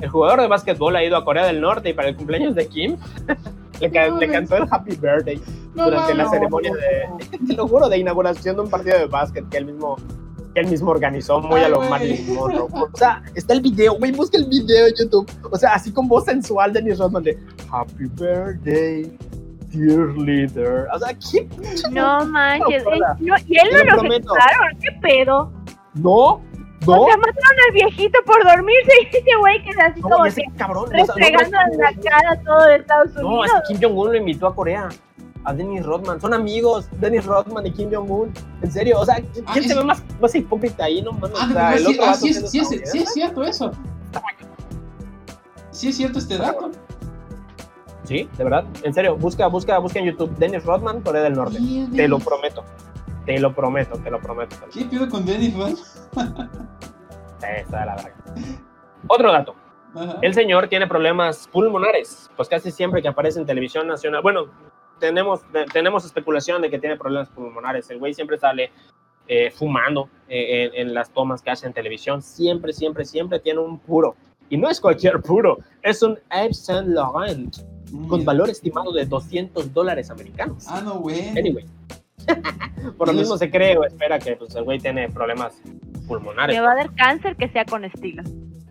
El 0.00 0.08
jugador 0.08 0.40
de 0.40 0.46
básquetbol 0.48 0.96
ha 0.96 1.04
ido 1.04 1.16
a 1.16 1.24
Corea 1.24 1.44
del 1.46 1.60
Norte 1.60 1.90
y 1.90 1.92
para 1.92 2.08
el 2.08 2.16
cumpleaños 2.16 2.54
de 2.54 2.66
Kim 2.68 2.96
le, 3.80 3.90
ca- 3.90 4.08
No 4.08 4.18
le 4.18 4.28
cantó 4.30 4.56
el 4.56 4.64
Happy 4.70 4.96
Birthday 4.96 5.38
No, 5.74 5.84
durante 5.86 6.14
la 6.14 6.24
no, 6.24 6.30
ceremonia 6.30 6.72
de, 6.72 7.38
te 7.46 7.52
lo 7.54 7.68
juro, 7.68 7.88
de 7.88 7.98
inauguración 7.98 8.56
de 8.56 8.62
un 8.62 8.70
partido 8.70 8.98
de 8.98 9.04
básquet 9.06 9.46
que 9.50 9.58
él 9.58 9.66
mismo, 9.66 9.96
que 10.54 10.60
él 10.60 10.66
mismo 10.68 10.90
organizó 10.90 11.40
muy 11.40 11.60
a 11.62 11.68
lo. 11.68 11.80
Marilyn 11.82 12.34
Monroe. 12.34 12.68
O 12.72 12.90
sea, 12.96 13.22
está 13.34 13.52
el 13.54 13.60
video, 13.60 13.94
güey, 13.94 14.12
busca 14.12 14.36
el 14.38 14.46
video 14.46 14.86
en 14.88 14.94
YouTube. 14.98 15.30
O 15.50 15.56
sea, 15.56 15.74
así 15.74 15.92
con 15.92 16.08
voz 16.08 16.24
sensual 16.24 16.72
de 16.72 16.80
Dennis 16.80 16.98
Rodman 16.98 17.22
de 17.22 17.38
Happy 17.70 18.06
Birthday, 18.06 19.16
dear 19.72 20.08
leader. 20.18 20.86
O 20.92 20.98
sea, 20.98 21.14
¿qué? 21.14 21.48
No 21.90 22.24
manches. 22.26 22.84
No, 22.84 22.92
él- 22.92 23.00
no, 23.20 23.34
y 23.46 23.56
él 23.58 23.68
no 23.72 23.84
lo 23.84 24.02
ejecutaron. 24.12 24.78
¿Qué 24.80 24.88
pedo? 25.00 25.52
No, 25.94 26.40
no. 26.86 27.02
O 27.02 27.06
sea, 27.06 27.16
mataron 27.16 27.58
al 27.68 27.74
viejito 27.74 28.18
por 28.24 28.42
dormirse 28.44 28.90
y 29.02 29.16
ese 29.16 29.36
güey 29.38 29.62
queda 29.62 29.86
así 29.86 30.00
No, 30.00 30.08
como 30.08 30.24
que 30.24 30.44
cabrón. 30.56 30.84
o 30.84 30.88
sea, 30.88 30.98
no, 30.98 31.04
restregando 31.14 31.50
no, 31.58 31.72
en 31.74 31.78
la 31.78 31.92
cara 32.10 32.30
a 32.32 32.40
todo 32.42 32.66
de 32.66 32.76
Estados 32.76 33.14
No, 33.14 33.28
Unidos. 33.28 33.46
es 33.46 33.52
que 33.68 33.74
Kim 33.74 33.88
Jong-un 33.90 34.12
lo 34.12 34.16
invitó 34.16 34.46
a 34.46 34.54
Corea. 34.54 34.88
A 35.44 35.52
Dennis 35.54 35.84
Rodman. 35.86 36.20
Son 36.20 36.34
amigos, 36.34 36.88
Dennis 37.00 37.24
Rodman 37.24 37.66
y 37.66 37.72
Kim 37.72 37.90
Jong-un. 37.92 38.32
En 38.62 38.70
serio, 38.70 39.00
o 39.00 39.04
sea, 39.06 39.16
¿quién 39.16 39.44
Ah, 39.46 39.54
se 39.54 39.60
es- 39.60 39.74
ve 39.76 39.84
más, 39.84 40.02
más 40.20 40.34
hipócrita 40.34 40.84
ahí? 40.84 41.00
No 41.02 41.12
mames. 41.12 41.32
Ah, 41.40 41.44
o 41.44 41.48
de 41.48 41.54
sea, 41.54 41.68
verdad, 41.70 41.72
el 41.76 41.84
sí, 41.86 41.92
otro 41.98 42.04
ah, 42.10 42.14
sí, 42.14 42.28
es, 42.28 42.50
sí, 42.50 42.58
es, 42.58 42.68
sí 42.90 42.98
es 42.98 43.12
cierto 43.12 43.42
eso. 43.42 43.70
Sí 45.70 45.88
es 45.88 45.96
cierto 45.96 46.18
este 46.18 46.36
dato. 46.36 46.70
Sí, 48.04 48.28
de 48.36 48.44
verdad. 48.44 48.64
En 48.82 48.92
serio, 48.92 49.16
busca, 49.16 49.46
busca, 49.46 49.78
busca 49.78 49.98
en 50.00 50.06
YouTube 50.06 50.36
Dennis 50.36 50.64
Rodman, 50.64 51.00
Corea 51.00 51.22
del 51.22 51.34
Norte. 51.34 51.58
Te 51.94 52.08
lo 52.08 52.18
prometo. 52.18 52.64
Te 53.24 53.38
lo 53.38 53.54
prometo, 53.54 53.96
te 53.98 54.10
lo 54.10 54.20
prometo. 54.20 54.56
te 54.56 54.66
lo- 54.66 54.72
¿Qué 54.72 54.84
pido 54.84 55.08
con 55.08 55.24
Dennis, 55.24 55.54
man? 55.56 55.74
De 57.40 57.64
la 57.70 57.96
verga. 57.96 58.14
Otro 59.06 59.32
dato. 59.32 59.54
Ajá. 59.94 60.18
El 60.22 60.34
señor 60.34 60.68
tiene 60.68 60.86
problemas 60.86 61.48
pulmonares. 61.52 62.30
Pues 62.36 62.48
casi 62.48 62.70
siempre 62.70 63.00
que 63.02 63.08
aparece 63.08 63.40
en 63.40 63.46
televisión 63.46 63.86
nacional. 63.86 64.22
Bueno, 64.22 64.46
tenemos, 65.00 65.40
de- 65.52 65.64
tenemos 65.66 66.04
especulación 66.04 66.62
de 66.62 66.70
que 66.70 66.78
tiene 66.78 66.96
problemas 66.96 67.28
pulmonares. 67.30 67.90
El 67.90 67.98
güey 67.98 68.14
siempre 68.14 68.38
sale 68.38 68.70
eh, 69.26 69.50
fumando 69.50 70.08
eh, 70.28 70.70
en, 70.74 70.88
en 70.88 70.94
las 70.94 71.10
tomas 71.10 71.42
que 71.42 71.50
hace 71.50 71.66
en 71.66 71.72
televisión. 71.72 72.22
Siempre, 72.22 72.72
siempre, 72.72 73.04
siempre 73.04 73.40
tiene 73.40 73.60
un 73.60 73.78
puro. 73.78 74.14
Y 74.48 74.56
no 74.56 74.68
es 74.68 74.80
cualquier 74.80 75.20
puro, 75.22 75.58
es 75.82 76.02
un 76.02 76.18
Yves 76.30 76.58
Saint 76.64 76.88
Laurent 76.88 77.56
con 78.08 78.18
Mira. 78.20 78.24
valor 78.24 78.50
estimado 78.50 78.92
de 78.92 79.04
200 79.06 79.72
dólares 79.72 80.10
americanos. 80.10 80.66
Ah, 80.68 80.80
no, 80.84 80.94
güey. 81.00 81.28
Anyway. 81.30 81.64
Por 82.98 83.08
lo 83.08 83.14
mismo 83.14 83.36
se 83.36 83.50
cree 83.50 83.76
o 83.78 83.84
espera 83.84 84.18
que 84.18 84.36
pues, 84.36 84.54
el 84.54 84.64
güey 84.64 84.78
tiene 84.78 85.08
problemas 85.08 85.60
pulmonares. 86.06 86.54
Me 86.56 86.62
va 86.62 86.72
a 86.72 86.76
dar 86.76 86.94
cáncer 86.94 87.36
que 87.36 87.48
sea 87.48 87.64
con 87.64 87.84
estilo. 87.84 88.22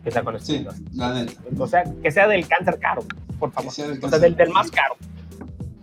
Que 0.04 0.12
sea 0.12 0.24
con 0.24 0.40
Sí, 0.40 0.56
estilos. 0.56 0.76
la 0.94 1.14
neta. 1.14 1.34
O 1.58 1.68
sea, 1.68 1.84
que 2.02 2.12
sea 2.12 2.28
del 2.28 2.48
cáncer 2.48 2.80
caro, 2.80 3.02
por 3.40 3.52
favor. 3.52 3.70
Que 3.70 3.76
sea 3.76 3.88
del 3.90 4.04
o 4.04 4.10
sea, 4.10 4.20
del, 4.20 4.36
del 4.36 4.50
más 4.50 4.72
caro. 4.72 4.96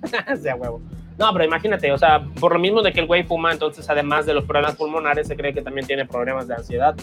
sea 0.41 0.57
huevo. 0.57 0.81
No, 1.19 1.33
pero 1.33 1.45
imagínate, 1.45 1.91
o 1.93 1.99
sea, 1.99 2.27
por 2.41 2.53
lo 2.53 2.59
mismo 2.59 2.83
de 2.83 2.93
que 2.93 3.01
el 3.01 3.07
güey 3.07 3.25
fuma, 3.25 3.53
entonces 3.53 3.89
además 3.89 4.27
de 4.27 4.35
los 4.35 4.45
problemas 4.45 4.77
pulmonares, 4.77 5.29
se 5.29 5.37
cree 5.37 5.55
que 5.55 5.63
también 5.63 5.87
tiene 5.87 6.05
problemas 6.05 6.47
de 6.47 6.55
ansiedad. 6.55 6.95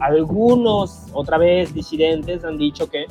Algunos, 0.00 1.06
otra 1.12 1.36
vez, 1.36 1.74
disidentes 1.74 2.44
han 2.44 2.56
dicho 2.56 2.88
que 2.90 3.04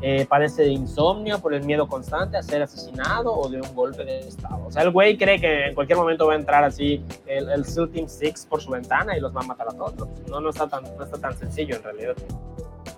eh, 0.00 0.26
padece 0.28 0.62
de 0.62 0.70
insomnio 0.70 1.40
por 1.40 1.54
el 1.54 1.64
miedo 1.64 1.88
constante 1.88 2.36
a 2.36 2.42
ser 2.42 2.62
asesinado 2.62 3.32
o 3.32 3.48
de 3.48 3.60
un 3.60 3.74
golpe 3.74 4.04
de 4.04 4.20
estado. 4.20 4.66
O 4.66 4.70
sea, 4.70 4.82
el 4.82 4.90
güey 4.90 5.16
cree 5.16 5.40
que 5.40 5.68
en 5.68 5.74
cualquier 5.74 5.98
momento 5.98 6.26
va 6.26 6.34
a 6.34 6.36
entrar 6.36 6.62
así 6.62 7.02
el, 7.26 7.48
el 7.48 7.64
SEAL 7.64 7.88
Team 7.88 8.06
6 8.06 8.46
por 8.48 8.60
su 8.60 8.70
ventana 8.70 9.16
y 9.16 9.20
los 9.20 9.34
va 9.34 9.40
a 9.40 9.44
matar 9.44 9.68
a 9.68 9.72
todos. 9.72 10.08
No, 10.28 10.40
no, 10.40 10.50
está, 10.50 10.68
tan, 10.68 10.84
no 10.96 11.04
está 11.04 11.18
tan 11.18 11.36
sencillo 11.36 11.76
en 11.76 11.82
realidad. 11.82 12.14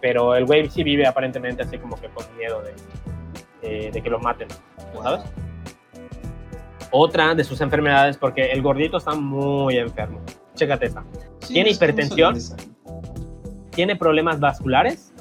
Pero 0.01 0.35
el 0.35 0.45
güey 0.47 0.69
sí 0.69 0.83
vive 0.83 1.07
aparentemente 1.07 1.63
así 1.63 1.79
como 1.79 1.95
que 1.97 2.09
con 2.09 2.25
miedo 2.37 2.61
de, 2.63 2.75
eh, 3.63 3.91
de 3.93 4.03
que 4.03 4.11
lo 4.11 4.19
maten, 4.19 4.49
¿sabes? 5.03 5.23
Otra 6.99 7.35
de 7.35 7.45
sus 7.45 7.61
enfermedades, 7.61 8.17
porque 8.17 8.53
el 8.53 8.63
gordito 8.63 8.97
está 8.97 9.15
muy 9.15 9.77
enfermo. 9.77 10.21
Chécate 10.55 10.87
esta. 10.87 11.05
Sí, 11.41 11.53
¿Tiene 11.53 11.71
hipertensión? 11.71 12.41
se 12.41 12.57
Tiene 13.73 13.97
problemas 13.97 14.41
vasculares 14.41 15.13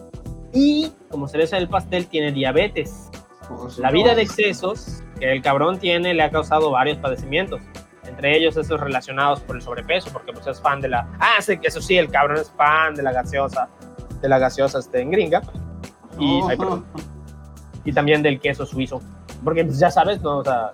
y, 0.53 0.93
como 1.09 1.28
cereza 1.28 1.57
del 1.57 1.67
pastel, 1.67 2.07
tiene 2.07 2.32
diabetes. 2.32 3.09
Por 3.49 3.78
La 3.78 3.91
vida 3.91 4.15
de 4.15 4.21
excesos 4.21 5.03
que 5.19 5.34
el 5.34 5.41
cabrón 5.41 5.78
tiene 5.78 6.13
le 6.13 6.23
ha 6.23 6.32
causado 6.32 6.71
varios 6.71 6.97
padecimientos. 6.97 7.61
Entre 8.07 8.38
ellos 8.38 8.55
esos 8.55 8.80
relacionados 8.80 9.41
por 9.41 9.57
el 9.57 9.61
sobrepeso, 9.61 10.09
porque 10.13 10.32
pues 10.32 10.47
es 10.47 10.61
fan 10.61 10.80
de 10.80 10.88
la... 10.88 11.09
Ah, 11.19 11.41
sí, 11.41 11.59
eso 11.61 11.82
sí, 11.82 11.97
el 11.97 12.09
cabrón 12.09 12.38
es 12.38 12.49
fan 12.51 12.95
de 12.95 13.03
la 13.03 13.11
gaseosa, 13.11 13.67
de 14.21 14.30
la 14.30 14.39
gaseosa 14.39 14.80
este, 14.80 15.01
en 15.01 15.11
gringa. 15.11 15.41
Y, 16.17 16.39
Oh, 16.41 16.47
ay, 16.47 16.55
perdón. 16.57 16.86
y 17.84 17.91
también 17.91 18.23
del 18.23 18.39
queso 18.39 18.65
suizo. 18.65 19.01
Porque 19.43 19.65
pues, 19.65 19.78
ya 19.78 19.91
sabes, 19.91 20.21
¿no? 20.21 20.38
O 20.38 20.43
sea, 20.45 20.71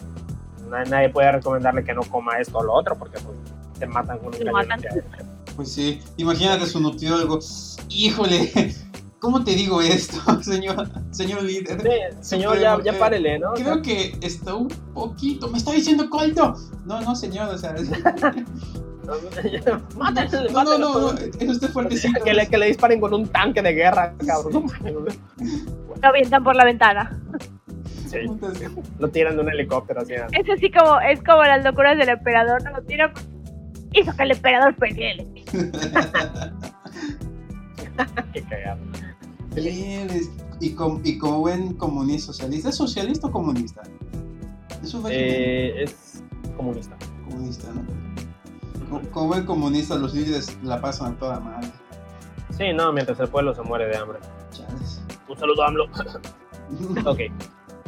nadie 0.72 1.10
puede 1.10 1.32
recomendarle 1.32 1.84
que 1.84 1.94
no 1.94 2.02
coma 2.04 2.40
esto 2.40 2.60
o 2.60 2.64
lo 2.64 2.74
otro, 2.74 2.98
porque 2.98 3.20
pues 3.20 3.38
te 3.80 3.86
matan 3.88 4.20
con 4.20 4.34
un 4.34 4.52
matan. 4.52 4.82
Pues 5.56 5.72
sí, 5.74 6.02
imagínate 6.18 6.66
su 6.66 6.80
nutriólogo. 6.80 7.40
Híjole, 7.90 8.52
¿cómo 9.20 9.44
te 9.44 9.52
digo 9.52 9.82
esto, 9.82 10.18
señor, 10.44 10.90
señor 11.12 11.44
líder? 11.44 11.82
Sí, 11.82 11.90
señor, 12.22 12.60
ya, 12.60 12.82
ya 12.84 12.92
eh, 12.94 12.96
párele, 12.96 13.40
¿no? 13.40 13.52
O 13.52 13.56
sea, 13.56 13.66
Creo 13.66 13.82
que 13.82 14.18
está 14.22 14.56
un 14.56 14.70
poquito. 14.94 15.50
Me 15.50 15.58
está 15.58 15.72
diciendo 15.72 16.10
colto. 16.10 16.56
No, 16.86 17.02
no, 17.02 17.16
señor, 17.16 17.50
o 17.50 17.58
sea. 17.58 17.76
Mátenlo, 19.98 20.52
No, 20.52 20.64
no, 20.64 20.78
no, 20.78 21.00
no, 21.00 21.12
es 21.18 21.50
usted 21.50 21.70
fuertecito. 21.70 22.24
Que 22.24 22.34
le, 22.34 22.48
que 22.48 22.58
le 22.58 22.68
disparen 22.68 23.02
con 23.02 23.14
un 23.14 23.28
tanque 23.28 23.62
de 23.62 23.74
guerra, 23.74 24.14
cabrón. 24.26 24.68
Lo 26.02 26.08
avientan 26.08 26.44
por 26.44 26.56
la 26.56 26.66
ventana. 26.66 27.20
Sí, 28.12 28.18
lo 29.00 29.08
tiran 29.10 29.36
de 29.38 29.42
un 29.44 29.50
helicóptero 29.50 30.02
así. 30.02 30.14
Es 30.14 30.50
así 30.50 30.70
como, 30.72 31.00
es 31.02 31.22
como 31.24 31.44
las 31.44 31.64
locuras 31.64 31.98
del 31.98 32.10
emperador, 32.10 32.62
no 32.64 32.72
lo 32.72 32.82
tiran. 32.84 33.12
Hizo 33.94 34.16
que 34.16 34.24
el 34.24 34.32
emperador 34.32 34.76
perdiera. 34.76 35.24
Qué 38.34 38.42
cagado. 38.44 38.80
Y, 40.60 40.72
com- 40.76 41.02
y 41.04 41.18
como 41.18 41.40
buen 41.40 41.74
comunista 41.76 42.28
socialista, 42.28 42.70
¿es 42.70 42.76
socialista 42.76 43.28
o 43.28 43.32
comunista? 43.32 43.82
Es 44.82 44.94
un 44.94 45.06
Eh, 45.10 45.84
es 45.84 46.24
comunista. 46.56 46.96
comunista, 47.30 47.68
¿no? 47.74 47.82
Como, 48.90 49.02
como 49.10 49.28
buen 49.28 49.46
comunista, 49.46 49.96
los 49.96 50.14
líderes 50.14 50.58
la 50.64 50.80
pasan 50.80 51.14
a 51.14 51.16
toda 51.18 51.40
madre. 51.40 51.68
Sí, 52.58 52.72
no, 52.74 52.92
mientras 52.94 53.20
el 53.20 53.28
pueblo 53.28 53.54
se 53.56 53.62
muere 53.62 53.88
de 53.88 53.98
hambre. 53.98 54.20
Chales. 54.52 55.02
Un 55.28 55.38
saludo, 55.38 55.64
AMLO. 55.64 55.86
ok. 57.06 57.20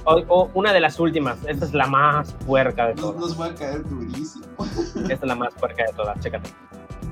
O- 0.05 0.23
o 0.27 0.49
una 0.53 0.73
de 0.73 0.79
las 0.81 0.99
últimas. 0.99 1.37
Esta 1.45 1.65
es 1.65 1.73
la 1.73 1.87
más 1.87 2.33
puerca 2.45 2.87
de 2.87 2.95
Nos, 2.95 3.01
todas. 3.01 3.19
nos 3.21 3.41
va 3.41 3.45
a 3.47 3.55
caer 3.55 3.87
durísimo. 3.87 4.45
Esta 5.09 5.13
es 5.13 5.23
la 5.23 5.35
más 5.35 5.53
puerca 5.53 5.85
de 5.85 5.93
todas. 5.93 6.19
Chécate. 6.19 6.49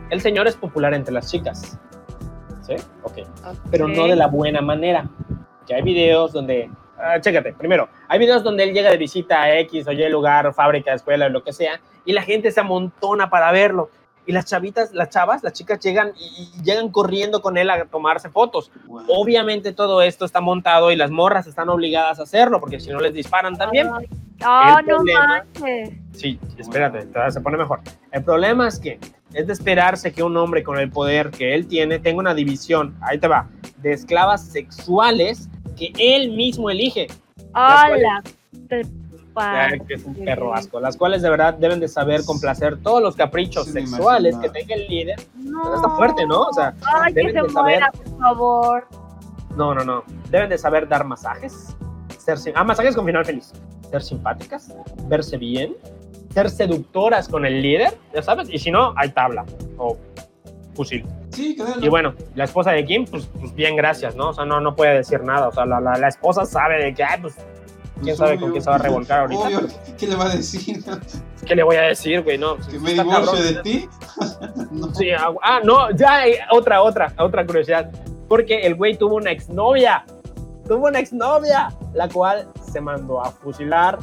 El 0.09 0.19
señor 0.21 0.47
es 0.47 0.55
popular 0.57 0.93
entre 0.93 1.13
las 1.13 1.31
chicas. 1.31 1.79
¿Sí? 2.61 2.75
Ok. 3.03 3.19
Pero 3.71 3.87
no 3.87 4.07
de 4.07 4.15
la 4.15 4.27
buena 4.27 4.61
manera. 4.61 5.09
Que 5.65 5.75
hay 5.75 5.81
videos 5.83 6.33
donde. 6.33 6.69
ah, 6.97 7.19
chécate, 7.21 7.53
primero, 7.53 7.87
hay 8.09 8.19
videos 8.19 8.43
donde 8.43 8.63
él 8.63 8.73
llega 8.73 8.89
de 8.91 8.97
visita 8.97 9.41
a 9.41 9.59
X 9.59 9.87
o 9.87 9.91
Y 9.91 10.09
lugar, 10.09 10.53
fábrica, 10.53 10.93
escuela, 10.93 11.29
lo 11.29 11.43
que 11.43 11.53
sea, 11.53 11.79
y 12.03 12.13
la 12.13 12.21
gente 12.23 12.51
se 12.51 12.59
amontona 12.59 13.29
para 13.29 13.51
verlo. 13.51 13.89
Y 14.25 14.33
las 14.33 14.45
chavitas, 14.45 14.93
las 14.93 15.09
chavas, 15.09 15.43
las 15.43 15.53
chicas 15.53 15.79
llegan 15.79 16.13
y, 16.17 16.49
y 16.59 16.63
llegan 16.63 16.89
corriendo 16.89 17.41
con 17.41 17.57
él 17.57 17.69
a 17.69 17.85
tomarse 17.85 18.29
fotos. 18.29 18.71
Wow. 18.85 19.03
Obviamente 19.07 19.73
todo 19.73 20.01
esto 20.01 20.25
está 20.25 20.41
montado 20.41 20.91
y 20.91 20.95
las 20.95 21.09
morras 21.09 21.47
están 21.47 21.69
obligadas 21.69 22.19
a 22.19 22.23
hacerlo, 22.23 22.59
porque 22.59 22.79
si 22.79 22.89
no 22.91 22.99
les 22.99 23.13
disparan 23.13 23.57
también. 23.57 23.87
Oh, 23.87 23.99
El 24.79 24.85
no 24.87 24.97
problema- 24.97 25.43
manches. 25.55 25.89
Sí, 26.13 26.39
espérate, 26.57 27.05
todavía 27.07 27.31
se 27.31 27.41
pone 27.41 27.57
mejor. 27.57 27.81
El 28.11 28.23
problema 28.23 28.67
es 28.67 28.79
que 28.79 28.99
es 29.33 29.47
de 29.47 29.53
esperarse 29.53 30.11
que 30.13 30.21
un 30.23 30.35
hombre 30.37 30.63
con 30.63 30.77
el 30.77 30.89
poder 30.91 31.31
que 31.31 31.55
él 31.55 31.67
tiene 31.67 31.99
tenga 31.99 32.19
una 32.19 32.33
división, 32.33 32.95
ahí 33.01 33.17
te 33.17 33.27
va, 33.27 33.47
de 33.77 33.93
esclavas 33.93 34.45
sexuales 34.45 35.47
que 35.77 35.91
él 35.97 36.31
mismo 36.31 36.69
elige. 36.69 37.07
Hola. 37.53 38.21
Te 38.67 38.81
Pa- 39.33 39.69
que 39.87 39.93
es 39.95 40.03
un 40.05 40.15
perro 40.15 40.53
asco, 40.53 40.79
las 40.79 40.97
cuales 40.97 41.21
de 41.21 41.29
verdad 41.29 41.53
deben 41.53 41.79
de 41.79 41.87
saber 41.87 42.23
complacer 42.25 42.77
todos 42.81 43.01
los 43.01 43.15
caprichos 43.15 43.65
Sí, 43.65 43.71
sexuales 43.71 44.35
que 44.37 44.49
tenga 44.49 44.75
el 44.75 44.87
líder. 44.87 45.19
No. 45.35 45.75
Está 45.75 45.89
fuerte, 45.89 46.25
¿no? 46.25 46.41
O 46.43 46.53
sea, 46.53 46.73
Ay, 47.01 47.13
que 47.13 47.19
deben 47.21 47.35
se 47.35 47.41
de 47.43 47.49
saber- 47.49 47.79
muera, 47.79 47.91
por 47.91 48.19
favor. 48.19 48.87
No, 49.55 49.73
no, 49.75 49.83
no. 49.83 50.03
Deben 50.29 50.49
de 50.49 50.57
saber 50.57 50.87
dar 50.87 51.03
masajes. 51.05 51.75
Ser 52.17 52.37
sim- 52.37 52.53
ah, 52.55 52.63
masajes 52.63 52.95
con 52.95 53.05
final 53.05 53.25
feliz. 53.25 53.51
Ser 53.89 54.01
simpáticas, 54.03 54.73
verse 55.07 55.37
bien, 55.37 55.75
ser 56.33 56.49
seductoras 56.49 57.27
con 57.27 57.45
el 57.45 57.61
líder, 57.61 57.97
ya 58.13 58.21
sabes. 58.21 58.49
Y 58.49 58.57
si 58.59 58.71
no, 58.71 58.93
hay 58.95 59.09
tabla. 59.09 59.43
O 59.77 59.97
fusil. 60.73 61.05
Sí, 61.31 61.55
créelo. 61.55 61.85
Y 61.85 61.89
bueno, 61.89 62.13
la 62.35 62.45
esposa 62.45 62.71
de 62.71 62.85
Kim, 62.85 63.05
pues, 63.05 63.25
pues 63.39 63.53
bien, 63.53 63.75
gracias, 63.75 64.15
¿no? 64.15 64.29
O 64.29 64.33
sea, 64.33 64.45
no, 64.45 64.61
no 64.61 64.75
puede 64.75 64.95
decir 64.95 65.21
nada. 65.23 65.49
O 65.49 65.51
sea, 65.51 65.65
la, 65.65 65.79
la, 65.81 65.97
la 65.97 66.07
esposa 66.07 66.45
sabe 66.45 66.81
de 66.83 66.93
que, 66.93 67.03
ay, 67.03 67.19
pues, 67.21 67.35
quién 68.01 68.15
Pues 68.15 68.17
sabe 68.17 68.35
con 68.35 68.43
obvio. 68.45 68.51
quién 68.53 68.63
se 68.63 68.69
va 68.69 68.75
a 68.75 68.79
revolcar 68.79 69.19
ahorita. 69.21 69.41
Obvio, 69.41 69.59
¿qué 69.97 70.07
le 70.07 70.15
va 70.15 70.25
a 70.25 70.35
decir? 70.35 70.83
¿Qué 71.45 71.55
le 71.55 71.63
voy 71.63 71.75
a 71.75 71.81
decir, 71.83 72.21
güey? 72.23 72.37
No, 72.37 72.57
¿Que 72.57 72.79
me 72.79 72.91
divorcio 72.93 73.25
cabrón. 73.25 73.43
de 73.43 73.61
ti? 73.63 73.89
no. 74.71 74.93
Sí, 74.93 75.11
ah, 75.11 75.31
ah, 75.43 75.59
no, 75.63 75.89
ya, 75.91 76.27
eh, 76.27 76.39
otra, 76.51 76.81
otra, 76.81 77.13
otra 77.17 77.45
curiosidad. 77.45 77.91
Porque 78.27 78.59
el 78.61 78.75
güey 78.75 78.97
tuvo 78.97 79.15
una 79.15 79.31
exnovia. 79.31 80.05
Tuvo 80.67 80.87
una 80.87 80.99
exnovia, 80.99 81.69
la 81.93 82.07
cual 82.07 82.47
se 82.71 82.79
mandó 82.79 83.21
a 83.21 83.31
fusilar. 83.31 83.97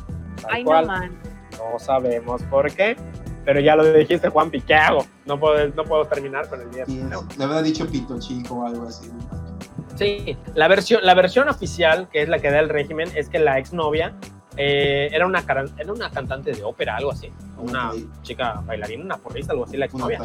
Ay, 0.51 0.65
no, 0.65 0.83
man. 0.85 1.19
No 1.53 1.79
sabemos 1.79 2.43
por 2.45 2.71
qué. 2.73 2.97
Pero 3.45 3.61
ya 3.61 3.75
lo 3.77 3.91
dijiste, 3.91 4.29
Juanpi, 4.29 4.61
¿qué 4.61 4.75
hago? 4.75 5.07
No 5.25 5.41
puedo, 5.41 5.69
no 5.69 5.85
puedo 5.85 6.05
terminar 6.05 6.49
con 6.51 6.61
el 6.61 6.71
día. 6.71 6.85
Sí, 6.85 6.97
No. 7.03 7.27
Le 7.39 7.45
habrá 7.45 7.63
dicho 7.63 7.87
pito 7.87 8.19
chico 8.19 8.57
o 8.57 8.67
algo 8.67 8.87
así. 8.87 9.09
¿no? 9.09 9.38
Sí, 9.99 10.37
la 10.55 10.69
versión, 10.69 11.01
la 11.03 11.15
versión 11.15 11.49
oficial, 11.49 12.09
que 12.11 12.23
es 12.23 12.29
la 12.29 12.39
que 12.39 12.51
da 12.51 12.61
el 12.61 12.69
régimen, 12.69 13.11
es 13.17 13.29
que 13.29 13.41
la 13.41 13.59
exnovia 13.59 14.15
eh, 14.57 15.09
era, 15.13 15.27
una, 15.27 15.45
era 15.77 15.93
una 15.93 16.11
cantante 16.11 16.53
de 16.53 16.63
ópera, 16.63 16.97
algo 16.97 17.11
así. 17.11 17.31
Una 17.59 17.93
chica 18.23 18.63
bailarina, 18.65 19.05
una 19.05 19.17
porrista, 19.17 19.53
algo 19.53 19.65
así, 19.65 19.77
la 19.77 19.87
exnovia. 19.87 20.21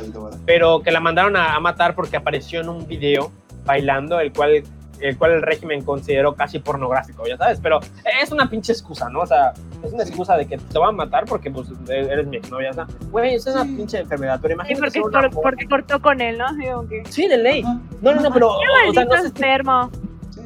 pero 0.45 0.81
que 0.81 0.91
la 0.91 0.99
mandaron 0.99 1.35
a, 1.35 1.55
a 1.55 1.59
matar 1.59 1.95
porque 1.95 2.17
apareció 2.17 2.61
en 2.61 2.69
un 2.69 2.87
video 2.87 3.31
bailando, 3.65 4.19
el 4.19 4.31
cual, 4.31 4.63
el 4.99 5.17
cual 5.17 5.31
el 5.31 5.41
régimen 5.41 5.83
consideró 5.83 6.35
casi 6.35 6.59
pornográfico, 6.59 7.25
ya 7.25 7.37
sabes, 7.37 7.59
pero 7.59 7.79
es 8.21 8.31
una 8.31 8.49
pinche 8.49 8.73
excusa, 8.73 9.09
¿no? 9.09 9.21
O 9.21 9.25
sea, 9.25 9.53
es 9.83 9.93
una 9.93 10.03
excusa 10.03 10.35
de 10.37 10.45
que 10.47 10.57
te 10.57 10.79
van 10.79 10.89
a 10.89 10.91
matar 10.93 11.25
porque 11.25 11.51
pues 11.51 11.67
e- 11.89 11.99
eres 11.99 12.25
mi 12.27 12.37
exnovia, 12.37 12.71
o 12.71 12.73
sea, 12.73 12.87
güey, 13.11 13.35
es 13.35 13.45
una 13.47 13.63
Sí. 13.63 13.75
pinche 13.75 13.99
enfermedad, 13.99 14.39
pero 14.41 14.53
Sí, 14.53 14.55
imagínate 14.55 14.81
porque, 14.81 14.99
una 15.01 15.11
cor- 15.11 15.33
morra- 15.33 15.41
porque 15.43 15.67
cortó 15.67 16.01
con 16.01 16.21
él, 16.21 16.37
¿no? 16.37 16.53
Digo 16.55 16.87
que. 16.87 17.03
Sí, 17.09 17.27
de 17.27 17.37
ley. 17.37 17.61
Ajá. 17.63 17.79
No, 18.01 18.13
no, 18.15 18.21
no, 18.21 18.31
pero, 18.33 18.49
Qué 18.83 18.89
o 18.89 18.93
sea, 18.93 19.05
no 19.05 19.15
enfermo. 19.15 19.89
Sí. 20.31 20.41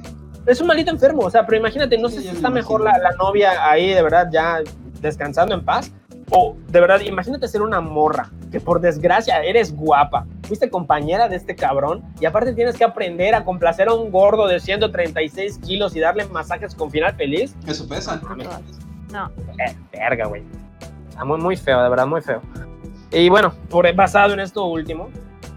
es 0.45 0.61
un 0.61 0.67
maldito 0.67 0.91
enfermo, 0.91 1.23
o 1.23 1.29
sea, 1.29 1.45
pero 1.45 1.57
imagínate, 1.57 1.97
no 1.97 2.09
Sí, 2.09 2.15
sé 2.17 2.21
si 2.23 2.27
está 2.29 2.49
mejor 2.49 2.81
la, 2.81 2.97
la 2.97 3.11
novia 3.17 3.69
ahí 3.69 3.89
de 3.93 4.01
verdad 4.01 4.27
ya 4.31 4.59
descansando 5.01 5.53
en 5.55 5.63
paz. 5.63 5.91
O 6.29 6.57
de 6.67 6.81
verdad, 6.81 6.99
imagínate 7.01 7.47
ser 7.47 7.61
una 7.61 7.79
morra 7.79 8.29
que 8.51 8.59
por 8.59 8.81
desgracia 8.81 9.41
eres 9.43 9.73
guapa, 9.73 10.25
fuiste 10.43 10.69
compañera 10.69 11.29
de 11.29 11.37
este 11.37 11.55
cabrón 11.55 12.03
y 12.19 12.25
aparte 12.25 12.51
tienes 12.51 12.75
que 12.77 12.83
aprender 12.83 13.33
a 13.33 13.45
complacer 13.45 13.87
a 13.87 13.93
un 13.93 14.11
gordo 14.11 14.45
de 14.45 14.59
136 14.59 15.57
kilos 15.59 15.95
y 15.95 16.01
darle 16.01 16.25
masajes 16.25 16.75
con 16.75 16.91
final 16.91 17.15
feliz. 17.15 17.55
Eso 17.65 17.87
pesa. 17.87 18.17
No. 18.17 18.35
Eh, 19.13 19.75
verga, 19.91 20.27
güey. 20.27 20.43
Está 21.09 21.25
muy, 21.25 21.39
muy 21.39 21.57
feo, 21.57 21.81
de 21.83 21.89
verdad, 21.89 22.07
muy 22.07 22.21
feo. 22.21 22.41
Y 23.11 23.29
bueno, 23.29 23.53
por, 23.69 23.91
basado 23.95 24.33
en 24.33 24.39
esto 24.41 24.65
último, 24.65 25.09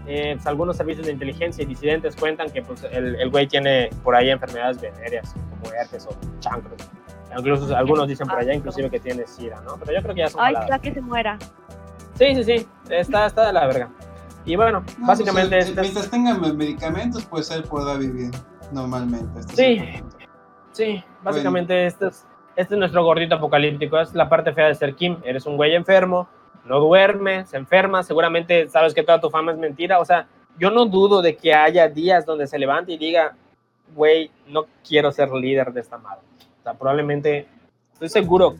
eh, 0.07 0.33
pues, 0.35 0.47
algunos 0.47 0.77
servicios 0.77 1.05
de 1.05 1.13
inteligencia 1.13 1.63
y 1.63 1.65
disidentes 1.67 2.15
cuentan 2.15 2.49
que 2.49 2.61
pues, 2.61 2.83
el, 2.91 3.15
el 3.15 3.29
güey 3.29 3.47
tiene 3.47 3.89
por 4.03 4.15
ahí 4.15 4.29
enfermedades 4.29 4.79
venéreas, 4.81 5.33
como 5.61 5.73
herpes 5.73 6.07
o 6.07 6.15
chancros. 6.39 6.81
Incluso 7.37 7.75
algunos 7.75 8.07
dicen 8.07 8.27
por 8.27 8.39
allá 8.39 8.53
inclusive 8.53 8.89
que 8.89 8.99
tiene 8.99 9.25
sida, 9.25 9.61
¿no? 9.65 9.77
Pero 9.77 9.93
yo 9.93 10.01
creo 10.01 10.15
que 10.15 10.21
ya 10.21 10.27
son 10.29 10.41
Ay, 10.43 10.53
la 10.67 10.79
que 10.79 10.93
se 10.93 10.99
muera. 11.01 11.37
Sí, 12.15 12.35
sí, 12.35 12.43
sí, 12.43 12.67
está, 12.89 13.25
está 13.27 13.47
de 13.47 13.53
la 13.53 13.67
verga. 13.67 13.89
Y 14.43 14.55
bueno, 14.55 14.83
No, 14.97 15.07
básicamente 15.07 15.55
pues, 15.55 15.69
este 15.69 15.79
es- 15.79 15.87
mientras 15.87 16.09
tengan 16.09 16.57
medicamentos, 16.57 17.23
pues 17.25 17.49
él 17.51 17.63
podrá 17.63 17.95
vivir 17.97 18.31
normalmente. 18.71 19.43
Sí. 19.55 19.81
Sí, 20.73 21.03
básicamente 21.23 21.85
este, 21.85 22.07
es, 22.07 22.25
este 22.55 22.75
es 22.75 22.79
nuestro 22.79 23.03
gordito 23.03 23.35
apocalíptico. 23.35 23.99
Es 23.99 24.13
la 24.13 24.29
parte 24.29 24.53
fea 24.53 24.67
de 24.67 24.75
ser 24.75 24.95
Kim. 24.95 25.17
Eres 25.23 25.45
un 25.45 25.57
güey 25.57 25.75
enfermo, 25.75 26.27
no 26.65 26.79
duerme, 26.79 27.45
se 27.45 27.57
enferma. 27.57 28.03
Seguramente 28.03 28.67
sabes 28.69 28.93
que 28.93 29.03
toda 29.03 29.19
tu 29.19 29.29
fama 29.29 29.51
es 29.51 29.57
mentira. 29.57 29.99
O 29.99 30.05
sea, 30.05 30.27
yo 30.57 30.71
no 30.71 30.85
dudo 30.85 31.21
de 31.21 31.35
que 31.35 31.53
haya 31.53 31.87
días 31.87 32.25
donde 32.25 32.47
se 32.47 32.59
levante 32.59 32.93
y 32.93 32.97
diga, 32.97 33.35
güey, 33.95 34.31
no 34.47 34.65
quiero 34.87 35.11
ser 35.11 35.31
líder 35.31 35.73
de 35.73 35.81
esta 35.81 35.97
madre. 35.97 36.21
O 36.59 36.63
sea, 36.63 36.73
probablemente, 36.73 37.47
estoy 37.93 38.09
seguro 38.09 38.55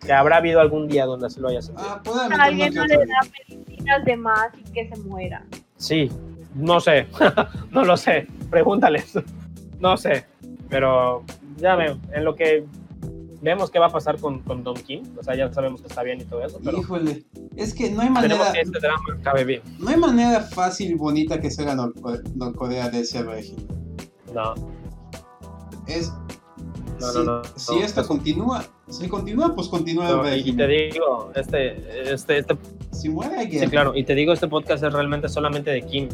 que 0.00 0.12
habrá 0.12 0.36
habido 0.36 0.60
algún 0.60 0.88
día 0.88 1.06
donde 1.06 1.26
así 1.26 1.40
lo 1.40 1.48
haya 1.48 1.62
sentido. 1.62 1.88
Ah, 1.88 2.00
puede 2.02 2.24
haber 2.24 2.40
Alguien 2.40 2.74
no 2.74 2.84
le 2.86 2.96
da 2.96 3.20
medicinas 3.48 4.04
de 4.04 4.16
más 4.16 4.48
y 4.58 4.72
que 4.72 4.88
se 4.88 4.96
muera. 5.02 5.44
Sí, 5.76 6.10
no 6.54 6.80
sé, 6.80 7.06
no 7.70 7.84
lo 7.84 7.96
sé, 7.96 8.26
pregúntales, 8.50 9.18
no 9.80 9.96
sé, 9.96 10.26
pero 10.68 11.22
ya 11.56 11.76
veo, 11.76 11.98
en 12.12 12.24
lo 12.24 12.34
que 12.34 12.64
vemos 13.42 13.70
qué 13.70 13.78
va 13.78 13.86
a 13.86 13.90
pasar 13.90 14.18
con, 14.18 14.40
con 14.40 14.62
Don 14.64 14.74
Kim, 14.76 15.02
o 15.18 15.22
sea, 15.22 15.34
ya 15.34 15.52
sabemos 15.52 15.80
que 15.82 15.88
está 15.88 16.02
bien 16.02 16.20
y 16.20 16.24
todo 16.24 16.42
eso, 16.44 16.58
pero 16.64 16.78
Híjole, 16.78 17.24
es 17.56 17.74
que 17.74 17.90
no 17.90 18.02
hay 18.02 18.10
manera, 18.10 18.52
que 18.52 18.60
este 18.60 18.78
drama 18.80 19.02
acabe 19.20 19.44
bien. 19.44 19.62
no 19.78 19.88
hay 19.90 19.96
manera 19.96 20.40
fácil 20.40 20.90
y 20.90 20.94
bonita 20.94 21.40
que 21.40 21.50
sea 21.50 21.74
Norco- 21.74 22.20
Norcorea 22.34 22.88
de 22.90 23.00
ese 23.00 23.22
régimen. 23.22 23.66
No, 24.34 24.54
Es, 25.86 26.12
No, 27.00 27.06
si, 27.12 27.18
no, 27.18 27.24
no, 27.24 27.42
si 27.56 27.78
esto 27.78 28.00
es- 28.00 28.06
continúa, 28.06 28.64
si 28.88 29.08
continúa, 29.08 29.54
pues 29.54 29.68
continúa 29.68 30.08
el 30.32 30.38
y, 30.46 30.50
y 30.50 30.52
te 30.56 30.66
régimen. 30.66 30.92
digo, 30.92 31.30
este, 31.34 32.12
este, 32.12 32.38
este, 32.38 32.56
Si 32.92 33.08
muere, 33.10 33.48
que... 33.50 33.58
sí, 33.60 33.66
claro, 33.68 33.94
y 33.94 34.04
te 34.04 34.14
digo, 34.14 34.32
este 34.32 34.48
podcast 34.48 34.82
es 34.82 34.92
realmente 34.92 35.28
solamente 35.28 35.70
de 35.70 35.82
Kim. 35.82 36.08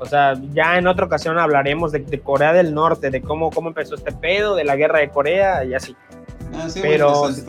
O 0.00 0.06
sea, 0.06 0.34
ya 0.52 0.76
en 0.76 0.86
otra 0.88 1.06
ocasión 1.06 1.38
hablaremos 1.38 1.92
de, 1.92 2.00
de 2.00 2.20
Corea 2.20 2.52
del 2.52 2.74
Norte, 2.74 3.10
de 3.10 3.22
cómo, 3.22 3.50
cómo 3.50 3.68
empezó 3.68 3.94
este 3.94 4.10
pedo, 4.12 4.56
de 4.56 4.64
la 4.64 4.74
guerra 4.76 4.98
de 4.98 5.08
Corea 5.08 5.64
y 5.64 5.72
así. 5.72 5.94
Ah, 6.56 6.68
sí, 6.68 6.80
pero- 6.82 7.28
eso. 7.28 7.44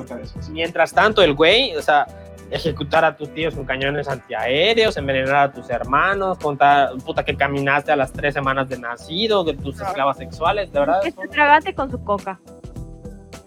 Mientras 0.52 0.94
tanto, 0.94 1.22
el 1.22 1.34
güey, 1.34 1.76
o 1.76 1.82
sea, 1.82 2.06
ejecutar 2.52 3.04
a 3.04 3.16
tus 3.16 3.34
tíos 3.34 3.56
con 3.56 3.66
cañones 3.66 4.08
antiaéreos, 4.08 4.96
envenenar 4.98 5.36
a 5.36 5.52
tus 5.52 5.70
hermanos, 5.70 6.38
contar, 6.38 6.92
puta, 7.04 7.24
que 7.26 7.36
caminaste 7.36 7.92
a 7.92 7.96
las 7.96 8.12
tres 8.14 8.34
semanas 8.34 8.70
de 8.70 8.78
nacido, 8.78 9.44
de 9.44 9.54
tus 9.56 9.76
Claro. 9.76 9.90
esclavas 9.90 10.18
sexuales, 10.18 10.72
de 10.72 10.80
verdad. 10.80 11.02
Que 11.02 11.12
tragante 11.28 11.74
con 11.74 11.90
su 11.90 12.04
coca. 12.04 12.40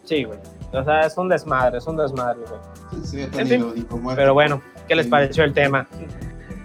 Sí, 0.05 0.25
güey. 0.25 0.39
O 0.73 0.85
sea, 0.85 1.01
es 1.01 1.17
un 1.17 1.29
desmadre, 1.29 1.79
es 1.79 1.87
un 1.87 1.97
desmadre, 1.97 2.41
güey. 2.49 3.05
Sería 3.07 3.31
tan 3.31 3.41
En 3.41 3.47
fin. 3.49 3.87
Pero 4.17 4.35
bueno, 4.35 4.61
¿qué 4.87 4.97
les 4.97 5.07
Sí. 5.07 5.11
pareció 5.11 5.45
el 5.45 5.53
tema? 5.55 5.87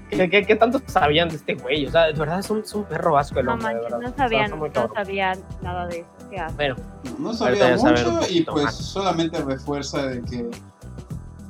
¿Qué, 0.10 0.30
qué, 0.30 0.46
qué 0.46 0.56
tanto 0.56 0.80
sabían 0.86 1.30
de 1.30 1.36
este 1.38 1.56
güey? 1.56 1.86
O 1.88 1.92
sea, 1.92 2.04
de 2.06 2.14
verdad 2.14 2.40
es 2.40 2.50
un, 2.50 2.60
es 2.60 2.74
un 2.76 2.84
perro 2.84 3.14
vasco 3.14 3.40
el 3.40 3.46
No 3.46 3.54
hombre, 3.54 3.70
de 3.70 3.74
manches, 3.76 3.92
verdad. 3.92 4.00
no 4.00 4.10
O 4.14 4.16
sea, 4.16 4.28
sabían, 4.28 4.60
muy 4.60 4.70
no 4.70 4.94
sabían 4.94 5.40
nada 5.62 5.88
de 5.88 6.00
eso. 6.00 6.08
¿Qué 6.34 6.40
hace? 6.40 6.56
Bueno, 6.56 6.76
No, 7.20 7.32
sabía 7.34 7.76
un 7.76 7.90
mucho 7.92 8.20
y 8.28 8.42
pues 8.42 8.66
más. 8.66 8.76
solamente 8.76 9.40
refuerza 9.44 10.08
de 10.08 10.22
que 10.24 10.50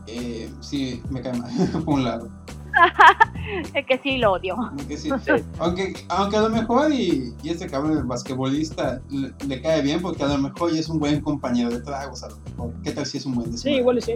eh, 0.08 0.50
sí 0.60 1.02
me 1.10 1.22
cae 1.22 1.34
mal 1.40 1.50
por 1.86 1.94
un 1.96 2.04
lado. 2.04 2.28
Es 3.74 3.86
que 3.86 3.98
sí 4.02 4.18
lo 4.18 4.34
odio. 4.34 4.56
Aunque, 4.56 4.98
sí, 4.98 5.10
sí. 5.24 5.32
aunque, 5.60 5.94
aunque 6.10 6.38
a 6.38 6.42
lo 6.42 6.50
mejor 6.50 6.92
y, 6.92 7.34
y 7.44 7.50
este 7.50 7.68
cabrón 7.68 7.98
el 7.98 8.04
basquetbolista 8.06 9.02
le, 9.10 9.34
le 9.48 9.62
cae 9.62 9.82
bien 9.82 10.02
porque 10.02 10.24
a 10.24 10.28
lo 10.28 10.38
mejor 10.38 10.72
ya 10.74 10.80
es 10.80 10.88
un 10.90 10.98
buen 10.98 11.20
compañero 11.22 11.70
de 11.70 11.80
tragos 11.82 12.24
a 12.24 12.30
lo 12.30 12.38
mejor. 12.38 12.72
¿Qué 12.84 12.92
tal 12.92 13.06
si 13.06 13.18
es 13.20 13.26
un 13.26 13.36
buen 13.36 13.48
sí, 13.48 13.52
desmadre? 13.54 13.78
igual 13.80 13.98
y 13.98 14.02
sí. 14.02 14.14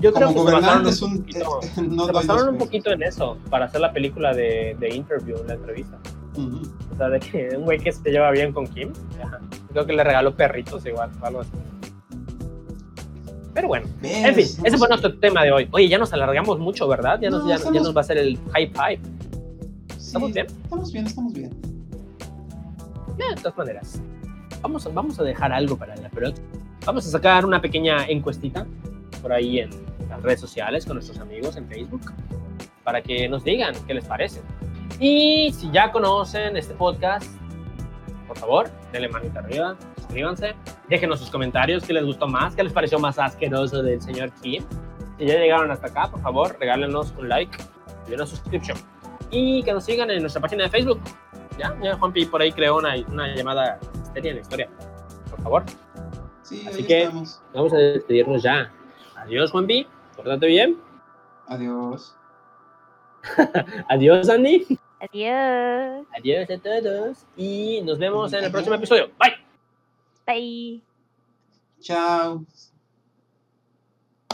Yo 0.00 0.12
creo 0.12 0.28
Como 0.28 0.44
que 0.44 0.50
se 0.50 0.56
basaron 0.56 0.82
gobernante 0.84 0.88
un 0.88 0.92
es 0.92 1.02
un... 1.02 1.18
poquito- 1.18 1.60
eh, 1.62 1.82
no 1.88 2.06
se 2.06 2.12
basaron 2.12 2.48
un 2.50 2.58
poquito 2.58 2.90
en 2.92 3.02
eso 3.02 3.36
para 3.50 3.66
hacer 3.66 3.80
la 3.80 3.92
película 3.92 4.32
de, 4.34 4.76
de 4.80 4.94
Interview, 4.94 5.36
la 5.46 5.54
entrevista. 5.54 5.98
pesos. 5.98 6.46
Ujú. 6.46 6.62
O 6.92 6.96
sea, 6.96 7.08
de 7.10 7.20
que 7.20 7.48
un 7.56 7.64
güey 7.64 7.78
que 7.80 7.92
se 7.92 8.08
lleva 8.10 8.30
bien 8.30 8.52
con 8.52 8.66
Kim. 8.68 8.92
ajá. 9.22 9.40
Creo 9.74 9.84
que 9.86 9.92
le 9.92 10.02
regaló 10.04 10.34
perritos 10.36 10.86
igual, 10.86 11.10
o 11.20 11.26
algo 11.26 11.40
así. 11.40 11.50
Pero 13.52 13.68
bueno, 13.68 13.86
en 14.02 14.34
fin, 14.34 14.46
ese 14.64 14.78
fue 14.78 14.88
nuestro 14.88 15.18
tema 15.18 15.42
de 15.42 15.52
hoy. 15.52 15.68
Oye, 15.72 15.88
ya 15.88 15.98
nos 15.98 16.12
alargamos 16.12 16.58
mucho, 16.58 16.88
¿verdad? 16.88 17.20
Ya, 17.20 17.28
nos, 17.28 17.42
No, 17.42 17.48
ya, 17.48 17.56
estamos- 17.56 17.74
ya 17.74 17.82
nos 17.82 17.96
va 17.96 18.00
a 18.00 18.04
ser 18.04 18.18
el 18.18 18.38
hype 18.56 18.72
hype. 18.78 19.00
Sí, 19.98 20.06
¿Estamos 20.06 20.32
bien? 20.32 20.46
Estamos 20.46 20.92
bien, 20.92 21.06
estamos 21.06 21.32
bien. 21.32 21.50
De 23.18 23.34
todas 23.42 23.56
maneras, 23.56 24.00
vamos 24.62 24.86
a, 24.86 24.90
vamos 24.90 25.18
a 25.20 25.24
dejar 25.24 25.52
algo 25.52 25.76
para 25.76 25.94
la 25.96 26.08
próxima. 26.08 26.46
Vamos 26.86 27.06
a 27.06 27.10
sacar 27.10 27.44
una 27.44 27.60
pequeña 27.60 28.04
encuestita 28.06 28.66
por 29.22 29.32
ahí 29.32 29.58
en 29.60 29.70
las 30.08 30.22
redes 30.22 30.40
sociales 30.40 30.86
con 30.86 30.94
nuestros 30.96 31.18
amigos 31.18 31.56
en 31.56 31.66
Facebook 31.68 32.12
para 32.84 33.02
que 33.02 33.28
nos 33.28 33.42
digan 33.42 33.74
qué 33.88 33.94
les 33.94 34.04
parece. 34.04 34.40
Y 35.00 35.52
si 35.52 35.68
ya 35.72 35.90
conocen 35.92 36.56
este 36.56 36.74
podcast, 36.74 37.26
por 38.28 38.36
favor, 38.38 38.70
denle 38.94 39.08
manita 39.08 39.40
arriba, 39.40 39.76
suscríbanse, 39.96 40.54
déjenos 40.88 41.18
sus 41.18 41.28
comentarios, 41.30 41.84
qué 41.84 41.92
les 41.92 42.04
gustó 42.04 42.28
más, 42.28 42.54
qué 42.54 42.62
les 42.62 42.72
pareció 42.72 42.98
más 43.00 43.18
asqueroso 43.18 43.82
del 43.82 44.00
señor 44.00 44.30
Kim. 44.40 44.62
Si 45.18 45.26
ya 45.26 45.34
llegaron 45.34 45.70
hasta 45.70 45.88
acá, 45.88 46.08
por 46.10 46.20
favor, 46.20 46.56
regálenos 46.60 47.12
un 47.18 47.28
like 47.28 47.58
y 48.08 48.14
una 48.14 48.24
suscripción. 48.24 48.78
Y 49.30 49.62
que 49.64 49.72
nos 49.72 49.84
sigan 49.84 50.10
en 50.10 50.20
nuestra 50.20 50.40
página 50.40 50.64
de 50.64 50.70
Facebook. 50.70 51.00
Ya, 51.58 51.76
ya 51.82 51.96
Juanpi 51.96 52.26
por 52.26 52.40
ahí 52.40 52.52
creó 52.52 52.76
una, 52.78 52.94
una 53.08 53.34
llamada 53.34 53.78
seria 54.12 54.30
en 54.30 54.36
la 54.36 54.42
historia. 54.42 54.68
Por 55.30 55.42
favor, 55.42 55.62
Sí, 56.42 56.64
Así 56.68 56.84
que- 56.84 57.02
estamos. 57.04 57.42
vamos 57.54 57.72
a 57.72 57.76
despedirnos 57.78 58.42
ya. 58.42 58.70
Adiós, 59.16 59.50
Juanpi. 59.50 59.86
Pórtate 60.14 60.46
bien. 60.46 60.76
Adiós. 61.48 62.14
Adiós, 63.88 64.28
Andy. 64.28 64.78
Adiós. 65.04 66.06
Adiós 66.16 66.50
a 66.50 66.58
todos. 66.58 67.26
Y 67.36 67.82
nos 67.82 67.98
vemos 67.98 68.32
en 68.32 68.44
el 68.44 68.50
próximo 68.50 68.74
episodio. 68.76 69.10
Bye. 69.18 69.36
Bye. 70.26 70.82
Chao. 71.80 72.44